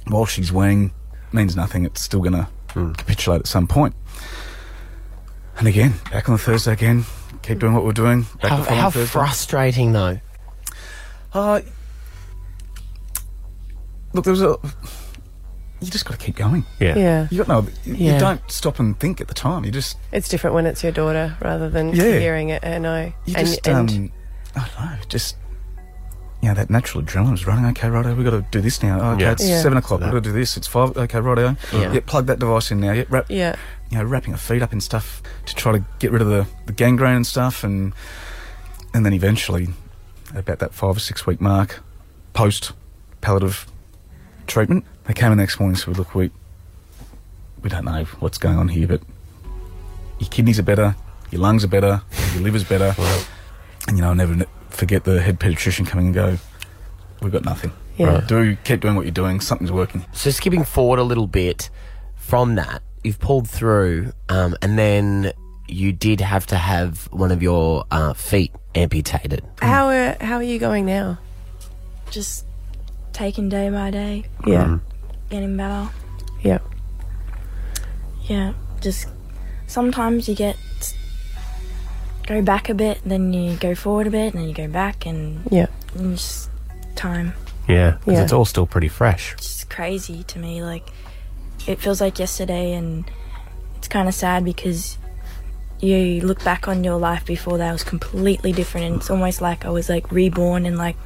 While 0.08 0.24
she's 0.26 0.52
weighing 0.52 0.92
means 1.32 1.54
nothing. 1.54 1.84
It's 1.84 2.00
still 2.00 2.20
going 2.20 2.32
to 2.32 2.48
capitulate 2.96 3.40
at 3.40 3.46
some 3.46 3.66
point. 3.66 3.94
And 5.58 5.66
again, 5.68 5.94
back 6.10 6.28
on 6.28 6.34
the 6.36 6.38
Thursday 6.42 6.72
again, 6.72 7.04
keep 7.42 7.58
doing 7.58 7.74
what 7.74 7.84
we're 7.84 7.92
doing. 7.92 8.22
Back 8.42 8.50
How, 8.50 8.56
the 8.62 8.74
how 8.74 8.90
frustrating, 8.90 9.92
though. 9.92 10.20
Uh, 11.32 11.60
look, 14.16 14.24
there 14.24 14.32
was 14.32 14.42
a. 14.42 14.56
You 15.80 15.90
just 15.90 16.06
got 16.06 16.18
to 16.18 16.24
keep 16.24 16.36
going. 16.36 16.64
Yeah. 16.80 16.96
Yeah. 16.96 17.28
You 17.30 17.44
got 17.44 17.48
no. 17.48 17.68
You 17.84 17.94
Yeah. 17.96 18.18
don't 18.18 18.40
stop 18.50 18.78
and 18.80 18.98
think 18.98 19.20
at 19.20 19.28
the 19.28 19.34
time. 19.34 19.64
You 19.64 19.70
just. 19.70 19.98
It's 20.10 20.28
different 20.28 20.54
when 20.54 20.64
it's 20.66 20.82
your 20.82 20.90
daughter 20.92 21.36
rather 21.40 21.68
than 21.68 21.94
Yeah. 21.94 22.18
hearing 22.18 22.48
it. 22.48 22.64
I 22.64 22.78
know. 22.78 23.12
You 23.26 23.34
and, 23.36 23.46
just. 23.46 23.68
and 23.68 23.90
um, 23.90 24.12
I 24.56 24.68
don't 24.74 24.90
know. 24.90 24.96
Just. 25.08 25.36
You 26.42 26.48
know, 26.48 26.54
that 26.54 26.70
natural 26.70 27.02
adrenaline 27.02 27.34
is 27.34 27.46
running. 27.46 27.64
Okay, 27.70 27.88
righto, 27.88 28.14
we've 28.14 28.24
got 28.24 28.30
to 28.32 28.44
do 28.50 28.60
this 28.60 28.82
now. 28.82 29.00
Oh, 29.00 29.10
okay, 29.14 29.22
Yeah. 29.24 29.32
it's 29.32 29.46
Yeah. 29.46 29.60
seven 29.62 29.78
o'clock. 29.78 30.00
We've 30.00 30.10
got 30.10 30.22
to 30.22 30.30
do 30.30 30.32
this. 30.32 30.56
It's 30.56 30.66
five. 30.66 30.96
Okay, 30.96 31.18
righto. 31.20 31.56
Yeah. 31.72 31.92
Yeah. 31.92 32.00
plug 32.06 32.26
that 32.26 32.38
device 32.38 32.70
in 32.70 32.80
now. 32.80 32.92
Yeah, 32.92 33.04
wrap, 33.08 33.26
yeah. 33.28 33.56
you 33.90 33.98
know, 33.98 34.04
wrapping 34.04 34.32
her 34.32 34.38
feet 34.38 34.62
up 34.62 34.72
in 34.72 34.80
stuff 34.80 35.22
to 35.46 35.54
try 35.54 35.72
to 35.72 35.84
get 35.98 36.10
rid 36.10 36.22
of 36.22 36.28
the, 36.28 36.46
the 36.66 36.72
gangrene 36.72 37.16
and 37.16 37.26
stuff, 37.26 37.64
and 37.64 37.92
and 38.94 39.04
then 39.04 39.12
eventually, 39.12 39.68
about 40.34 40.58
that 40.60 40.72
five 40.72 40.96
or 40.96 41.00
six 41.00 41.26
week 41.26 41.40
mark, 41.40 41.80
post 42.32 42.72
palliative 43.20 43.66
treatment, 44.46 44.84
they 45.04 45.14
came 45.14 45.32
in 45.32 45.38
the 45.38 45.42
next 45.42 45.58
morning 45.60 45.74
and 45.74 45.80
said, 45.80 45.98
"Look, 45.98 46.14
we 46.14 46.30
we 47.62 47.70
don't 47.70 47.84
know 47.84 48.04
what's 48.20 48.38
going 48.38 48.58
on 48.58 48.68
here, 48.68 48.86
but 48.86 49.02
your 50.18 50.28
kidneys 50.30 50.58
are 50.58 50.62
better, 50.64 50.96
your 51.30 51.40
lungs 51.40 51.64
are 51.64 51.68
better, 51.68 52.02
your 52.34 52.42
liver's 52.42 52.64
better, 52.64 52.94
and 53.88 53.96
you 53.96 54.02
know, 54.02 54.08
I'll 54.10 54.14
never 54.14 54.44
forget 54.70 55.04
the 55.04 55.20
head 55.20 55.40
paediatrician 55.40 55.86
coming 55.86 56.06
and 56.06 56.14
go, 56.14 56.38
we've 57.22 57.32
got 57.32 57.44
nothing. 57.44 57.72
Yeah. 57.96 58.20
Do 58.20 58.56
keep 58.64 58.80
doing 58.80 58.94
what 58.94 59.06
you're 59.06 59.12
doing. 59.12 59.40
Something's 59.40 59.72
working. 59.72 60.04
So 60.12 60.30
skipping 60.30 60.64
forward 60.64 60.98
a 60.98 61.02
little 61.02 61.26
bit 61.26 61.70
from 62.14 62.56
that, 62.56 62.82
you've 63.02 63.18
pulled 63.18 63.48
through, 63.48 64.12
um, 64.28 64.54
and 64.60 64.78
then 64.78 65.32
you 65.66 65.92
did 65.92 66.20
have 66.20 66.46
to 66.46 66.56
have 66.56 67.08
one 67.10 67.32
of 67.32 67.42
your 67.42 67.84
uh, 67.90 68.12
feet 68.12 68.52
amputated. 68.74 69.42
How 69.62 69.88
are 69.88 70.16
how 70.20 70.36
are 70.36 70.42
you 70.42 70.58
going 70.58 70.84
now? 70.84 71.18
Just 72.10 72.44
taking 73.16 73.48
day 73.48 73.70
by 73.70 73.90
day, 73.90 74.24
Yeah. 74.46 74.64
Mm-hmm. 74.64 74.76
getting 75.30 75.56
better. 75.56 75.88
Yeah. 76.42 76.58
Yeah, 78.28 78.52
just 78.80 79.08
sometimes 79.66 80.28
you 80.28 80.34
get 80.34 80.56
go 82.26 82.42
back 82.42 82.68
a 82.68 82.74
bit, 82.74 82.98
then 83.06 83.32
you 83.32 83.56
go 83.56 83.74
forward 83.74 84.06
a 84.06 84.10
bit, 84.10 84.34
and 84.34 84.42
then 84.42 84.48
you 84.48 84.54
go 84.54 84.68
back, 84.68 85.06
and 85.06 85.40
Yeah. 85.50 85.66
and 85.94 86.16
just 86.18 86.50
time. 86.94 87.32
Yeah, 87.68 87.92
because 88.04 88.18
Yeah. 88.18 88.22
it's 88.24 88.32
all 88.32 88.44
still 88.44 88.66
pretty 88.66 88.88
fresh. 88.88 89.32
It's 89.38 89.64
crazy 89.64 90.22
to 90.24 90.38
me. 90.38 90.62
Like 90.62 90.86
it 91.66 91.80
feels 91.80 92.00
like 92.00 92.18
yesterday, 92.18 92.74
and 92.74 93.10
it's 93.78 93.88
kind 93.88 94.08
of 94.08 94.14
sad 94.14 94.44
because 94.44 94.98
you 95.80 96.20
look 96.20 96.42
back 96.44 96.68
on 96.68 96.84
your 96.84 96.96
life 96.98 97.24
before 97.24 97.58
that 97.58 97.72
was 97.72 97.82
completely 97.84 98.52
different, 98.52 98.86
and 98.86 98.96
it's 98.96 99.10
almost 99.10 99.40
like 99.40 99.64
I 99.64 99.70
was 99.70 99.88
like 99.88 100.12
reborn, 100.12 100.66
and 100.66 100.76
like 100.76 100.96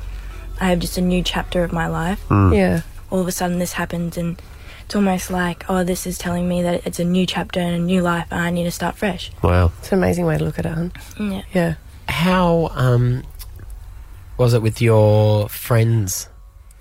I 0.60 0.66
have 0.68 0.78
just 0.78 0.98
a 0.98 1.00
new 1.00 1.22
chapter 1.22 1.64
of 1.64 1.72
my 1.72 1.86
life. 1.86 2.22
Yeah. 2.30 2.82
All 3.10 3.20
of 3.20 3.26
a 3.26 3.32
sudden, 3.32 3.58
this 3.58 3.72
happens, 3.72 4.16
and 4.16 4.40
it's 4.84 4.94
almost 4.94 5.30
like 5.30 5.64
oh, 5.68 5.84
this 5.84 6.06
is 6.06 6.18
telling 6.18 6.48
me 6.48 6.62
that 6.62 6.86
it's 6.86 7.00
a 7.00 7.04
new 7.04 7.26
chapter 7.26 7.60
and 7.60 7.74
a 7.74 7.78
new 7.78 8.02
life, 8.02 8.26
and 8.30 8.40
I 8.40 8.50
need 8.50 8.64
to 8.64 8.70
start 8.70 8.96
fresh. 8.96 9.30
Wow. 9.42 9.72
It's 9.78 9.90
an 9.92 9.98
amazing 9.98 10.26
way 10.26 10.38
to 10.38 10.44
look 10.44 10.58
at 10.58 10.66
it, 10.66 10.72
hun. 10.72 10.92
Yeah. 11.18 11.42
Yeah. 11.52 11.74
How 12.08 12.70
um, 12.74 13.24
was 14.36 14.54
it 14.54 14.62
with 14.62 14.80
your 14.80 15.48
friends 15.48 16.28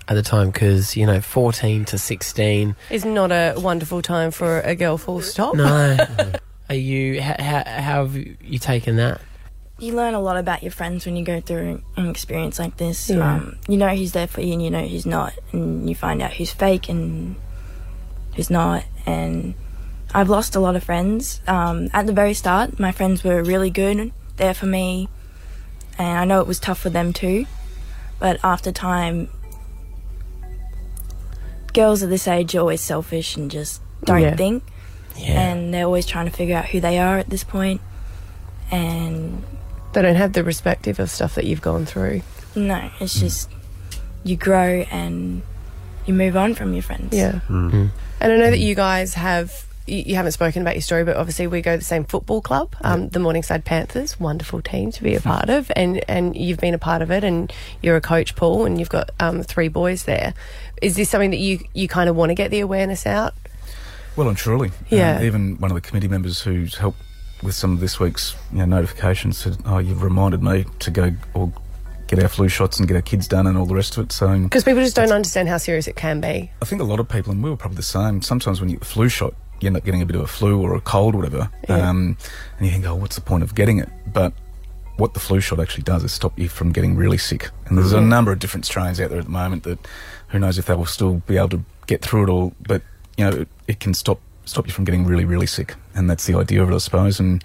at 0.08 0.14
the 0.14 0.22
time? 0.22 0.50
Because 0.50 0.96
you 0.96 1.06
know, 1.06 1.20
fourteen 1.20 1.84
to 1.86 1.98
sixteen. 1.98 2.76
is 2.90 3.04
not 3.04 3.32
a 3.32 3.54
wonderful 3.56 4.02
time 4.02 4.30
for 4.30 4.60
a 4.60 4.74
girl 4.74 4.98
full 4.98 5.20
stop. 5.20 5.54
No. 5.54 5.96
Are 6.68 6.74
you? 6.74 7.20
How, 7.20 7.34
how, 7.38 7.62
how 7.66 8.06
have 8.06 8.16
you 8.16 8.58
taken 8.58 8.96
that? 8.96 9.20
You 9.80 9.94
learn 9.94 10.12
a 10.12 10.20
lot 10.20 10.36
about 10.36 10.62
your 10.62 10.72
friends 10.72 11.06
when 11.06 11.16
you 11.16 11.24
go 11.24 11.40
through 11.40 11.82
an 11.96 12.08
experience 12.08 12.58
like 12.58 12.76
this. 12.76 13.08
Yeah. 13.08 13.36
Um, 13.36 13.56
you 13.66 13.78
know 13.78 13.88
who's 13.88 14.12
there 14.12 14.26
for 14.26 14.42
you 14.42 14.52
and 14.52 14.62
you 14.62 14.70
know 14.70 14.86
who's 14.86 15.06
not, 15.06 15.32
and 15.52 15.88
you 15.88 15.94
find 15.94 16.20
out 16.20 16.34
who's 16.34 16.50
fake 16.52 16.90
and 16.90 17.34
who's 18.36 18.50
not. 18.50 18.84
And 19.06 19.54
I've 20.14 20.28
lost 20.28 20.54
a 20.54 20.60
lot 20.60 20.76
of 20.76 20.84
friends. 20.84 21.40
Um, 21.48 21.88
at 21.94 22.06
the 22.06 22.12
very 22.12 22.34
start, 22.34 22.78
my 22.78 22.92
friends 22.92 23.24
were 23.24 23.42
really 23.42 23.70
good, 23.70 24.12
there 24.36 24.52
for 24.52 24.66
me, 24.66 25.08
and 25.98 26.18
I 26.18 26.24
know 26.26 26.40
it 26.40 26.46
was 26.46 26.60
tough 26.60 26.78
for 26.78 26.90
them 26.90 27.14
too. 27.14 27.46
But 28.18 28.38
after 28.44 28.70
time, 28.72 29.30
girls 31.72 32.02
at 32.02 32.10
this 32.10 32.28
age 32.28 32.54
are 32.54 32.60
always 32.60 32.82
selfish 32.82 33.34
and 33.34 33.50
just 33.50 33.80
don't 34.04 34.20
Yeah. 34.20 34.36
think, 34.36 34.62
Yeah. 35.16 35.40
and 35.40 35.72
they're 35.72 35.86
always 35.86 36.04
trying 36.04 36.26
to 36.26 36.32
figure 36.32 36.54
out 36.56 36.66
who 36.66 36.80
they 36.80 36.98
are 36.98 37.16
at 37.16 37.30
this 37.30 37.44
point. 37.44 37.80
And 38.70 39.42
They 39.92 40.02
don't 40.02 40.16
have 40.16 40.32
the 40.32 40.44
perspective 40.44 40.98
of 41.00 41.10
stuff 41.10 41.34
that 41.34 41.44
you've 41.44 41.62
gone 41.62 41.84
through. 41.86 42.22
no, 42.54 42.90
it's 43.00 43.18
just 43.18 43.50
you 44.22 44.36
grow 44.36 44.84
and 44.90 45.42
you 46.06 46.14
move 46.14 46.36
on 46.36 46.54
from 46.54 46.74
your 46.74 46.82
friends. 46.82 47.12
Yeah. 47.16 47.40
And 47.48 47.90
I 48.20 48.36
know 48.36 48.50
that 48.50 48.58
you 48.58 48.74
guys 48.74 49.14
have. 49.14 49.66
You 49.86 49.98
you 50.06 50.14
haven't 50.14 50.32
spoken 50.32 50.62
about 50.62 50.74
your 50.74 50.82
story, 50.82 51.04
but 51.04 51.16
obviously 51.16 51.46
we 51.46 51.62
go 51.62 51.72
to 51.72 51.78
the 51.78 51.84
same 51.84 52.04
football 52.04 52.40
club, 52.42 52.76
um, 52.82 53.08
the 53.08 53.18
Morningside 53.18 53.64
Panthers. 53.64 54.20
Wonderful 54.20 54.60
team 54.62 54.92
to 54.92 55.02
be 55.02 55.14
a 55.14 55.20
part 55.20 55.48
of, 55.48 55.72
and 55.74 56.04
and 56.06 56.36
you've 56.36 56.58
been 56.58 56.74
a 56.74 56.78
part 56.78 57.02
of 57.02 57.10
it, 57.10 57.24
and 57.24 57.52
you're 57.82 57.96
a 57.96 58.00
coach, 58.00 58.36
Paul, 58.36 58.66
and 58.66 58.78
you've 58.78 58.90
got 58.90 59.10
um, 59.18 59.42
three 59.42 59.68
boys 59.68 60.04
there. 60.04 60.34
Is 60.82 60.96
this 60.96 61.08
something 61.10 61.30
that 61.30 61.38
you 61.38 61.60
you 61.72 61.88
kind 61.88 62.08
of 62.10 62.14
want 62.14 62.28
to 62.30 62.34
get 62.34 62.50
the 62.50 62.60
awareness 62.60 63.06
out? 63.06 63.34
Well 64.16 64.28
and 64.28 64.36
truly. 64.36 64.70
Yeah. 64.90 65.16
Um, 65.16 65.24
even 65.24 65.56
one 65.58 65.70
of 65.70 65.74
the 65.74 65.80
committee 65.80 66.08
members 66.08 66.42
who's 66.42 66.76
helped 66.76 67.00
with 67.42 67.54
some 67.54 67.72
of 67.72 67.80
this 67.80 67.98
week's 68.00 68.34
you 68.52 68.58
know, 68.58 68.64
notifications 68.66 69.38
said, 69.38 69.56
"Oh, 69.64 69.78
you've 69.78 70.02
reminded 70.02 70.42
me 70.42 70.66
to 70.80 70.90
go 70.90 71.12
or 71.34 71.52
get 72.06 72.22
our 72.22 72.28
flu 72.28 72.48
shots 72.48 72.78
and 72.78 72.88
get 72.88 72.94
our 72.96 73.02
kids 73.02 73.28
done 73.28 73.46
and 73.46 73.56
all 73.56 73.66
the 73.66 73.74
rest 73.74 73.96
of 73.96 74.04
it." 74.04 74.12
So 74.12 74.38
Because 74.38 74.64
people 74.64 74.82
just 74.82 74.96
don't 74.96 75.12
understand 75.12 75.48
how 75.48 75.58
serious 75.58 75.86
it 75.86 75.96
can 75.96 76.20
be. 76.20 76.50
I 76.60 76.64
think 76.64 76.80
a 76.80 76.84
lot 76.84 77.00
of 77.00 77.08
people, 77.08 77.32
and 77.32 77.42
we 77.42 77.50
were 77.50 77.56
probably 77.56 77.76
the 77.76 77.82
same. 77.82 78.22
Sometimes 78.22 78.60
when 78.60 78.68
you 78.70 78.76
get 78.76 78.80
the 78.80 78.86
flu 78.92 79.08
shot, 79.08 79.34
you 79.60 79.66
end 79.66 79.76
up 79.76 79.84
getting 79.84 80.02
a 80.02 80.06
bit 80.06 80.16
of 80.16 80.22
a 80.22 80.26
flu 80.26 80.60
or 80.60 80.74
a 80.74 80.80
cold 80.80 81.14
or 81.14 81.18
whatever, 81.18 81.50
Yeah. 81.68 81.88
um, 81.88 82.16
and 82.58 82.66
you 82.66 82.72
think, 82.72 82.86
"Oh, 82.86 82.94
what's 82.94 83.14
the 83.16 83.20
point 83.22 83.42
of 83.42 83.54
getting 83.54 83.78
it?" 83.78 83.88
But 84.12 84.32
what 84.96 85.14
the 85.14 85.20
flu 85.20 85.40
shot 85.40 85.58
actually 85.60 85.84
does 85.84 86.04
is 86.04 86.12
stop 86.12 86.38
you 86.38 86.48
from 86.48 86.72
getting 86.72 86.94
really 86.94 87.16
sick. 87.18 87.50
And 87.66 87.78
there's 87.78 87.92
a 87.94 87.98
Mhm. 87.98 88.08
number 88.08 88.32
of 88.32 88.38
different 88.38 88.66
strains 88.66 89.00
out 89.00 89.08
there 89.10 89.18
at 89.18 89.24
the 89.24 89.30
moment 89.30 89.62
that 89.62 89.78
who 90.28 90.38
knows 90.38 90.58
if 90.58 90.66
they 90.66 90.74
will 90.74 90.84
still 90.84 91.22
be 91.26 91.38
able 91.38 91.48
to 91.50 91.64
get 91.86 92.02
through 92.02 92.24
it 92.24 92.28
all. 92.28 92.52
But 92.66 92.82
you 93.16 93.24
know, 93.24 93.30
it, 93.36 93.48
it 93.66 93.80
can 93.80 93.94
stop 93.94 94.20
stop 94.50 94.66
you 94.66 94.72
from 94.72 94.84
getting 94.84 95.04
really 95.06 95.24
really 95.24 95.46
sick, 95.46 95.74
and 95.94 96.08
that's 96.10 96.26
the 96.26 96.34
idea 96.36 96.62
of 96.62 96.70
it, 96.70 96.74
I 96.74 96.78
suppose. 96.78 97.20
And 97.20 97.42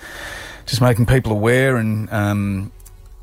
just 0.66 0.82
making 0.82 1.06
people 1.06 1.32
aware, 1.32 1.78
and 1.78 2.12
um, 2.12 2.72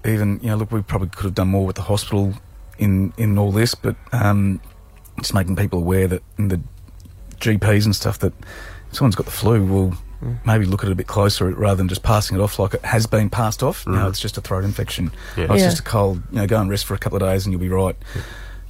even 0.04 0.38
you 0.42 0.48
know, 0.48 0.56
look, 0.56 0.70
we 0.72 0.82
probably 0.82 1.08
could 1.08 1.24
have 1.24 1.34
done 1.34 1.48
more 1.48 1.66
with 1.66 1.76
the 1.76 1.82
hospital 1.82 2.34
in 2.78 3.12
in 3.16 3.36
all 3.38 3.52
this, 3.52 3.74
but 3.74 3.96
um, 4.12 4.60
just 5.20 5.34
making 5.34 5.56
people 5.56 5.78
aware 5.80 6.06
that 6.08 6.22
in 6.38 6.48
the 6.48 6.60
GPs 7.40 7.84
and 7.84 7.94
stuff 7.94 8.18
that 8.20 8.32
if 8.90 8.96
someone's 8.96 9.16
got 9.16 9.26
the 9.26 9.32
flu, 9.32 9.64
will 9.64 9.94
maybe 10.46 10.64
look 10.64 10.84
at 10.84 10.88
it 10.88 10.92
a 10.92 10.94
bit 10.94 11.08
closer 11.08 11.50
rather 11.50 11.74
than 11.74 11.88
just 11.88 12.04
passing 12.04 12.36
it 12.38 12.40
off 12.40 12.56
like 12.60 12.74
it 12.74 12.84
has 12.84 13.06
been 13.08 13.28
passed 13.28 13.60
off. 13.60 13.84
No, 13.88 13.94
Mhm. 13.94 14.08
it's 14.10 14.20
just 14.20 14.38
a 14.38 14.40
throat 14.40 14.62
infection. 14.62 15.10
Yeah. 15.36 15.46
Oh, 15.50 15.54
it's 15.54 15.62
Yeah. 15.64 15.68
just 15.70 15.80
a 15.80 15.82
cold. 15.82 16.22
You 16.30 16.36
know, 16.38 16.46
go 16.46 16.60
and 16.60 16.70
rest 16.70 16.84
for 16.84 16.94
a 16.94 16.98
couple 16.98 17.16
of 17.16 17.22
days 17.28 17.44
and 17.44 17.52
you'll 17.52 17.60
be 17.60 17.68
right. 17.68 17.96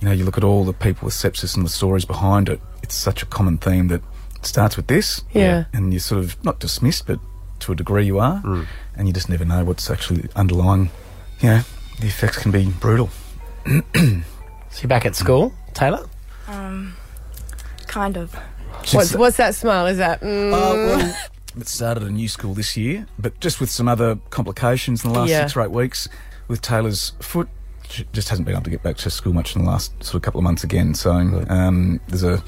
You 0.00 0.06
know, 0.08 0.12
you 0.12 0.24
look 0.24 0.38
at 0.38 0.44
all 0.44 0.64
the 0.64 0.72
people 0.72 1.04
with 1.04 1.12
sepsis 1.14 1.54
and 1.54 1.66
the 1.66 1.70
stories 1.70 2.06
behind 2.06 2.48
it. 2.48 2.58
It's 2.82 2.96
such 2.96 3.22
a 3.22 3.26
common 3.26 3.58
theme 3.58 3.88
that 3.88 3.96
it 3.96 4.02
starts 4.46 4.76
with 4.76 4.86
this. 4.86 5.22
Yeah. 5.32 5.64
And 5.72 5.92
you're 5.92 6.00
sort 6.00 6.22
of 6.24 6.42
not 6.44 6.60
dismissed, 6.60 7.06
but 7.06 7.18
to 7.60 7.72
a 7.72 7.74
degree 7.76 8.04
you 8.06 8.18
are, 8.18 8.42
and 8.96 9.06
you 9.06 9.12
just 9.14 9.28
never 9.28 9.44
know 9.44 9.64
what's 9.64 9.88
actually 9.90 10.28
underlying. 10.36 10.90
You 11.40 11.48
know, 11.48 11.60
the 12.00 12.06
effects 12.06 12.38
can 12.38 12.50
be 12.50 12.66
brutal. 12.80 13.10
So 14.74 14.80
you're 14.80 14.88
back 14.88 15.04
at 15.04 15.14
school, 15.14 15.52
Taylor? 15.74 16.08
Um, 16.48 16.94
kind 17.88 18.16
of. 18.16 18.34
What's, 18.92 19.14
what's 19.14 19.36
that 19.36 19.54
smile? 19.54 19.86
Is 19.86 19.98
that. 19.98 20.22
Mm, 20.22 20.50
Oh, 20.54 20.74
well, 20.96 21.16
it 21.58 21.68
started 21.68 22.04
a 22.04 22.10
new 22.10 22.26
school 22.26 22.54
this 22.54 22.74
year, 22.74 23.06
but 23.18 23.38
just 23.38 23.60
with 23.60 23.68
some 23.70 23.86
other 23.86 24.16
complications 24.30 25.04
in 25.04 25.12
the 25.12 25.18
last 25.18 25.28
Yeah. 25.28 25.40
six 25.42 25.54
or 25.56 25.60
eight 25.62 25.70
weeks 25.72 26.08
with 26.48 26.62
Taylor's 26.62 27.12
foot. 27.20 27.48
She 27.90 28.06
just 28.14 28.30
hasn't 28.30 28.46
been 28.46 28.54
able 28.54 28.64
to 28.64 28.70
get 28.70 28.82
back 28.82 28.96
to 28.96 29.10
school 29.10 29.34
much 29.34 29.54
in 29.54 29.62
the 29.64 29.70
last 29.70 29.92
sort 30.02 30.14
of 30.14 30.22
couple 30.22 30.38
of 30.38 30.44
months 30.44 30.64
again. 30.64 30.94
So 30.94 31.10
um, 31.50 32.00
there's 32.08 32.22
a 32.22 32.42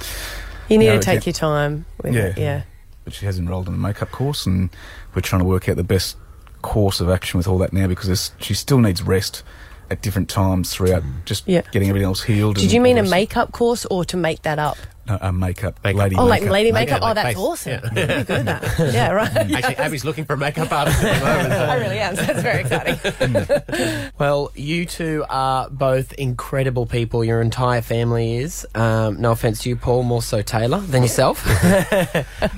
you 0.68 0.78
need 0.78 0.86
know, 0.86 0.98
to 0.98 1.00
take 1.02 1.18
again- 1.18 1.26
your 1.26 1.32
time 1.34 1.86
with 2.02 2.14
Yeah. 2.14 2.22
it. 2.26 2.38
Yeah. 2.38 2.62
but 3.04 3.12
she 3.12 3.26
has 3.26 3.38
enrolled 3.38 3.68
in 3.68 3.74
a 3.74 3.76
makeup 3.76 4.10
course, 4.10 4.46
and 4.46 4.70
we're 5.14 5.20
trying 5.20 5.40
to 5.40 5.44
work 5.46 5.68
out 5.68 5.76
the 5.76 5.84
best 5.84 6.16
course 6.62 7.00
of 7.00 7.10
action 7.10 7.36
with 7.36 7.46
all 7.46 7.58
that 7.58 7.70
now 7.72 7.86
because 7.86 8.30
she 8.40 8.54
still 8.54 8.78
needs 8.78 9.02
rest 9.02 9.42
at 9.90 10.00
different 10.00 10.30
times 10.30 10.72
throughout, 10.72 11.02
mm. 11.02 11.22
just 11.26 11.46
Yeah. 11.46 11.60
getting 11.70 11.90
everything 11.90 12.06
else 12.06 12.22
healed. 12.22 12.54
Did 12.56 12.62
and 12.64 12.72
you 12.72 12.80
mean 12.80 12.96
a 12.96 13.02
makeup 13.02 13.52
course 13.52 13.84
or 13.90 14.06
to 14.06 14.16
make 14.16 14.40
that 14.42 14.58
up? 14.58 14.78
No, 15.06 15.18
a 15.20 15.32
makeup, 15.32 15.78
lady 15.84 16.16
oh, 16.16 16.24
like 16.24 16.42
lady 16.44 16.72
makeup? 16.72 17.00
Yeah, 17.00 17.04
oh, 17.04 17.06
like 17.08 17.14
that's 17.16 17.28
face. 17.28 17.36
awesome. 17.36 17.72
Yeah. 17.72 18.06
Really 18.06 18.24
good 18.24 18.48
at 18.48 18.62
that. 18.62 18.78
Yeah, 18.94 19.10
right. 19.10 19.30
Actually, 19.36 19.76
Abby's 19.76 20.04
looking 20.04 20.24
for 20.24 20.32
a 20.32 20.36
makeup 20.36 20.72
artist 20.72 21.02
at 21.02 21.18
the 21.18 21.24
moment. 21.24 21.52
I 21.52 21.76
really 21.76 21.98
am. 21.98 22.16
So 22.16 22.22
that's 22.22 22.42
very 22.42 22.60
exciting. 22.62 24.10
Well, 24.18 24.52
you 24.54 24.86
two 24.86 25.24
are 25.28 25.68
both 25.68 26.12
incredible 26.14 26.86
people. 26.86 27.24
Your 27.24 27.40
entire 27.40 27.82
family 27.82 28.36
is. 28.38 28.66
Um, 28.74 29.20
no 29.20 29.32
offense 29.32 29.62
to 29.62 29.68
you, 29.68 29.76
Paul, 29.76 30.04
more 30.04 30.22
so 30.22 30.40
Taylor 30.40 30.78
than 30.80 31.02
yourself. 31.02 31.44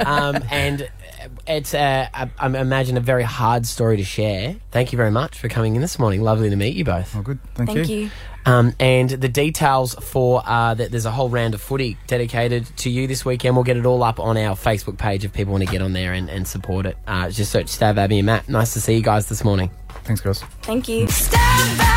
um, 0.01 0.43
and 0.51 0.89
it's, 1.47 1.75
uh, 1.75 2.09
I, 2.13 2.31
I 2.39 2.47
imagine, 2.47 2.97
a 2.97 3.01
very 3.01 3.23
hard 3.23 3.67
story 3.67 3.97
to 3.97 4.05
share. 4.05 4.57
Thank 4.71 4.93
you 4.93 4.97
very 4.97 5.11
much 5.11 5.39
for 5.39 5.49
coming 5.49 5.75
in 5.75 5.83
this 5.83 5.99
morning. 5.99 6.23
Lovely 6.23 6.51
to 6.51 6.57
meet 6.57 6.77
you 6.77 6.85
both. 6.85 7.17
Oh, 7.17 7.23
good. 7.23 7.39
Thank, 7.55 7.71
Thank 7.71 7.89
you. 7.89 8.11
Um, 8.47 8.75
and 8.79 9.11
the 9.11 9.29
details 9.29 9.95
for 9.97 10.43
uh, 10.47 10.75
that 10.75 10.93
there's 10.93 11.05
a 11.05 11.11
whole 11.11 11.29
round 11.29 11.55
of 11.55 11.61
footy 11.61 11.99
dedicated 12.07 12.65
to 12.79 12.91
you 12.91 13.07
this 13.09 13.25
weekend. 13.25 13.57
We'll 13.57 13.65
get 13.65 13.77
it 13.77 13.85
all 13.85 14.03
up 14.03 14.21
on 14.21 14.37
our 14.37 14.55
Facebook 14.55 14.99
page 14.99 15.25
if 15.25 15.33
people 15.33 15.53
want 15.53 15.65
to 15.65 15.71
get 15.71 15.83
on 15.83 15.93
there 15.93 16.13
and, 16.13 16.31
and 16.31 16.47
support 16.47 16.87
it. 16.87 16.97
Uh, 17.07 17.29
just 17.31 17.51
search 17.51 17.67
Stav, 17.67 17.99
Abby, 17.99 18.19
and 18.21 18.27
Matt. 18.27 18.49
Nice 18.49 18.73
to 18.75 18.81
see 18.81 18.95
you 18.95 19.03
guys 19.03 19.29
this 19.29 19.43
morning. 19.43 19.71
Thanks, 20.05 20.21
guys. 20.21 20.41
Thank 20.63 20.89
you. 20.89 21.07
Stav 21.07 21.96